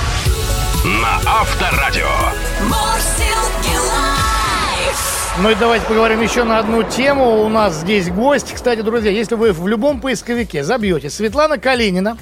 На 1.01 1.31
Авторадио. 1.41 2.05
Ну 5.41 5.49
и 5.49 5.55
давайте 5.55 5.85
поговорим 5.85 6.21
еще 6.21 6.43
на 6.45 6.59
одну 6.59 6.83
тему. 6.83 7.43
У 7.43 7.49
нас 7.49 7.73
здесь 7.81 8.09
гость. 8.09 8.53
Кстати, 8.53 8.79
друзья, 8.81 9.11
если 9.11 9.35
вы 9.35 9.51
в 9.51 9.67
любом 9.67 9.99
поисковике 9.99 10.63
забьете 10.63 11.09
Светлана 11.09 11.57
Калинина, 11.57 12.17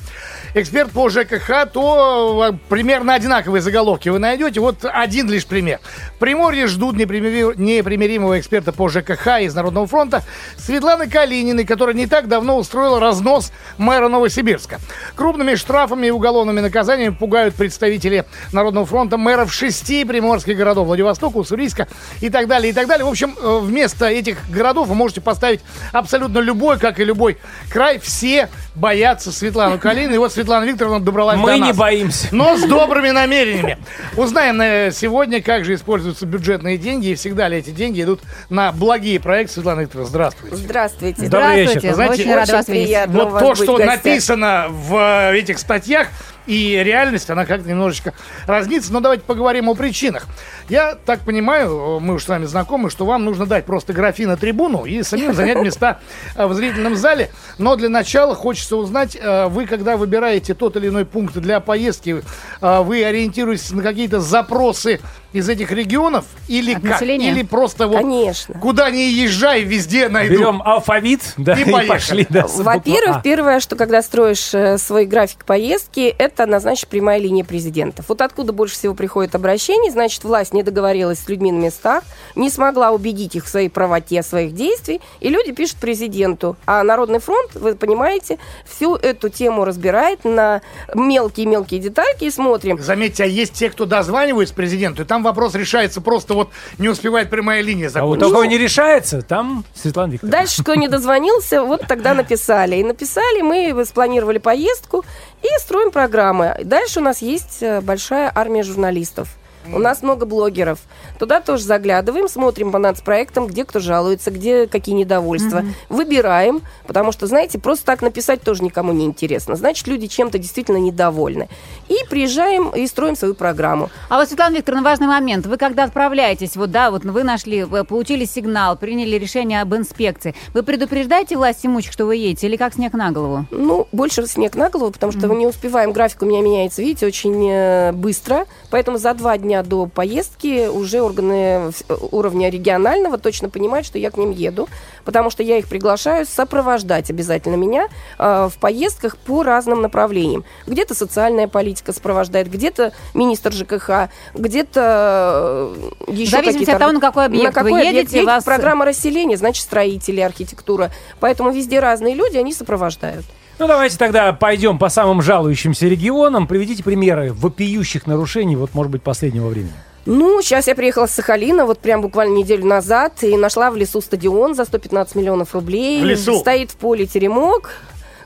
эксперт 0.53 0.91
по 0.91 1.09
ЖКХ, 1.09 1.67
то 1.71 2.51
э, 2.51 2.57
примерно 2.69 3.13
одинаковые 3.13 3.61
заголовки 3.61 4.09
вы 4.09 4.19
найдете. 4.19 4.59
Вот 4.59 4.77
один 4.83 5.29
лишь 5.29 5.45
пример. 5.45 5.79
Приморье 6.19 6.67
ждут 6.67 6.95
непримири- 6.95 7.53
непримиримого 7.57 8.39
эксперта 8.39 8.71
по 8.71 8.89
ЖКХ 8.89 9.41
из 9.41 9.55
Народного 9.55 9.87
фронта 9.87 10.23
Светланы 10.57 11.09
Калининой, 11.09 11.65
которая 11.65 11.95
не 11.95 12.07
так 12.07 12.27
давно 12.27 12.57
устроила 12.57 12.99
разнос 12.99 13.51
мэра 13.77 14.07
Новосибирска. 14.07 14.79
Крупными 15.15 15.55
штрафами 15.55 16.07
и 16.07 16.11
уголовными 16.11 16.59
наказаниями 16.59 17.13
пугают 17.13 17.55
представители 17.55 18.25
Народного 18.51 18.85
фронта 18.85 19.17
мэров 19.17 19.53
шести 19.53 20.05
приморских 20.05 20.57
городов 20.57 20.87
Владивостока, 20.87 21.37
Уссурийска 21.37 21.87
и 22.21 22.29
так 22.29 22.47
далее, 22.47 22.71
и 22.71 22.73
так 22.73 22.87
далее. 22.87 23.05
В 23.05 23.09
общем, 23.09 23.35
э, 23.41 23.59
вместо 23.61 24.05
этих 24.05 24.37
городов 24.49 24.87
вы 24.87 24.95
можете 24.95 25.21
поставить 25.21 25.61
абсолютно 25.91 26.39
любой, 26.39 26.77
как 26.77 26.99
и 26.99 27.03
любой 27.03 27.37
край. 27.71 27.99
Все 27.99 28.49
боятся 28.75 29.31
Светлану 29.31 29.79
Калину. 29.79 30.13
И 30.13 30.17
вот 30.17 30.31
Викторовна 30.65 30.99
добралась 30.99 31.37
Мы 31.37 31.51
до 31.51 31.55
не 31.55 31.59
нас. 31.67 31.77
боимся. 31.77 32.27
Но 32.31 32.57
с 32.57 32.63
добрыми 32.63 33.09
намерениями. 33.09 33.77
Узнаем 34.17 34.61
э, 34.61 34.91
сегодня, 34.91 35.41
как 35.41 35.65
же 35.65 35.75
используются 35.75 36.25
бюджетные 36.25 36.77
деньги 36.77 37.07
и 37.07 37.15
всегда 37.15 37.47
ли 37.47 37.57
эти 37.57 37.71
деньги 37.71 38.01
идут 38.01 38.21
на 38.49 38.71
благие 38.71 39.19
проекты. 39.19 39.53
Светлана 39.53 39.81
Викторовна, 39.81 40.09
здравствуйте. 40.09 40.55
Здравствуйте. 40.55 41.27
Добрый 41.27 41.61
вечер. 41.61 41.79
Здравствуйте, 41.79 41.95
Знаете, 41.95 42.13
очень 42.23 42.35
рада 42.35 42.53
вас 42.53 42.67
видеть. 42.67 42.97
Вот 43.07 43.39
то, 43.39 43.55
что 43.55 43.77
написано 43.77 44.67
в 44.69 44.95
э, 45.31 45.37
этих 45.37 45.59
статьях, 45.59 46.07
и 46.45 46.81
реальность, 46.83 47.29
она 47.29 47.45
как-то 47.45 47.69
немножечко 47.69 48.13
разнится. 48.47 48.91
Но 48.91 48.99
давайте 48.99 49.23
поговорим 49.23 49.69
о 49.69 49.75
причинах. 49.75 50.27
Я 50.69 50.95
так 50.95 51.21
понимаю, 51.21 51.99
мы 51.99 52.15
уж 52.15 52.23
с 52.23 52.27
вами 52.27 52.45
знакомы, 52.45 52.89
что 52.89 53.05
вам 53.05 53.25
нужно 53.25 53.45
дать 53.45 53.65
просто 53.65 53.93
графи 53.93 54.25
на 54.25 54.37
трибуну 54.37 54.85
и 54.85 55.03
самим 55.03 55.33
занять 55.33 55.57
места 55.61 55.99
э, 56.35 56.45
в 56.45 56.53
зрительном 56.53 56.95
зале. 56.95 57.31
Но 57.57 57.75
для 57.75 57.89
начала 57.89 58.35
хочется 58.35 58.77
узнать, 58.77 59.17
э, 59.19 59.47
вы 59.47 59.65
когда 59.65 59.97
выбираете 59.97 60.53
тот 60.53 60.75
или 60.77 60.87
иной 60.87 61.05
пункт 61.05 61.35
для 61.35 61.59
поездки, 61.59 62.23
э, 62.61 62.81
вы 62.81 63.03
ориентируетесь 63.03 63.71
на 63.71 63.83
какие-то 63.83 64.19
запросы 64.19 64.99
из 65.33 65.49
этих 65.49 65.71
регионов 65.71 66.25
или 66.47 66.73
От 66.75 66.81
как? 66.81 66.91
населения? 66.91 67.31
Или 67.31 67.43
просто 67.43 67.87
вот 67.87 67.97
Конечно. 67.97 68.59
куда 68.59 68.89
ни 68.91 68.99
езжай, 69.01 69.63
везде 69.63 70.07
найду. 70.09 70.35
Берем 70.35 70.61
алфавит, 70.63 71.33
да, 71.37 71.53
И 71.55 71.63
и, 71.63 71.87
пошли. 71.87 72.25
Да, 72.29 72.45
Во-первых, 72.47 73.17
А. 73.17 73.21
первое, 73.21 73.59
что 73.59 73.75
когда 73.75 74.01
строишь 74.01 74.53
э, 74.53 74.77
свой 74.77 75.05
график 75.05 75.45
поездки, 75.45 76.13
это 76.17 76.45
назначить 76.45 76.87
прямая 76.87 77.19
линия 77.19 77.43
президентов. 77.43 78.05
Вот 78.07 78.21
откуда 78.21 78.53
больше 78.53 78.75
всего 78.75 78.93
приходит 78.93 79.33
обращений, 79.35 79.89
значит, 79.89 80.23
власть 80.23 80.53
не 80.53 80.63
договорилась 80.63 81.19
с 81.19 81.27
людьми 81.27 81.51
на 81.51 81.59
местах, 81.59 82.03
не 82.35 82.49
смогла 82.49 82.91
убедить 82.91 83.35
их 83.35 83.45
в 83.45 83.49
своей 83.49 83.69
правоте 83.69 84.21
своих 84.23 84.53
действий, 84.53 85.01
и 85.19 85.29
люди 85.29 85.51
пишут 85.51 85.77
президенту. 85.77 86.55
А 86.65 86.83
Народный 86.83 87.19
фронт, 87.19 87.51
вы 87.55 87.75
понимаете, 87.75 88.37
всю 88.65 88.95
эту 88.95 89.29
тему 89.29 89.65
разбирает 89.65 90.23
на 90.25 90.61
мелкие-мелкие 90.93 91.79
детальки 91.79 92.25
и 92.25 92.29
смотрим. 92.31 92.79
Заметьте, 92.79 93.23
а 93.23 93.27
есть 93.27 93.53
те, 93.53 93.69
кто 93.69 93.85
дозванивается 93.85 94.53
президенту, 94.53 95.01
и 95.03 95.05
там 95.05 95.22
вопрос 95.23 95.55
решается 95.55 96.01
просто 96.01 96.33
вот 96.33 96.49
не 96.77 96.89
успевает 96.89 97.29
прямая 97.29 97.61
линия 97.61 97.87
А 97.87 97.87
вот 97.87 97.93
закончиться. 98.19 98.29
такого 98.29 98.43
не 98.43 98.57
решается, 98.57 99.21
там 99.21 99.65
Светлана 99.73 100.11
Викторовна. 100.13 100.37
Дальше, 100.37 100.61
кто 100.63 100.75
не 100.75 100.87
дозвонился, 100.87 101.63
вот 101.63 101.81
тогда 101.87 102.13
написали. 102.13 102.75
И 102.77 102.83
написали, 102.83 103.41
мы 103.41 103.85
спланировали 103.85 104.37
поездку 104.37 105.03
и 105.41 105.47
строим 105.59 105.91
программы. 105.91 106.55
Дальше 106.63 106.99
у 106.99 107.03
нас 107.03 107.21
есть 107.21 107.57
э, 107.61 107.81
большая 107.81 108.31
армия 108.33 108.63
журналистов. 108.63 109.29
У 109.71 109.79
нас 109.79 110.01
много 110.01 110.25
блогеров. 110.25 110.79
Туда 111.19 111.39
тоже 111.39 111.63
заглядываем, 111.63 112.27
смотрим 112.27 112.71
по 112.71 112.79
нацпроектам, 112.79 113.47
где 113.47 113.65
кто 113.65 113.79
жалуется, 113.79 114.31
где 114.31 114.67
какие 114.67 114.95
недовольства. 114.95 115.63
Выбираем, 115.89 116.61
потому 116.87 117.11
что, 117.11 117.27
знаете, 117.27 117.59
просто 117.59 117.85
так 117.85 118.01
написать 118.01 118.41
тоже 118.41 118.63
никому 118.63 118.91
не 118.91 119.05
интересно. 119.05 119.55
Значит, 119.55 119.87
люди 119.87 120.07
чем-то 120.07 120.37
действительно 120.37 120.77
недовольны. 120.77 121.47
И 121.87 121.95
приезжаем 122.09 122.69
и 122.69 122.85
строим 122.87 123.15
свою 123.15 123.35
программу. 123.35 123.89
А 124.09 124.17
вот, 124.17 124.27
Светлана 124.27 124.57
Викторовна, 124.57 124.83
важный 124.83 125.07
момент. 125.07 125.45
Вы 125.45 125.57
когда 125.57 125.83
отправляетесь, 125.83 126.55
вот 126.55 126.71
да, 126.71 126.91
вот 126.91 127.03
вы 127.05 127.23
нашли, 127.23 127.63
вы 127.63 127.83
получили 127.83 128.25
сигнал, 128.25 128.75
приняли 128.75 129.17
решение 129.17 129.61
об 129.61 129.73
инспекции. 129.75 130.35
Вы 130.53 130.63
предупреждаете 130.63 131.37
власть 131.37 131.65
имущих, 131.65 131.93
что 131.93 132.05
вы 132.05 132.15
едете, 132.17 132.47
или 132.47 132.55
как 132.55 132.73
снег 132.73 132.93
на 132.93 133.11
голову? 133.11 133.45
Ну, 133.51 133.87
больше 133.91 134.25
снег 134.27 134.55
на 134.55 134.69
голову, 134.69 134.91
потому 134.91 135.11
что 135.11 135.27
мы 135.27 135.35
не 135.35 135.47
успеваем. 135.47 135.91
График 135.93 136.21
у 136.21 136.25
меня 136.25 136.41
меняется, 136.41 136.81
видите, 136.81 137.05
очень 137.05 137.49
э, 137.49 137.91
быстро. 137.91 138.45
Поэтому 138.69 138.97
за 138.97 139.13
два 139.13 139.37
дня 139.37 139.52
до 139.61 139.85
поездки 139.85 140.67
уже 140.67 141.01
органы 141.01 141.71
э, 141.87 141.95
уровня 142.11 142.49
регионального 142.49 143.17
точно 143.17 143.49
понимают, 143.49 143.85
что 143.85 143.99
я 143.99 144.09
к 144.09 144.17
ним 144.17 144.31
еду. 144.31 144.67
Потому 145.05 145.29
что 145.29 145.43
я 145.43 145.57
их 145.57 145.67
приглашаю 145.67 146.25
сопровождать 146.25 147.09
обязательно 147.09 147.55
меня 147.55 147.89
э, 148.17 148.49
в 148.51 148.57
поездках 148.57 149.17
по 149.17 149.43
разным 149.43 149.81
направлениям. 149.81 150.45
Где-то 150.65 150.95
социальная 150.95 151.47
политика 151.47 151.93
сопровождает, 151.93 152.49
где-то 152.49 152.93
министр 153.13 153.51
ЖКХ, 153.51 154.09
где-то 154.33 155.75
э, 156.07 156.11
еще 156.11 156.27
В 156.27 156.31
зависимости 156.31 156.59
какие-то 156.59 156.71
от 156.73 156.79
того, 156.79 156.91
на 156.93 156.99
какой 157.01 157.25
объект 157.25 157.45
на 157.45 157.51
какой 157.51 157.71
вы 157.71 157.77
объект 157.79 157.95
едете, 157.95 158.17
едете, 158.17 158.25
вас- 158.31 158.43
программа 158.43 158.85
расселения, 158.85 159.37
значит, 159.37 159.63
строители, 159.63 160.21
архитектура. 160.21 160.89
Поэтому 161.19 161.51
везде 161.51 161.79
разные 161.79 162.15
люди, 162.15 162.37
они 162.37 162.53
сопровождают. 162.53 163.25
Ну, 163.63 163.67
давайте 163.67 163.97
тогда 163.97 164.33
пойдем 164.33 164.77
по 164.77 164.89
самым 164.89 165.21
жалующимся 165.21 165.87
регионам. 165.87 166.47
Приведите 166.47 166.83
примеры 166.83 167.31
вопиющих 167.31 168.05
нарушений, 168.07 168.57
вот, 168.57 168.73
может 168.73 168.91
быть, 168.91 169.03
последнего 169.03 169.47
времени. 169.47 169.71
Ну, 170.05 170.41
сейчас 170.41 170.67
я 170.67 170.75
приехала 170.75 171.05
с 171.05 171.11
Сахалина, 171.11 171.65
вот 171.65 171.79
прям 171.79 172.01
буквально 172.01 172.35
неделю 172.35 172.65
назад, 172.65 173.23
и 173.23 173.37
нашла 173.37 173.71
в 173.71 173.77
лесу 173.77 174.01
стадион 174.01 174.53
за 174.53 174.65
115 174.65 175.15
миллионов 175.15 175.53
рублей. 175.53 176.01
В 176.01 176.03
лесу? 176.03 176.39
Стоит 176.39 176.71
в 176.71 176.75
поле 176.75 177.05
теремок, 177.05 177.69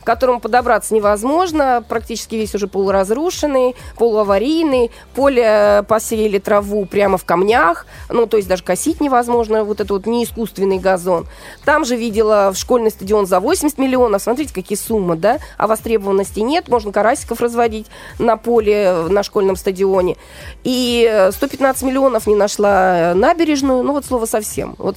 которому 0.08 0.39
подобраться 0.39 0.96
невозможно, 0.96 1.84
практически 1.86 2.36
весь 2.36 2.56
уже 2.56 2.70
полуразрушенный, 2.70 3.76
полуаварийный, 3.98 4.89
поле 5.13 5.43
э, 5.46 5.84
посеяли 5.84 6.39
траву 6.39 6.86
прямо 6.86 7.17
в 7.17 7.26
камнях, 7.26 7.86
ну, 8.10 8.26
то 8.26 8.38
есть 8.38 8.48
даже 8.48 8.63
косить 8.63 9.02
невозможно, 9.02 9.65
вот 9.65 9.82
этот 9.82 9.89
вот 9.91 10.06
неискусственный 10.06 10.80
газон. 10.80 11.28
Там 11.65 11.84
же 11.84 11.98
видела 11.98 12.52
в 12.54 12.58
школьный 12.58 12.89
стадион 12.89 13.28
за 13.28 13.41
80 13.41 13.78
миллионов, 13.78 14.22
смотрите, 14.22 14.54
какие 14.54 14.78
суммы, 14.78 15.17
да, 15.17 15.39
а 15.58 15.67
востребованности 15.67 16.39
нет, 16.39 16.70
можно 16.70 16.93
карасиков 16.93 17.41
разводить 17.41 17.88
на 18.17 18.38
поле, 18.38 18.74
э, 18.74 19.08
на 19.10 19.24
школьном 19.24 19.58
стадионе. 19.58 20.15
И 20.63 21.06
э, 21.06 21.34
115 21.34 21.84
миллионов 21.84 22.28
не 22.28 22.36
нашла 22.36 23.12
э, 23.12 23.13
набережную, 23.13 23.84
ну, 23.84 23.91
вот 23.91 24.06
слово 24.06 24.26
совсем. 24.26 24.76
Вот 24.78 24.96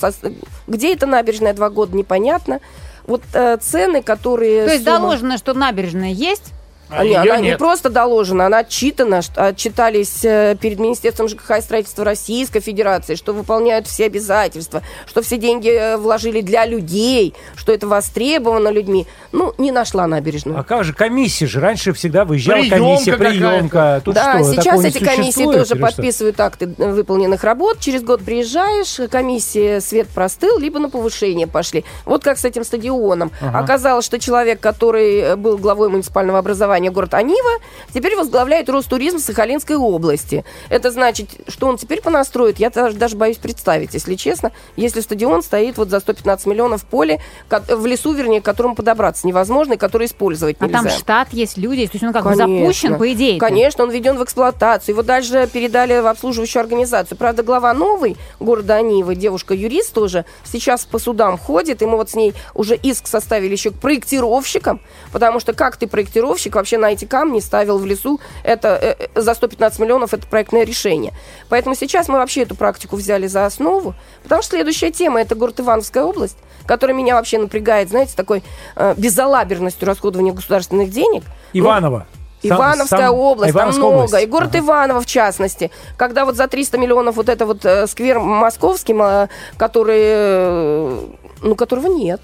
где 0.69 0.95
эта 0.95 1.07
набережная 1.07 1.53
два 1.53 1.69
года, 1.69 1.97
непонятно. 1.97 2.61
Вот 3.07 3.23
э, 3.33 3.57
цены, 3.61 4.03
которые... 4.03 4.67
То 4.67 4.73
есть 4.73 4.85
сумма- 4.85 4.99
заложено, 4.99 5.39
что 5.39 5.55
набережная 5.55 6.11
есть, 6.11 6.53
А 6.91 7.01
Они- 7.01 7.11
её 7.11 7.21
она 7.23 7.37
не 7.37 7.49
нет. 7.49 7.59
просто 7.59 7.89
доложена, 7.89 8.47
она 8.47 8.59
отчитана, 8.59 9.23
что- 9.23 9.47
отчитались 9.47 10.25
э, 10.25 10.57
перед 10.61 10.79
Министерством 10.81 11.29
ЖКХ 11.29 11.59
и 11.59 11.61
строительства 11.61 12.05
Российской 12.05 12.61
Федерации, 12.61 13.15
что 13.15 13.33
выполняют 13.33 13.87
все 13.87 14.07
обязательства, 14.07 14.83
что 15.07 15.23
все 15.23 15.37
деньги 15.37 15.69
э, 15.71 15.97
вложили 15.97 16.41
для 16.41 16.67
людей, 16.67 17.35
что 17.57 17.73
это 17.73 17.87
востребовано 17.87 18.69
людьми. 18.71 19.07
Ну, 19.33 19.55
не 19.59 19.71
нашла 19.71 20.07
набережную. 20.07 20.59
А 20.59 20.65
как 20.65 20.85
же 20.85 20.93
комиссия 20.93 21.47
же? 21.47 21.61
Раньше 21.61 21.93
всегда 21.93 22.25
выезжала 22.25 22.57
Приемка 22.57 22.79
комиссия, 22.79 23.13
приемка. 23.17 24.03
Тут 24.05 24.15
да, 24.15 24.43
что, 24.43 24.55
сейчас 24.55 24.81
не 24.83 24.89
эти 24.89 25.05
комиссии 25.05 25.45
тоже 25.45 25.59
или 25.59 25.65
что? 25.65 25.77
подписывают 25.77 26.41
акты 26.41 26.75
э, 26.77 26.93
выполненных 26.93 27.45
работ. 27.45 27.79
Через 27.79 28.03
год 28.03 28.23
приезжаешь, 28.23 28.99
комиссия 29.11 29.81
свет 29.81 30.09
простыл, 30.09 30.59
либо 30.59 30.79
на 30.79 30.89
повышение 30.91 31.47
пошли. 31.47 31.85
Вот 32.05 32.25
как 32.25 32.39
с 32.39 32.45
этим 32.45 32.65
стадионом. 32.65 33.31
Оказалось, 33.41 34.05
что 34.05 34.19
человек, 34.19 34.61
который 34.61 35.37
был 35.37 35.59
главой 35.59 35.89
муниципального 35.89 36.39
образования 36.39 36.80
город 36.89 37.15
Анива, 37.15 37.61
теперь 37.93 38.17
возглавляет 38.17 38.69
Ростуризм 38.69 39.19
Сахалинской 39.19 39.77
области. 39.77 40.45
Это 40.69 40.91
значит, 40.91 41.29
что 41.49 41.67
он 41.67 41.77
теперь 41.77 42.01
понастроит, 42.01 42.59
я 42.59 42.71
даже, 42.71 42.97
даже 42.97 43.17
боюсь 43.17 43.37
представить, 43.37 43.95
если 43.95 44.15
честно, 44.15 44.53
если 44.77 45.01
стадион 45.01 45.43
стоит 45.43 45.77
вот 45.77 45.91
за 45.91 46.01
115 46.01 46.47
миллионов 46.47 46.83
в 46.83 46.87
поле, 46.87 47.21
в 47.51 47.87
лесу, 47.87 48.13
вернее, 48.13 48.41
к 48.41 48.45
которому 48.45 48.75
подобраться 48.75 49.27
невозможно 49.27 49.75
и 49.75 49.77
который 49.77 50.07
использовать 50.07 50.57
А 50.61 50.67
нельзя. 50.67 50.83
там 50.83 50.89
штат 50.91 51.33
есть, 51.33 51.57
люди 51.57 51.81
есть. 51.81 51.93
То 51.93 51.97
есть 51.97 52.05
он 52.05 52.13
как 52.13 52.25
бы 52.25 52.35
запущен, 52.35 52.97
по 52.97 53.13
идее. 53.13 53.39
Конечно, 53.39 53.85
он 53.85 53.91
введен 53.91 54.17
в 54.17 54.25
эксплуатацию. 54.25 54.95
Его 54.95 55.03
дальше 55.03 55.49
передали 55.53 56.01
в 56.01 56.07
обслуживающую 56.07 56.61
организацию. 56.61 57.19
Правда, 57.19 57.43
глава 57.43 57.73
новый 57.75 58.17
города 58.39 58.77
Анивы, 58.77 59.15
девушка-юрист 59.15 59.93
тоже, 59.93 60.25
сейчас 60.45 60.85
по 60.85 60.99
судам 60.99 61.39
ходит. 61.39 61.83
И 61.83 61.87
мы 61.87 61.97
вот 61.97 62.11
с 62.11 62.15
ней 62.15 62.35
уже 62.55 62.77
иск 62.77 63.07
составили 63.07 63.53
еще 63.53 63.71
к 63.71 63.75
проектировщикам, 63.75 64.81
потому 65.13 65.41
что 65.41 65.53
как 65.53 65.77
ты 65.77 65.87
проектировщик 65.87 66.55
вообще 66.55 66.70
на 66.79 66.93
эти 66.93 67.05
камни 67.05 67.41
ставил 67.41 67.79
в 67.79 67.87
лесу, 67.87 68.21
это 68.45 68.69
э, 68.81 68.95
э, 69.15 69.21
за 69.21 69.35
115 69.35 69.79
миллионов 69.81 70.15
это 70.15 70.27
проектное 70.27 70.65
решение. 70.65 71.13
Поэтому 71.49 71.75
сейчас 71.75 72.09
мы 72.09 72.19
вообще 72.19 72.43
эту 72.43 72.55
практику 72.55 72.97
взяли 72.97 73.27
за 73.27 73.47
основу, 73.47 73.95
потому 74.23 74.43
что 74.43 74.53
следующая 74.57 74.91
тема 74.91 75.21
это 75.21 75.35
город 75.35 75.61
Ивановская 75.61 76.05
область, 76.05 76.37
которая 76.67 76.97
меня 76.97 77.15
вообще 77.15 77.39
напрягает, 77.39 77.89
знаете, 77.91 78.15
такой 78.17 78.43
э, 78.77 78.95
безалаберностью 78.97 79.87
расходования 79.89 80.33
государственных 80.33 80.91
денег. 80.91 81.25
Ну, 81.53 81.61
Иваново. 81.61 82.07
Сам- 82.43 82.57
Ивановская 82.57 83.01
сам- 83.09 83.15
область, 83.17 83.53
Ивановская 83.53 83.83
там 83.83 83.91
много. 83.93 84.05
область. 84.07 84.25
И 84.25 84.27
город 84.27 84.49
Ага. 84.55 84.59
Иваново, 84.61 85.01
в 85.03 85.07
частности. 85.07 85.71
Когда 85.99 86.25
вот 86.25 86.37
за 86.37 86.49
300 86.49 86.79
миллионов 86.79 87.17
вот 87.17 87.29
это 87.29 87.45
вот 87.45 87.67
э, 87.67 87.87
сквер 87.87 88.19
московский, 88.19 88.95
ма- 88.95 89.29
который, 89.59 90.01
э, 90.03 91.01
ну, 91.43 91.55
которого 91.55 91.89
нет. 91.89 92.21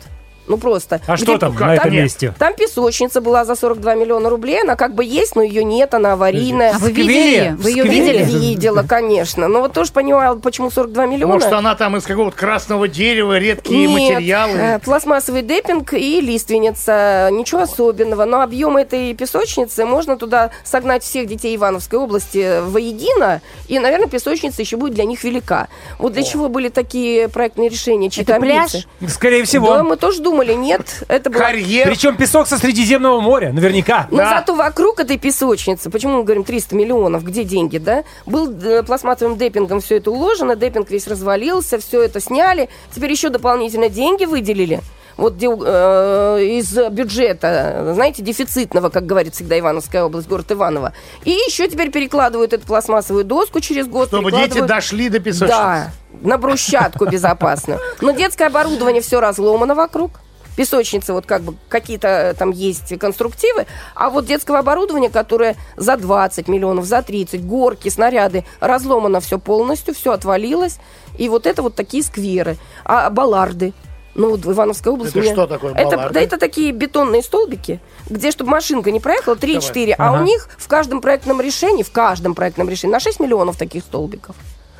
Ну, 0.47 0.59
просто. 0.59 1.01
А 1.07 1.17
что 1.17 1.39
там 1.39 1.55
на 1.55 1.75
этом 1.75 1.93
месте? 1.93 2.35
Там 2.39 2.55
песочница 2.55 3.21
была 3.21 3.45
за 3.45 3.57
42 3.57 3.95
миллиона 3.95 4.31
рублей. 4.31 4.63
Она 4.63 4.77
как 4.77 4.95
бы 4.95 5.05
есть, 5.05 5.37
но 5.37 5.43
ее 5.43 5.65
нет, 5.65 5.95
она 5.95 6.13
аварийная. 6.13 6.75
А 6.75 6.79
вы 6.79 6.93
видели? 6.93 7.55
Вы 7.59 7.71
ее 7.71 7.85
видели? 7.85 8.25
Видела, 8.25 8.83
конечно. 8.83 9.49
Но 9.49 9.61
вот 9.61 9.73
тоже 9.73 9.93
понимала, 9.93 10.37
почему 10.37 10.71
42 10.71 11.07
миллиона. 11.07 11.35
Может, 11.35 11.53
она 11.53 11.75
там 11.75 11.97
из 11.97 12.05
какого-то 12.05 12.37
красного 12.37 12.89
дерева, 12.89 13.39
редкие 13.39 13.87
Нет, 13.87 14.15
материалы. 14.15 14.59
э, 14.59 14.79
пластмассовый 14.79 15.43
деппинг 15.43 15.93
и 15.95 16.21
лиственница. 16.21 17.29
Ничего 17.33 17.63
особенного. 17.63 18.25
Но 18.25 18.43
объем 18.43 18.77
этой 18.77 19.15
песочницы 19.15 19.85
можно 19.85 20.17
туда 20.17 20.51
согнать 20.65 21.03
всех 21.03 21.27
детей 21.27 21.57
Ивановской 21.57 21.99
области 21.99 22.61
воедино. 22.63 23.41
И, 23.69 23.79
наверное, 23.79 24.09
песочница 24.09 24.63
еще 24.63 24.77
будет 24.77 24.95
для 24.95 25.05
них 25.05 25.25
велика. 25.25 25.69
Вот 25.99 26.13
для 26.13 26.23
чего 26.23 26.49
были 26.49 26.69
такие 26.69 27.29
проектные 27.29 27.69
решения? 27.69 28.11
Чьи-то 28.11 28.33
Это 28.33 28.41
пляж? 28.41 28.87
Скорее 29.09 29.45
всего. 29.45 29.75
Да, 29.75 29.83
мы 29.83 29.97
тоже 29.97 30.21
думали, 30.37 30.53
нет. 30.53 31.03
Это 31.09 31.31
было... 31.31 31.41
Карьер. 31.41 31.87
Причем 31.87 32.17
песок 32.17 32.47
со 32.47 32.59
Средиземного 32.59 33.21
моря, 33.21 33.53
наверняка. 33.53 34.07
Но 34.11 34.19
Да. 34.19 34.31
зато 34.31 34.55
вокруг 34.55 35.01
этой 35.01 35.19
песочницы, 35.19 35.91
почему 35.91 36.19
мы 36.19 36.25
говорим 36.25 36.45
300 36.45 36.75
миллионов, 36.75 37.25
где 37.25 37.45
деньги, 37.45 37.79
да? 37.79 38.05
Был 38.27 38.53
э, 38.53 38.83
пластмассовым 38.83 39.37
деппингом 39.39 39.81
все 39.81 39.97
это 39.97 40.11
уложено, 40.11 40.57
деппинг 40.57 40.91
весь 40.91 41.07
развалился, 41.07 41.79
все 41.79 42.03
это 42.03 42.21
сняли, 42.21 42.69
теперь 42.95 43.11
еще 43.11 43.31
дополнительно 43.31 43.89
деньги 43.89 44.25
выделили. 44.25 44.81
Вот 45.17 45.35
где, 45.37 45.47
э, 45.49 46.41
из 46.43 46.77
бюджета, 46.91 47.93
знаете, 47.95 48.23
дефицитного, 48.23 48.91
как 48.91 49.07
говорит 49.07 49.35
всегда 49.35 49.59
Ивановская 49.59 50.05
область, 50.05 50.29
город 50.29 50.53
Иваново. 50.53 50.93
И 51.25 51.31
еще 51.31 51.69
теперь 51.69 51.91
перекладывают 51.91 52.53
эту 52.53 52.67
пластмассовую 52.67 53.25
доску 53.25 53.61
через 53.61 53.87
год. 53.87 54.09
Чтобы 54.09 54.31
дети 54.31 54.61
дошли 54.61 55.09
до 55.09 55.19
песочницы. 55.19 55.49
Да, 55.57 55.91
на 56.21 56.37
брусчатку 56.37 57.07
безопасную. 57.07 57.81
Но 58.03 58.11
детское 58.11 58.49
оборудование 58.49 59.01
все 59.01 59.21
разломано 59.21 59.75
вокруг. 59.75 60.21
Песочницы, 60.57 61.13
вот 61.13 61.27
как 61.27 61.43
бы 61.43 61.55
какие-то 61.69 62.09
э, 62.09 62.35
там 62.35 62.51
есть 62.51 62.99
конструктивы, 62.99 63.67
а 63.95 64.09
вот 64.11 64.25
детского 64.27 64.59
оборудования, 64.59 65.11
которое 65.11 65.57
за 65.77 65.97
20 65.97 66.49
миллионов, 66.49 66.87
за 66.87 67.03
30, 67.03 67.45
горки, 67.45 67.89
снаряды, 67.91 68.45
разломано 68.61 69.21
все 69.21 69.39
полностью, 69.39 69.95
все 69.95 70.13
отвалилось. 70.13 70.79
И 71.19 71.29
вот 71.29 71.47
это 71.47 71.63
вот 71.63 71.75
такие 71.75 72.03
скверы. 72.03 72.57
А 72.85 73.09
балларды? 73.11 73.73
Ну, 74.15 74.31
вот 74.31 74.47
в 74.47 74.51
Ивановской 74.53 74.93
области... 74.93 75.19
Это 75.19 75.21
мне- 75.27 75.33
что 75.35 75.47
такое 75.47 75.75
это? 75.75 76.09
Да 76.11 76.21
это 76.21 76.39
такие 76.39 76.73
бетонные 76.73 77.23
столбики, 77.23 77.81
где, 78.09 78.31
чтобы 78.31 78.51
машинка 78.51 78.91
не 78.91 78.99
проехала, 78.99 79.35
3-4, 79.35 79.95
а 79.99 80.09
Ага. 80.09 80.23
у 80.23 80.25
них 80.25 80.49
в 80.57 80.67
каждом 80.69 81.03
проектном 81.03 81.39
решении, 81.43 81.83
в 81.83 81.93
каждом 81.93 82.35
проектном 82.35 82.71
решении 82.71 82.93
на 82.95 83.01
6 83.01 83.21
миллионов 83.21 83.59
таких 83.59 83.83
столбиков. 83.85 84.35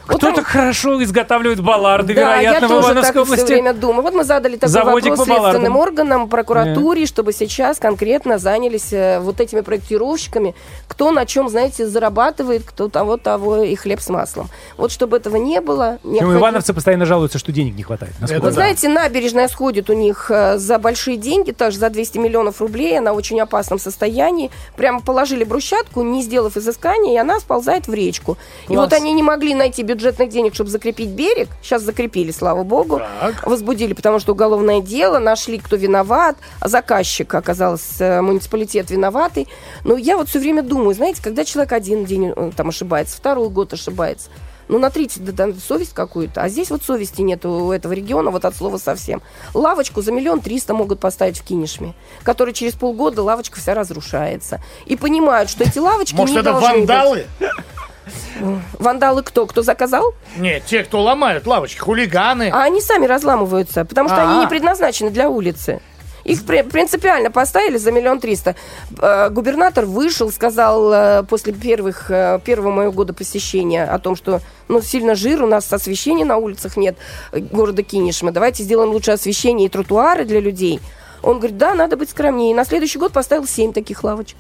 Вот 0.07 0.19
Кто 0.19 0.29
они- 0.29 0.37
так 0.37 0.47
хорошо 0.47 1.03
изготавливает 1.03 1.61
балларды, 1.61 2.15
да, 2.15 2.37
я 2.37 2.53
вероятно, 2.53 2.69
в 2.69 2.71
тоже 2.71 2.83
так 2.83 2.93
Ивановской 2.97 3.25
все 3.25 3.33
области? 3.33 3.53
время 3.53 3.75
думаю. 3.75 4.03
Вот 4.03 4.15
мы 4.15 4.25
задали 4.25 4.55
такой 4.55 4.69
Заводик 4.69 5.17
вопрос 5.17 5.27
следственным 5.27 5.77
органам, 5.77 6.29
прокуратуре, 6.29 7.07
чтобы 7.07 7.33
сейчас 7.33 7.79
конкретно 7.79 8.39
занялись 8.39 8.93
э, 8.93 9.19
вот 9.21 9.41
этими 9.41 9.63
проектировщиками, 9.63 10.55
кто 10.87 11.11
на 11.11 11.27
чем, 11.27 11.49
знаете, 11.49 11.87
зарабатывает, 11.87 12.63
кто 12.65 12.89
того, 12.89 13.17
того 13.17 13.63
и 13.63 13.75
хлеб 13.75 14.01
с 14.01 14.09
маслом. 14.09 14.49
Вот 14.77 14.93
чтобы 14.93 15.17
этого 15.17 15.37
не 15.37 15.61
было. 15.61 15.99
Необходимо- 16.05 16.39
ивановцы 16.39 16.73
постоянно 16.73 17.05
жалуются, 17.05 17.39
что 17.39 17.51
денег 17.51 17.75
не 17.77 17.83
хватает. 17.83 18.13
Вы 18.21 18.29
я 18.33 18.41
да. 18.41 18.51
знаете, 18.53 18.89
набережная 18.89 19.49
сходит 19.49 19.91
у 19.91 19.95
них 19.95 20.31
э, 20.31 20.59
за 20.59 20.79
большие 20.79 21.17
деньги, 21.17 21.51
также 21.51 21.79
за 21.79 21.91
200 21.91 22.19
миллионов 22.19 22.61
рублей. 22.61 22.99
Она 22.99 23.13
в 23.13 23.17
очень 23.17 23.41
опасном 23.41 23.79
состоянии. 23.79 24.51
Прямо 24.77 25.01
положили 25.01 25.43
брусчатку, 25.45 26.03
не 26.03 26.23
сделав 26.23 26.57
изыскания, 26.57 27.15
и 27.15 27.17
она 27.17 27.41
сползает 27.41 27.89
в 27.89 27.95
речку. 27.95 28.37
И 28.65 28.75
Класс. 28.75 28.79
вот 28.79 28.93
они 28.93 29.13
не 29.13 29.23
могли 29.23 29.55
найти 29.55 29.83
бюджетных 29.97 30.29
денег, 30.29 30.55
чтобы 30.55 30.71
закрепить 30.71 31.11
берег. 31.11 31.49
Сейчас 31.63 31.83
закрепили, 31.83 32.31
слава 32.31 32.63
богу. 32.63 33.01
Так. 33.21 33.47
Возбудили, 33.47 33.95
потому 33.95 34.19
что 34.19 34.33
уголовное 34.33 34.81
дело, 34.81 35.19
нашли, 35.19 35.59
кто 35.59 35.77
виноват. 35.77 36.37
А 36.61 36.69
заказчик 36.69 37.35
оказался 37.35 38.05
э, 38.05 38.21
муниципалитет 38.21 38.91
виноватый. 38.91 39.49
Но 39.85 39.97
я 39.97 40.17
вот 40.17 40.29
все 40.29 40.39
время 40.39 40.63
думаю, 40.63 40.95
знаете, 40.95 41.23
когда 41.23 41.45
человек 41.45 41.73
один 41.73 42.05
день 42.05 42.33
э, 42.35 42.51
там 42.57 42.69
ошибается, 42.69 43.17
второй 43.17 43.49
год 43.49 43.73
ошибается, 43.73 44.29
ну, 44.69 44.79
натрите 44.79 45.21
да, 45.21 45.33
да, 45.33 45.53
совесть 45.55 45.95
какую-то. 45.95 46.43
А 46.43 46.49
здесь 46.49 46.71
вот 46.71 46.83
совести 46.83 47.23
нет 47.23 47.45
у 47.47 47.71
этого 47.71 47.93
региона, 47.93 48.31
вот 48.31 48.45
от 48.45 48.55
слова 48.57 48.79
совсем. 48.79 49.23
Лавочку 49.55 50.03
за 50.03 50.13
миллион 50.13 50.41
триста 50.41 50.75
могут 50.75 51.01
поставить 51.01 51.39
в 51.39 51.45
Кинешме, 51.45 51.95
который 52.23 52.53
через 52.53 52.75
полгода 52.75 53.23
лавочка 53.23 53.59
вся 53.59 53.75
разрушается. 53.75 54.61
И 54.87 54.97
понимают, 54.97 55.51
что 55.51 55.65
эти 55.65 55.79
лавочки 55.79 56.17
Может, 56.17 56.35
не 56.35 56.41
это 56.41 56.53
должны 56.53 56.87
быть. 56.87 57.27
Вандалы? 58.79 59.23
Кто? 59.23 59.47
Кто 59.47 59.63
заказал? 59.63 60.15
Нет, 60.37 60.65
те, 60.67 60.85
кто 60.85 61.03
ломают 61.03 61.47
лавочки, 61.47 61.79
хулиганы. 61.79 62.51
А 62.53 62.63
они 62.65 62.81
сами 62.81 63.07
разламываются, 63.07 63.85
потому 63.85 64.09
что 64.09 64.23
они 64.23 64.39
А. 64.39 64.41
не 64.43 64.47
предназначены 64.49 65.11
для 65.11 65.29
улицы. 65.29 65.81
Их 66.25 66.45
при- 66.45 66.63
принципиально 66.63 67.31
поставили 67.31 67.77
за 67.77 67.93
миллион 67.93 68.19
триста. 68.19 68.57
Э, 69.01 69.29
Губернатор 69.31 69.85
вышел, 69.87 70.33
сказал 70.33 70.93
э, 70.93 71.23
после 71.23 71.53
первых, 71.53 72.11
э, 72.11 72.41
первого 72.45 72.73
моего 72.73 72.91
года 72.91 73.15
посещения 73.15 73.85
о 73.85 73.99
том, 74.01 74.17
что 74.17 74.41
ну, 74.67 74.83
сильно 74.83 75.15
жир, 75.15 75.45
у 75.45 75.47
нас 75.47 75.73
освещения 75.73 76.25
на 76.25 76.37
улицах 76.37 76.77
нет 76.77 76.99
города 77.33 77.85
Кинешма. 77.85 78.33
Давайте 78.33 78.65
сделаем 78.65 78.91
лучше 78.91 79.13
освещение 79.13 79.67
и 79.67 79.71
тротуары 79.71 80.25
для 80.25 80.41
людей. 80.41 80.81
Он 81.23 81.39
говорит, 81.39 81.59
да, 81.59 81.75
надо 81.75 81.97
быть 81.97 82.11
скромнее. 82.11 82.51
И 82.51 82.55
на 82.55 82.65
следующий 82.65 82.99
год 82.99 83.13
поставил 83.13 83.47
семь 83.47 83.73
таких 83.73 84.03
лавочек. 84.03 84.37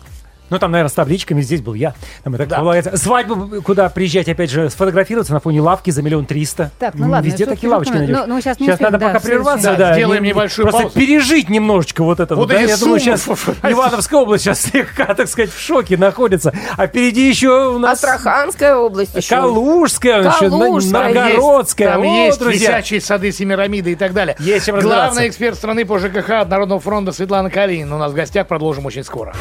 Ну, 0.50 0.58
там, 0.58 0.70
наверное, 0.70 0.90
с 0.90 0.94
табличками 0.94 1.40
здесь 1.42 1.60
был 1.60 1.74
я. 1.74 1.94
Там 2.22 2.34
так 2.36 2.48
Да. 2.48 2.58
полагается. 2.58 2.96
Свадьбу, 2.96 3.62
куда 3.62 3.88
приезжать, 3.88 4.28
опять 4.28 4.50
же, 4.50 4.70
сфотографироваться 4.70 5.32
на 5.32 5.40
фоне 5.40 5.60
лавки 5.60 5.90
за 5.90 6.02
миллион 6.02 6.24
триста. 6.26 6.70
Так, 6.78 6.94
ну 6.94 7.08
ладно, 7.10 7.26
Везде 7.26 7.46
такие 7.46 7.68
лавочки 7.70 7.92
найдешь. 7.92 8.16
Ну, 8.16 8.26
ну, 8.26 8.40
сейчас 8.40 8.60
не 8.60 8.66
сейчас 8.66 8.74
успеем, 8.74 8.92
надо 8.92 9.04
да, 9.04 9.12
пока 9.12 9.20
прерваться. 9.26 9.68
раз. 9.70 9.78
Да, 9.78 9.94
Сделаем 9.94 10.22
не- 10.22 10.28
небольшую 10.30 10.66
Просто 10.66 10.82
паузу. 10.82 10.98
пережить 10.98 11.48
немножечко 11.48 12.04
вот 12.04 12.20
это. 12.20 12.34
Вот 12.36 12.42
Вот, 12.46 12.48
да. 12.50 12.60
Я 12.60 12.76
думаю, 12.76 13.00
сейчас? 13.00 13.26
Ивановская 13.62 14.20
область 14.20 14.44
сейчас 14.44 14.60
слегка, 14.62 15.14
так 15.14 15.28
сказать, 15.28 15.50
в 15.50 15.58
шоке 15.60 15.96
находится. 15.96 16.52
А 16.76 16.86
впереди 16.86 17.28
еще 17.28 17.70
у 17.70 17.78
нас 17.78 17.94
Астраханская 18.04 18.76
область 18.76 19.14
еще. 19.16 19.34
Калужская, 19.36 20.20
еще 20.20 20.48
Калужская 20.48 21.12
Новгородская. 21.12 21.92
Там 21.92 22.02
есть 22.04 22.38
друзья. 22.38 22.78
висячие 22.78 23.00
сады 23.00 23.32
Семирамиды 23.32 23.92
и 23.92 23.96
так 23.96 24.12
далее. 24.12 24.36
Есть. 24.38 24.70
Главный 24.70 25.28
эксперт 25.28 25.56
страны 25.56 25.84
по 25.84 25.98
ЖКХ 25.98 26.30
от 26.30 26.48
Народного 26.48 26.80
фронта 26.80 27.12
Светлана 27.12 27.50
Калинина 27.50 27.96
у 27.96 27.98
нас 27.98 28.12
в 28.12 28.14
гостях. 28.14 28.46
Продолжим 28.46 28.86
очень 28.86 29.02
скоро. 29.04 29.34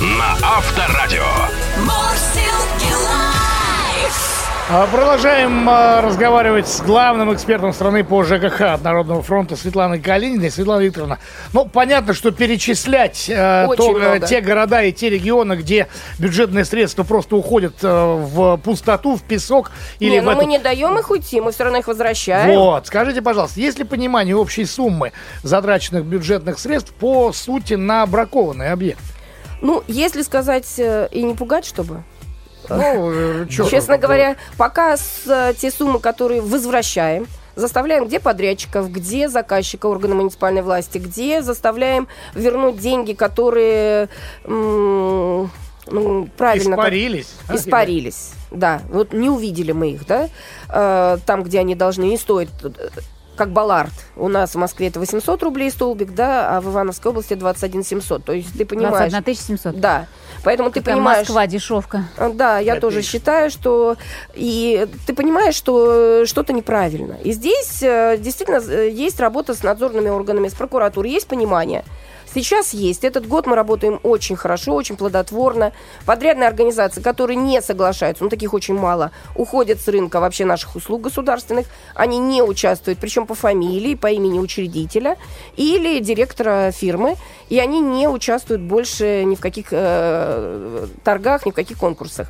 На 0.00 0.32
Авторадио. 0.42 1.22
А, 4.70 4.86
Продолжаем 4.86 5.68
а, 5.68 6.00
разговаривать 6.00 6.66
с 6.66 6.80
главным 6.80 7.32
экспертом 7.34 7.72
страны 7.72 8.02
по 8.02 8.24
ЖКХ 8.24 8.62
от 8.62 8.82
Народного 8.82 9.22
фронта 9.22 9.56
Светланой 9.56 10.00
Калининой. 10.00 10.50
Светлана 10.50 10.80
Викторовна, 10.80 11.18
ну, 11.52 11.66
понятно, 11.66 12.14
что 12.14 12.32
перечислять 12.32 13.26
э, 13.28 13.66
то, 13.76 13.90
э, 13.90 13.94
много. 13.94 14.26
те 14.26 14.40
города 14.40 14.82
и 14.82 14.90
те 14.90 15.10
регионы, 15.10 15.54
где 15.54 15.86
бюджетные 16.18 16.64
средства 16.64 17.04
просто 17.04 17.36
уходят 17.36 17.74
э, 17.82 17.86
в 17.88 18.56
пустоту, 18.56 19.16
в 19.16 19.22
песок 19.22 19.70
или 20.00 20.12
Не, 20.12 20.20
в 20.20 20.24
ну 20.24 20.30
эту- 20.32 20.40
мы 20.40 20.46
не 20.46 20.58
даем 20.58 20.98
их 20.98 21.10
уйти, 21.10 21.40
мы 21.42 21.52
все 21.52 21.64
равно 21.64 21.78
их 21.80 21.86
возвращаем. 21.86 22.58
Вот, 22.58 22.86
скажите, 22.86 23.20
пожалуйста, 23.22 23.60
есть 23.60 23.78
ли 23.78 23.84
понимание 23.84 24.34
общей 24.34 24.64
суммы 24.64 25.12
затраченных 25.42 26.04
бюджетных 26.04 26.58
средств 26.58 26.92
по 26.94 27.32
сути 27.32 27.74
на 27.74 28.04
бракованный 28.06 28.72
объект? 28.72 28.98
Ну, 29.60 29.82
если 29.86 30.22
сказать 30.22 30.72
э, 30.78 31.08
и 31.10 31.22
не 31.22 31.34
пугать, 31.34 31.64
чтобы. 31.64 32.02
Ну, 32.68 33.10
э, 33.12 33.46
чё 33.50 33.68
Честно 33.68 33.98
говоря, 33.98 34.36
пока 34.56 34.96
с, 34.96 35.22
э, 35.26 35.54
те 35.58 35.70
суммы, 35.70 35.98
которые 36.00 36.40
возвращаем, 36.40 37.26
заставляем 37.56 38.06
где 38.06 38.20
подрядчиков, 38.20 38.90
где 38.90 39.28
заказчика 39.28 39.86
органа 39.86 40.14
муниципальной 40.14 40.62
власти, 40.62 40.98
где 40.98 41.42
заставляем 41.42 42.08
вернуть 42.34 42.78
деньги, 42.78 43.12
которые 43.12 44.08
ну, 44.44 45.48
правильно... 46.36 46.76
как- 46.76 46.86
Испарились. 46.86 47.28
Испарились, 47.52 48.30
да. 48.50 48.80
Вот 48.88 49.12
не 49.12 49.28
увидели 49.28 49.72
мы 49.72 49.92
их, 49.92 50.06
да, 50.06 50.28
там, 51.26 51.42
где 51.42 51.60
они 51.60 51.74
должны, 51.74 52.04
не 52.04 52.16
стоит, 52.16 52.48
как 53.36 53.50
Баллард. 53.50 53.92
У 54.16 54.28
нас 54.28 54.54
в 54.54 54.58
Москве 54.58 54.88
это 54.88 55.00
800 55.00 55.42
рублей 55.42 55.70
столбик, 55.70 56.14
да, 56.14 56.56
а 56.56 56.60
в 56.60 56.70
Ивановской 56.70 57.10
области 57.10 57.34
21 57.34 57.84
700. 57.84 58.24
То 58.24 58.32
есть 58.32 58.56
ты 58.56 58.64
понимаешь... 58.64 59.10
21 59.10 59.34
700. 59.34 59.80
Да. 59.80 60.06
Поэтому 60.42 60.70
ты 60.70 60.80
Какая 60.80 60.94
понимаешь... 60.96 61.18
Москва, 61.20 61.46
дешевка. 61.46 62.04
А, 62.16 62.30
Да, 62.30 62.58
я 62.58 62.74
тоже 62.74 62.96
Копеечка. 62.96 63.12
считаю, 63.12 63.50
что 63.50 63.96
и 64.34 64.86
ты 65.06 65.14
понимаешь, 65.14 65.54
что 65.54 66.22
э, 66.22 66.26
что-то 66.26 66.52
неправильно. 66.52 67.16
И 67.24 67.32
здесь 67.32 67.82
э, 67.82 68.16
действительно 68.18 68.60
э, 68.68 68.90
есть 68.90 69.20
работа 69.20 69.54
с 69.54 69.62
надзорными 69.62 70.08
органами, 70.08 70.48
с 70.48 70.54
прокуратурой, 70.54 71.10
есть 71.10 71.26
понимание. 71.26 71.84
Сейчас 72.34 72.74
есть. 72.74 73.04
Этот 73.04 73.28
год 73.28 73.46
мы 73.46 73.54
работаем 73.54 74.00
очень 74.02 74.34
хорошо, 74.34 74.74
очень 74.74 74.96
плодотворно. 74.96 75.72
Подрядные 76.04 76.48
организации, 76.48 77.00
которые 77.00 77.36
не 77.36 77.62
соглашаются, 77.62 78.24
ну 78.24 78.30
таких 78.30 78.52
очень 78.54 78.74
мало, 78.74 79.12
уходят 79.36 79.80
с 79.80 79.86
рынка 79.86 80.18
вообще 80.18 80.44
наших 80.44 80.74
услуг 80.74 81.02
государственных. 81.02 81.66
Они 81.94 82.18
не 82.18 82.42
участвуют, 82.42 82.98
причем 82.98 83.28
по 83.28 83.36
фамилии, 83.36 83.94
по 83.94 84.08
имени 84.08 84.40
учредителя 84.40 85.16
или 85.56 86.00
директора 86.00 86.72
фирмы. 86.72 87.14
И 87.50 87.60
они 87.60 87.78
не 87.80 88.08
участвуют 88.08 88.62
больше 88.62 89.22
ни 89.24 89.36
в 89.36 89.40
каких 89.40 89.66
э, 89.70 90.86
торгах, 91.04 91.46
ни 91.46 91.52
в 91.52 91.54
каких 91.54 91.78
конкурсах. 91.78 92.28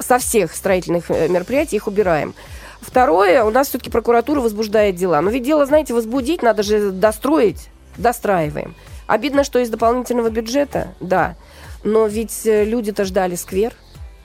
Со 0.00 0.18
всех 0.18 0.56
строительных 0.56 1.08
э, 1.08 1.28
мероприятий 1.28 1.76
их 1.76 1.86
убираем. 1.86 2.34
Второе, 2.80 3.44
у 3.44 3.50
нас 3.50 3.68
все-таки 3.68 3.90
прокуратура 3.90 4.40
возбуждает 4.40 4.96
дела. 4.96 5.20
Но 5.20 5.30
ведь 5.30 5.44
дело, 5.44 5.66
знаете, 5.66 5.94
возбудить 5.94 6.42
надо 6.42 6.64
же 6.64 6.90
достроить, 6.90 7.68
достраиваем. 7.96 8.74
Обидно, 9.06 9.44
что 9.44 9.58
из 9.58 9.70
дополнительного 9.70 10.30
бюджета, 10.30 10.88
да. 11.00 11.36
Но 11.84 12.06
ведь 12.06 12.44
э, 12.46 12.64
люди-то 12.64 13.04
ждали 13.04 13.36
сквер, 13.36 13.72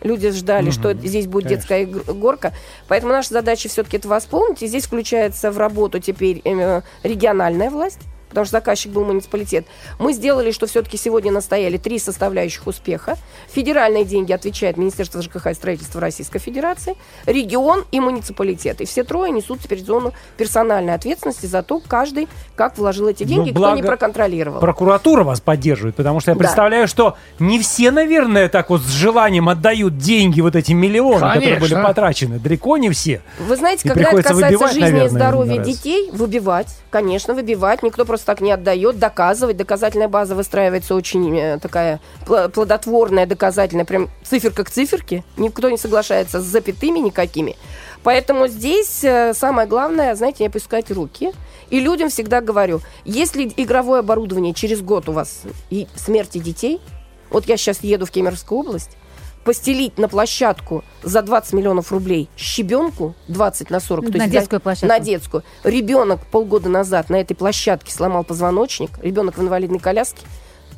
люди 0.02 0.32
ждали, 0.32 0.72
что 0.72 0.94
здесь 0.94 1.28
будет 1.28 1.48
детская 1.48 1.84
игр- 1.84 2.13
горка. 2.13 2.54
Поэтому 2.88 3.13
наша 3.13 3.30
задача 3.34 3.70
все-таки 3.70 3.98
это 3.98 4.08
восполнить. 4.08 4.63
И 4.63 4.67
здесь 4.67 4.86
включается 4.86 5.52
в 5.52 5.58
работу 5.58 6.00
теперь 6.00 6.41
э, 6.44 6.82
региональная 7.04 7.70
власть. 7.70 8.00
Потому 8.32 8.46
что 8.46 8.54
заказчик 8.54 8.91
был 8.91 9.04
муниципалитет. 9.06 9.65
Мы 10.00 10.13
сделали, 10.13 10.52
что 10.52 10.65
все-таки 10.65 10.98
сегодня 10.98 11.32
настояли 11.32 11.78
три 11.78 12.00
составляющих 12.00 12.65
успеха. 12.65 13.17
Федеральные 13.54 14.06
деньги 14.06 14.32
отвечает 14.32 14.78
Министерство 14.78 15.22
ЖКХ 15.22 15.48
и 15.48 15.54
строительства 15.54 16.00
Российской 16.00 16.39
Федерации, 16.39 16.96
регион 17.26 17.84
и 17.91 18.00
муниципалитет. 18.00 18.80
И 18.82 18.86
все 18.86 19.04
трое 19.04 19.32
несут 19.32 19.60
теперь 19.62 19.84
зону 19.84 20.13
персональной 20.38 20.94
ответственности 20.94 21.46
за 21.46 21.62
то, 21.62 21.82
каждый 21.86 22.28
как 22.56 22.78
вложил 22.78 23.08
эти 23.10 23.24
деньги, 23.24 23.52
Ну, 23.52 23.60
кто 23.62 23.76
не 23.76 23.84
проконтролировал. 23.84 24.60
Прокуратура 24.62 25.24
вас 25.24 25.41
поддерживает, 25.41 25.96
потому 25.96 26.20
что 26.22 26.32
я 26.32 26.36
Да. 26.36 26.39
представляю, 26.39 26.88
что 26.88 27.17
не 27.39 27.60
все, 27.60 27.91
наверное, 27.91 28.48
так 28.50 28.70
вот 28.70 28.82
с 28.82 28.89
желанием 28.91 29.50
отдают 29.50 29.98
деньги, 29.98 30.39
вот 30.41 30.56
эти 30.56 30.72
миллионы, 30.72 31.20
которые 31.20 31.60
были 31.60 31.70
Конечно. 31.74 31.84
потрачены. 31.84 32.39
Далеко 32.39 32.78
не 32.78 32.89
все. 32.91 33.22
Вы 33.39 33.56
знаете, 33.58 33.82
И 33.86 33.88
когда 33.89 34.10
это 34.12 34.17
касается 34.24 34.46
выбивать, 34.46 34.74
жизни 34.74 34.88
и 34.88 34.91
наверное, 34.91 35.10
здоровья 35.10 35.58
раз. 35.58 35.67
детей, 35.67 36.10
выбивать, 36.12 36.67
конечно, 36.89 37.34
выбивать. 37.34 37.84
Никто 37.84 38.06
просто 38.06 38.21
так 38.24 38.42
не 38.42 38.52
отдает, 38.52 39.00
доказывать. 39.00 39.58
Доказательная 39.58 40.08
база 40.08 40.36
выстраивается 40.36 40.96
очень 40.96 41.38
э, 41.38 41.60
такая 41.60 42.00
пл- 42.26 42.50
плодотворная, 42.50 43.26
доказательная, 43.26 43.86
прям 43.86 44.10
циферка 44.24 44.64
к 44.64 44.70
циферке. 44.70 45.24
Никто 45.38 45.70
не 45.70 45.78
соглашается 45.78 46.42
с 46.42 46.44
запятыми 46.44 47.00
никакими. 47.00 47.56
Поэтому 48.04 48.48
здесь 48.48 49.04
э, 49.04 49.34
самое 49.34 49.68
главное, 49.68 50.16
знаете, 50.16 50.44
не 50.44 50.48
опускать 50.48 50.92
руки. 50.92 51.32
И 51.70 51.80
людям 51.80 52.10
всегда 52.10 52.42
говорю, 52.42 52.82
если 53.06 53.52
игровое 53.56 54.00
оборудование 54.00 54.54
через 54.54 54.82
год 54.82 55.08
у 55.08 55.14
вас 55.14 55.44
и 55.70 55.88
смерти 55.96 56.38
детей, 56.38 56.82
вот 57.30 57.46
я 57.46 57.56
сейчас 57.56 57.82
еду 57.82 58.06
в 58.06 58.12
Кемеровскую 58.12 58.60
область, 58.60 58.98
постелить 59.43 59.97
на 59.97 60.08
площадку 60.08 60.84
за 61.04 61.21
20 61.21 61.54
миллионов 61.54 61.91
рублей 61.91 62.30
щебенку 62.38 63.15
20 63.27 63.69
на 63.69 63.80
40. 63.80 64.06
На 64.06 64.12
да, 64.12 64.27
детскую 64.27 64.60
площадку. 64.60 64.88
На 64.88 64.99
детскую. 64.99 65.43
Ребенок 65.63 66.19
полгода 66.27 66.69
назад 66.69 67.10
на 67.10 67.17
этой 67.17 67.36
площадке 67.36 67.91
сломал 67.91 68.23
позвоночник, 68.23 68.91
ребенок 69.01 69.38
в 69.38 69.41
инвалидной 69.41 69.80
коляске. 69.80 70.25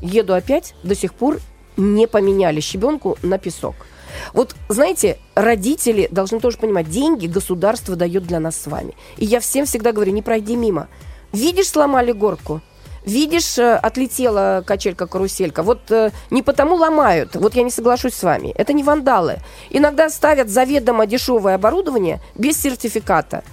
Еду 0.01 0.33
опять, 0.33 0.75
до 0.83 0.95
сих 0.95 1.13
пор 1.13 1.39
не 1.77 2.07
поменяли 2.07 2.59
щебенку 2.59 3.17
на 3.23 3.37
песок. 3.37 3.75
Вот, 4.33 4.55
знаете, 4.69 5.17
родители 5.35 6.07
должны 6.11 6.39
тоже 6.39 6.57
понимать, 6.57 6.89
деньги 6.89 7.27
государство 7.27 7.95
дает 7.95 8.25
для 8.25 8.39
нас 8.39 8.55
с 8.55 8.67
вами. 8.67 8.93
И 9.17 9.25
я 9.25 9.39
всем 9.39 9.65
всегда 9.65 9.91
говорю, 9.91 10.11
не 10.11 10.21
пройди 10.21 10.55
мимо. 10.55 10.87
Видишь, 11.31 11.69
сломали 11.69 12.11
горку, 12.11 12.61
Видишь, 13.05 13.57
э, 13.57 13.75
отлетела 13.75 14.63
качелька-каруселька. 14.65 15.63
Вот 15.63 15.91
э, 15.91 16.11
не 16.29 16.41
потому 16.41 16.75
ломают. 16.75 17.35
Вот 17.35 17.55
я 17.55 17.63
не 17.63 17.71
соглашусь 17.71 18.13
с 18.13 18.23
вами. 18.23 18.53
Это 18.57 18.73
не 18.73 18.83
вандалы. 18.83 19.37
Иногда 19.69 20.09
ставят 20.09 20.49
заведомо 20.49 21.05
дешевое 21.05 21.55
оборудование 21.55 22.21
без 22.35 22.61
сертификата. 22.61 23.43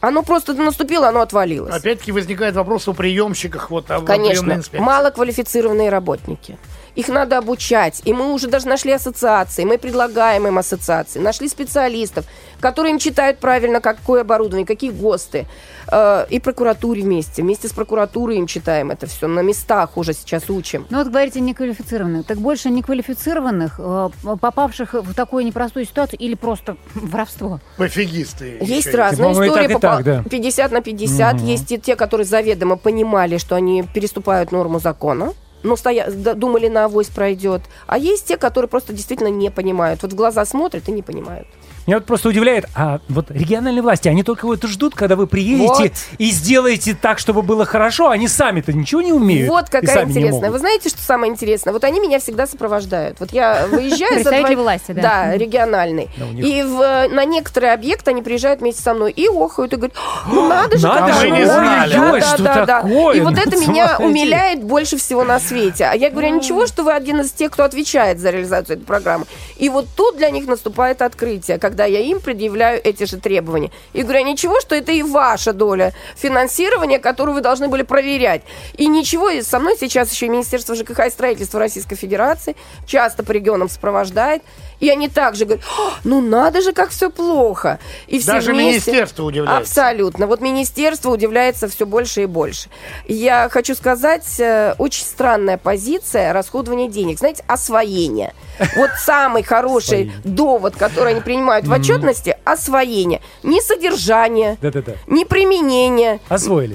Оно 0.00 0.24
просто 0.24 0.52
наступило, 0.54 1.08
оно 1.08 1.20
отвалилось. 1.20 1.72
Опять-таки 1.72 2.10
возникает 2.10 2.56
вопрос 2.56 2.88
о 2.88 2.92
приемщиках, 2.92 3.70
вот 3.70 3.88
о 3.88 4.00
приемной 4.00 4.56
Конечно, 4.56 4.80
малоквалифицированные 4.80 5.90
работники. 5.90 6.58
Их 6.94 7.08
надо 7.08 7.38
обучать. 7.38 8.02
И 8.04 8.12
мы 8.12 8.32
уже 8.32 8.48
даже 8.48 8.68
нашли 8.68 8.92
ассоциации, 8.92 9.64
мы 9.64 9.78
предлагаем 9.78 10.46
им 10.46 10.58
ассоциации, 10.58 11.18
нашли 11.20 11.48
специалистов, 11.48 12.26
которые 12.60 12.92
им 12.92 12.98
читают 12.98 13.38
правильно, 13.38 13.80
какое 13.80 14.22
оборудование, 14.22 14.66
какие 14.66 14.90
ГОСТы. 14.90 15.46
Э, 15.90 16.26
и 16.28 16.38
прокуратуре 16.38 17.02
вместе. 17.02 17.42
Вместе 17.42 17.68
с 17.68 17.72
прокуратурой 17.72 18.38
им 18.38 18.46
читаем 18.46 18.90
это 18.90 19.06
все. 19.06 19.26
На 19.26 19.40
местах 19.40 19.96
уже 19.96 20.12
сейчас 20.12 20.48
учим. 20.48 20.86
Ну 20.90 20.98
вот 20.98 21.08
говорите 21.08 21.40
неквалифицированных. 21.40 22.26
Так 22.26 22.38
больше 22.38 22.70
неквалифицированных, 22.70 23.74
э, 23.78 24.10
попавших 24.40 24.94
в 24.94 25.14
такую 25.14 25.44
непростую 25.44 25.86
ситуацию 25.86 26.18
или 26.18 26.34
просто 26.34 26.76
воровство? 26.94 27.60
Пофигисты. 27.76 28.58
Есть 28.60 28.86
еще 28.86 28.96
разные 28.96 29.30
и 29.30 29.32
истории. 29.32 29.68
так, 29.72 29.80
так, 29.80 30.04
да. 30.04 30.24
50 30.30 30.72
на 30.72 30.80
50. 30.80 31.40
Есть 31.40 31.72
и 31.72 31.78
те, 31.78 31.96
которые 31.96 32.26
заведомо 32.26 32.76
понимали, 32.76 33.38
что 33.38 33.56
они 33.56 33.82
переступают 33.82 34.52
норму 34.52 34.78
закона. 34.78 35.32
Ну, 35.62 35.76
стоя, 35.76 36.10
думали, 36.10 36.68
на 36.68 36.84
авось 36.84 37.08
пройдет. 37.08 37.62
А 37.86 37.98
есть 37.98 38.26
те, 38.26 38.36
которые 38.36 38.68
просто 38.68 38.92
действительно 38.92 39.28
не 39.28 39.50
понимают. 39.50 40.02
Вот 40.02 40.12
в 40.12 40.16
глаза 40.16 40.44
смотрят 40.44 40.88
и 40.88 40.92
не 40.92 41.02
понимают. 41.02 41.46
Меня 41.86 41.96
вот 41.98 42.06
просто 42.06 42.28
удивляет, 42.28 42.66
а 42.76 43.00
вот 43.08 43.30
региональные 43.30 43.82
власти, 43.82 44.06
они 44.08 44.22
только 44.22 44.46
вот 44.46 44.62
ждут, 44.64 44.94
когда 44.94 45.16
вы 45.16 45.26
приедете 45.26 45.66
Вот. 45.66 45.92
и 46.18 46.30
сделаете 46.30 46.94
так, 47.00 47.18
чтобы 47.18 47.42
было 47.42 47.64
хорошо, 47.64 48.08
они 48.10 48.28
сами-то 48.28 48.72
ничего 48.72 49.02
не 49.02 49.12
умеют. 49.12 49.48
Вот 49.48 49.68
какая 49.68 50.04
интересная. 50.04 50.50
Вы 50.50 50.58
знаете, 50.58 50.88
что 50.90 51.00
самое 51.00 51.32
интересное? 51.32 51.72
Вот 51.72 51.82
они 51.84 51.98
меня 52.00 52.20
всегда 52.20 52.46
сопровождают. 52.46 53.18
Вот 53.20 53.32
я 53.32 53.66
выезжаю... 53.68 54.22
за 54.22 54.30
два- 54.30 54.52
власти, 54.62 54.92
да. 54.92 55.02
Да, 55.02 55.36
региональный. 55.36 56.08
Да, 56.16 56.26
них- 56.26 56.44
И 56.46 56.62
в- 56.62 57.08
на 57.08 57.24
некоторые 57.24 57.72
объекты 57.72 58.10
они 58.12 58.22
приезжают 58.22 58.60
вместе 58.60 58.82
со 58.82 58.94
мной 58.94 59.10
и 59.10 59.26
охают, 59.26 59.72
и 59.72 59.76
говорят, 59.76 59.96
ну 60.30 60.48
надо 60.48 60.78
же, 60.78 60.86
Надо 60.86 61.00
как 61.12 61.14
же, 61.14 61.20
же, 61.22 61.30
не 61.30 61.44
да, 61.44 61.54
знали. 61.54 61.94
да, 61.94 62.12
Ой, 62.12 62.20
да, 62.20 62.26
что 62.26 62.42
да, 62.44 62.54
да. 62.64 62.82
такое? 62.82 63.16
И 63.16 63.20
вот 63.20 63.38
это 63.38 63.56
меня 63.56 63.96
умиляет 63.98 64.62
больше 64.62 64.96
всего 64.98 65.24
на 65.24 65.40
свете. 65.40 65.86
А 65.86 65.94
я 65.94 66.10
говорю, 66.10 66.28
а 66.28 66.30
ничего, 66.30 66.66
что 66.66 66.84
вы 66.84 66.92
один 66.92 67.20
из 67.22 67.32
тех, 67.32 67.50
кто 67.50 67.64
отвечает 67.64 68.20
за 68.20 68.30
реализацию 68.30 68.76
этой 68.76 68.84
программы. 68.84 69.24
И 69.56 69.68
вот 69.68 69.86
тут 69.96 70.16
для 70.16 70.30
них 70.30 70.46
наступает 70.46 71.02
открытие, 71.02 71.58
когда 71.72 71.86
я 71.86 72.00
им 72.00 72.20
предъявляю 72.20 72.82
эти 72.84 73.04
же 73.04 73.16
требования. 73.16 73.70
И 73.94 74.02
говорю, 74.02 74.26
ничего, 74.26 74.60
что 74.60 74.74
это 74.74 74.92
и 74.92 75.02
ваша 75.02 75.54
доля 75.54 75.94
финансирования, 76.16 76.98
которую 76.98 77.34
вы 77.34 77.40
должны 77.40 77.68
были 77.68 77.82
проверять. 77.82 78.42
И 78.76 78.88
ничего, 78.88 79.30
со 79.40 79.58
мной 79.58 79.76
сейчас 79.80 80.12
еще 80.12 80.26
и 80.26 80.28
Министерство 80.28 80.74
ЖКХ 80.74 81.06
и 81.06 81.10
строительства 81.10 81.58
Российской 81.58 81.96
Федерации 81.96 82.56
часто 82.86 83.22
по 83.22 83.32
регионам 83.32 83.70
сопровождает. 83.70 84.42
И 84.82 84.90
они 84.90 85.08
также 85.08 85.44
говорят, 85.44 85.64
«А, 85.78 85.92
ну 86.02 86.20
надо 86.20 86.60
же, 86.60 86.72
как 86.72 86.90
все 86.90 87.08
плохо. 87.08 87.78
И 88.08 88.18
все 88.18 88.32
Даже 88.32 88.50
вместе- 88.52 88.90
министерство 88.90 89.22
удивляется. 89.22 89.58
Абсолютно. 89.58 90.26
Вот 90.26 90.40
министерство 90.40 91.10
удивляется 91.10 91.68
все 91.68 91.86
больше 91.86 92.24
и 92.24 92.26
больше. 92.26 92.68
Я 93.06 93.48
хочу 93.48 93.76
сказать, 93.76 94.26
э, 94.40 94.74
очень 94.78 95.04
странная 95.04 95.56
позиция 95.56 96.32
расходования 96.32 96.88
денег. 96.88 97.20
Знаете, 97.20 97.44
освоение. 97.46 98.34
Вот 98.74 98.90
самый 98.98 99.44
хороший 99.44 100.10
довод, 100.24 100.74
который 100.74 101.12
они 101.12 101.20
принимают 101.20 101.68
в 101.68 101.72
отчетности 101.72 102.36
освоение. 102.42 103.20
Не 103.44 103.60
содержание, 103.60 104.58
не 105.06 105.24
применение. 105.24 106.18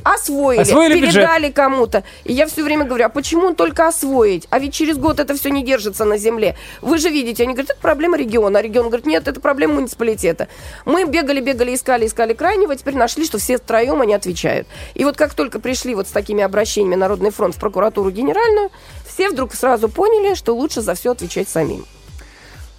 Освоили. 0.06 0.62
Освоили, 0.62 1.02
передали 1.02 1.52
кому-то. 1.52 2.06
И 2.24 2.32
я 2.32 2.48
все 2.48 2.64
время 2.64 2.86
говорю, 2.86 3.06
а 3.06 3.10
почему 3.10 3.54
только 3.54 3.86
освоить? 3.86 4.48
А 4.50 4.60
ведь 4.60 4.74
через 4.74 4.98
год 4.98 5.20
это 5.20 5.34
все 5.36 5.50
не 5.50 5.62
держится 5.62 6.06
на 6.06 6.18
земле. 6.18 6.56
Вы 6.82 7.00
же 7.00 7.10
видите, 7.10 7.44
они 7.44 7.52
говорят, 7.52 7.72
это 7.72 7.82
проблема 7.98 8.18
региона. 8.18 8.60
А 8.60 8.62
регион 8.62 8.88
говорит, 8.88 9.08
нет, 9.08 9.28
это 9.28 9.42
проблема 9.42 9.74
муниципалитета. 9.74 10.48
Мы 10.86 11.06
бегали, 11.06 11.42
бегали, 11.42 11.74
искали, 11.74 12.06
искали 12.06 12.34
крайнего, 12.34 12.76
теперь 12.76 12.96
нашли, 12.96 13.26
что 13.26 13.40
все 13.40 13.58
втроем 13.58 14.02
они 14.02 14.14
отвечают. 14.14 14.68
И 14.94 15.04
вот 15.04 15.18
как 15.18 15.34
только 15.34 15.60
пришли 15.60 15.96
вот 15.96 16.08
с 16.08 16.12
такими 16.12 16.44
обращениями 16.44 16.94
Народный 16.94 17.32
фронт 17.32 17.56
в 17.56 17.60
прокуратуру 17.60 18.12
генеральную, 18.12 18.70
все 19.08 19.30
вдруг 19.30 19.56
сразу 19.56 19.90
поняли, 19.90 20.36
что 20.36 20.56
лучше 20.56 20.82
за 20.82 20.94
все 20.94 21.12
отвечать 21.12 21.50
самим. 21.50 21.86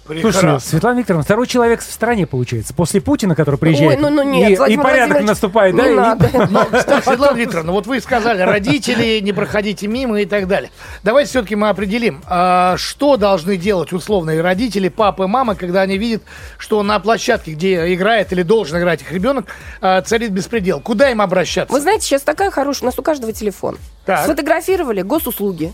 Слушай, 0.09 0.39
Прекрасно. 0.39 0.59
Светлана 0.59 0.99
Викторовна, 0.99 1.23
второй 1.23 1.47
человек 1.47 1.81
в 1.81 1.91
стране 1.91 2.25
получается. 2.25 2.73
После 2.73 2.99
Путина, 2.99 3.35
который 3.35 3.57
приезжает. 3.57 3.91
Ой, 3.91 3.97
ну, 3.97 4.09
ну 4.09 4.23
нет, 4.23 4.51
и, 4.51 4.55
Владимир 4.55 4.79
и 4.79 4.83
порядок 4.83 5.21
наступает, 5.23 5.75
да? 5.75 5.85
не 5.85 5.93
и- 5.93 5.95
надо. 5.95 6.47
Но, 6.49 6.65
кстати, 6.65 7.03
Светлана 7.03 7.37
Викторовна, 7.37 7.71
вот 7.71 7.87
вы 7.87 8.01
сказали, 8.01 8.41
родители, 8.41 9.19
не 9.19 9.33
проходите 9.33 9.87
мимо 9.87 10.19
и 10.21 10.25
так 10.25 10.47
далее. 10.47 10.71
Давайте 11.03 11.29
все-таки 11.29 11.55
мы 11.55 11.69
определим, 11.69 12.21
а, 12.27 12.75
что 12.77 13.17
должны 13.17 13.57
делать 13.57 13.93
условные 13.93 14.41
родители, 14.41 14.89
папы, 14.89 15.27
мамы, 15.27 15.55
когда 15.55 15.81
они 15.81 15.97
видят, 15.97 16.23
что 16.57 16.81
на 16.83 16.99
площадке, 16.99 17.51
где 17.51 17.93
играет 17.93 18.31
или 18.33 18.41
должен 18.41 18.79
играть 18.79 19.01
их 19.01 19.11
ребенок, 19.11 19.45
а, 19.81 20.01
царит 20.01 20.31
беспредел. 20.31 20.79
Куда 20.79 21.09
им 21.11 21.21
обращаться? 21.21 21.71
Вы 21.71 21.81
знаете, 21.81 22.05
сейчас 22.05 22.23
такая 22.23 22.49
хорошая, 22.51 22.83
у 22.83 22.85
нас 22.87 22.97
у 22.97 23.03
каждого 23.03 23.31
телефон. 23.33 23.77
Так. 24.05 24.23
Сфотографировали 24.23 25.01
госуслуги. 25.01 25.73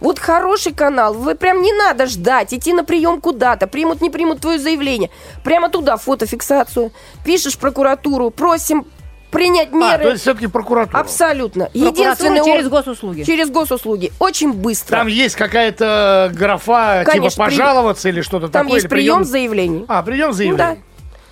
Вот 0.00 0.18
хороший 0.18 0.72
канал, 0.72 1.14
вы 1.14 1.34
прям 1.34 1.62
не 1.62 1.72
надо 1.72 2.06
ждать, 2.06 2.52
идти 2.54 2.72
на 2.72 2.84
прием 2.84 3.20
куда-то, 3.20 3.66
примут, 3.66 4.00
не 4.00 4.10
примут 4.10 4.40
твое 4.40 4.58
заявление. 4.58 5.10
Прямо 5.44 5.68
туда 5.70 5.96
фотофиксацию, 5.96 6.92
пишешь 7.24 7.54
в 7.54 7.58
прокуратуру, 7.58 8.30
просим 8.30 8.86
принять 9.30 9.68
А, 9.72 9.76
меры. 9.76 10.04
то 10.04 10.10
есть 10.10 10.22
все-таки 10.22 10.46
прокуратура. 10.46 11.00
Абсолютно. 11.00 11.68
Единственный 11.74 12.42
через 12.44 12.68
госуслуги. 12.68 13.22
Через 13.24 13.50
госуслуги. 13.50 14.10
Очень 14.18 14.52
быстро. 14.54 14.96
Там 14.96 15.06
есть 15.06 15.36
какая-то 15.36 16.30
графа, 16.34 17.02
Конечно, 17.04 17.30
типа 17.30 17.44
пожаловаться 17.44 18.08
или 18.08 18.22
что-то 18.22 18.48
Там 18.48 18.62
такое? 18.62 18.76
есть 18.76 18.84
или 18.86 18.90
прием 18.90 19.24
заявлений. 19.24 19.84
А, 19.88 20.02
прием 20.02 20.32
заявления. 20.32 20.82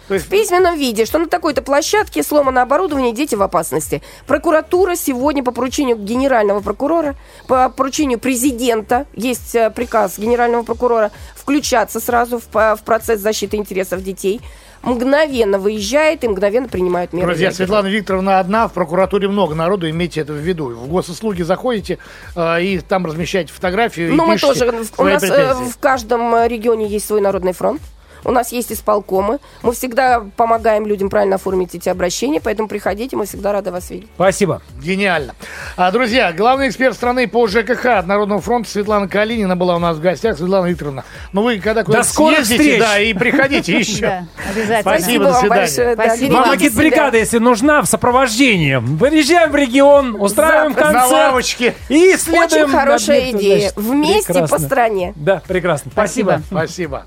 То 0.08 0.14
есть 0.14 0.26
В 0.26 0.28
письменном 0.28 0.76
виде, 0.76 1.04
что 1.04 1.18
на 1.18 1.26
такой-то 1.26 1.62
площадке 1.62 2.22
сломано 2.22 2.62
оборудование, 2.62 3.12
дети 3.12 3.34
в 3.34 3.42
опасности. 3.42 4.02
Прокуратура 4.26 4.94
сегодня 4.94 5.42
по 5.42 5.50
поручению 5.52 5.96
генерального 5.96 6.60
прокурора, 6.60 7.16
по 7.48 7.68
поручению 7.68 8.18
президента, 8.18 9.06
есть 9.14 9.54
э, 9.54 9.70
приказ 9.70 10.18
генерального 10.18 10.62
прокурора, 10.62 11.10
включаться 11.34 12.00
сразу 12.00 12.38
в, 12.38 12.44
по- 12.44 12.76
в 12.76 12.82
процесс 12.82 13.20
защиты 13.20 13.56
интересов 13.56 14.02
детей, 14.02 14.40
мгновенно 14.82 15.58
выезжает 15.58 16.22
и 16.22 16.28
мгновенно 16.28 16.68
принимают 16.68 17.12
меры. 17.12 17.26
Друзья. 17.26 17.50
Светлана 17.50 17.88
Викторовна 17.88 18.38
одна, 18.38 18.68
в 18.68 18.72
прокуратуре 18.72 19.26
много 19.28 19.54
народу, 19.56 19.90
имейте 19.90 20.20
это 20.20 20.32
в 20.32 20.36
виду. 20.36 20.68
В 20.68 20.88
госуслуги 20.88 21.42
заходите 21.42 21.98
э, 22.36 22.62
и 22.62 22.78
там 22.78 23.06
размещаете 23.06 23.52
фотографию 23.52 24.14
Ну, 24.14 24.26
мы 24.26 24.38
тоже, 24.38 24.72
у 24.98 25.02
нас 25.04 25.22
э, 25.24 25.54
в 25.54 25.78
каждом 25.78 26.32
э, 26.34 26.46
регионе 26.46 26.86
есть 26.86 27.06
свой 27.06 27.20
народный 27.20 27.52
фронт. 27.52 27.80
У 28.26 28.32
нас 28.32 28.50
есть 28.50 28.72
исполкомы. 28.72 29.38
Мы 29.62 29.72
всегда 29.72 30.20
помогаем 30.36 30.84
людям 30.84 31.08
правильно 31.10 31.36
оформить 31.36 31.76
эти 31.76 31.88
обращения, 31.88 32.40
поэтому 32.40 32.68
приходите, 32.68 33.16
мы 33.16 33.24
всегда 33.24 33.52
рады 33.52 33.70
вас 33.70 33.88
видеть. 33.88 34.08
Спасибо. 34.16 34.62
Гениально. 34.82 35.36
А, 35.76 35.92
друзья, 35.92 36.32
главный 36.32 36.68
эксперт 36.68 36.96
страны 36.96 37.28
по 37.28 37.46
ЖКХ 37.46 37.86
от 37.86 38.06
Народного 38.08 38.40
фронта 38.40 38.68
Светлана 38.68 39.06
Калинина 39.06 39.54
была 39.54 39.76
у 39.76 39.78
нас 39.78 39.96
в 39.96 40.00
гостях. 40.00 40.36
Светлана 40.36 40.66
Викторовна, 40.66 41.04
ну 41.32 41.42
вы 41.42 41.60
когда 41.60 41.84
куда-то 41.84 42.08
скорых 42.08 42.38
съездите, 42.44 42.62
встреч! 42.62 42.80
да, 42.80 42.98
и 42.98 43.14
приходите 43.14 43.78
еще. 43.78 44.00
Да, 44.00 44.26
обязательно. 44.50 44.80
Спасибо, 44.80 45.24
до 45.24 45.30
вам 45.30 45.40
свидания. 45.40 45.60
большое. 45.60 45.96
да, 45.96 46.04
Спасибо. 46.04 46.76
бригада, 46.76 47.18
если 47.18 47.38
нужна, 47.38 47.82
в 47.82 47.86
сопровождении. 47.86 48.74
Выезжаем 48.74 49.52
в 49.52 49.54
регион, 49.54 50.20
устраиваем 50.20 50.72
Запросто. 50.72 50.92
На 50.92 51.00
концерт. 51.00 51.12
лавочке. 51.12 51.74
И 51.88 52.16
следуем 52.16 52.64
Очень 52.64 52.78
хорошая 52.78 53.30
идея. 53.30 53.72
Вместе 53.76 54.48
по 54.48 54.58
стране. 54.58 55.12
Да, 55.14 55.42
прекрасно. 55.46 55.92
Спасибо. 55.92 56.42
Спасибо. 56.50 57.06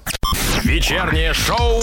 Вечернее 0.63 1.33
шоу 1.33 1.81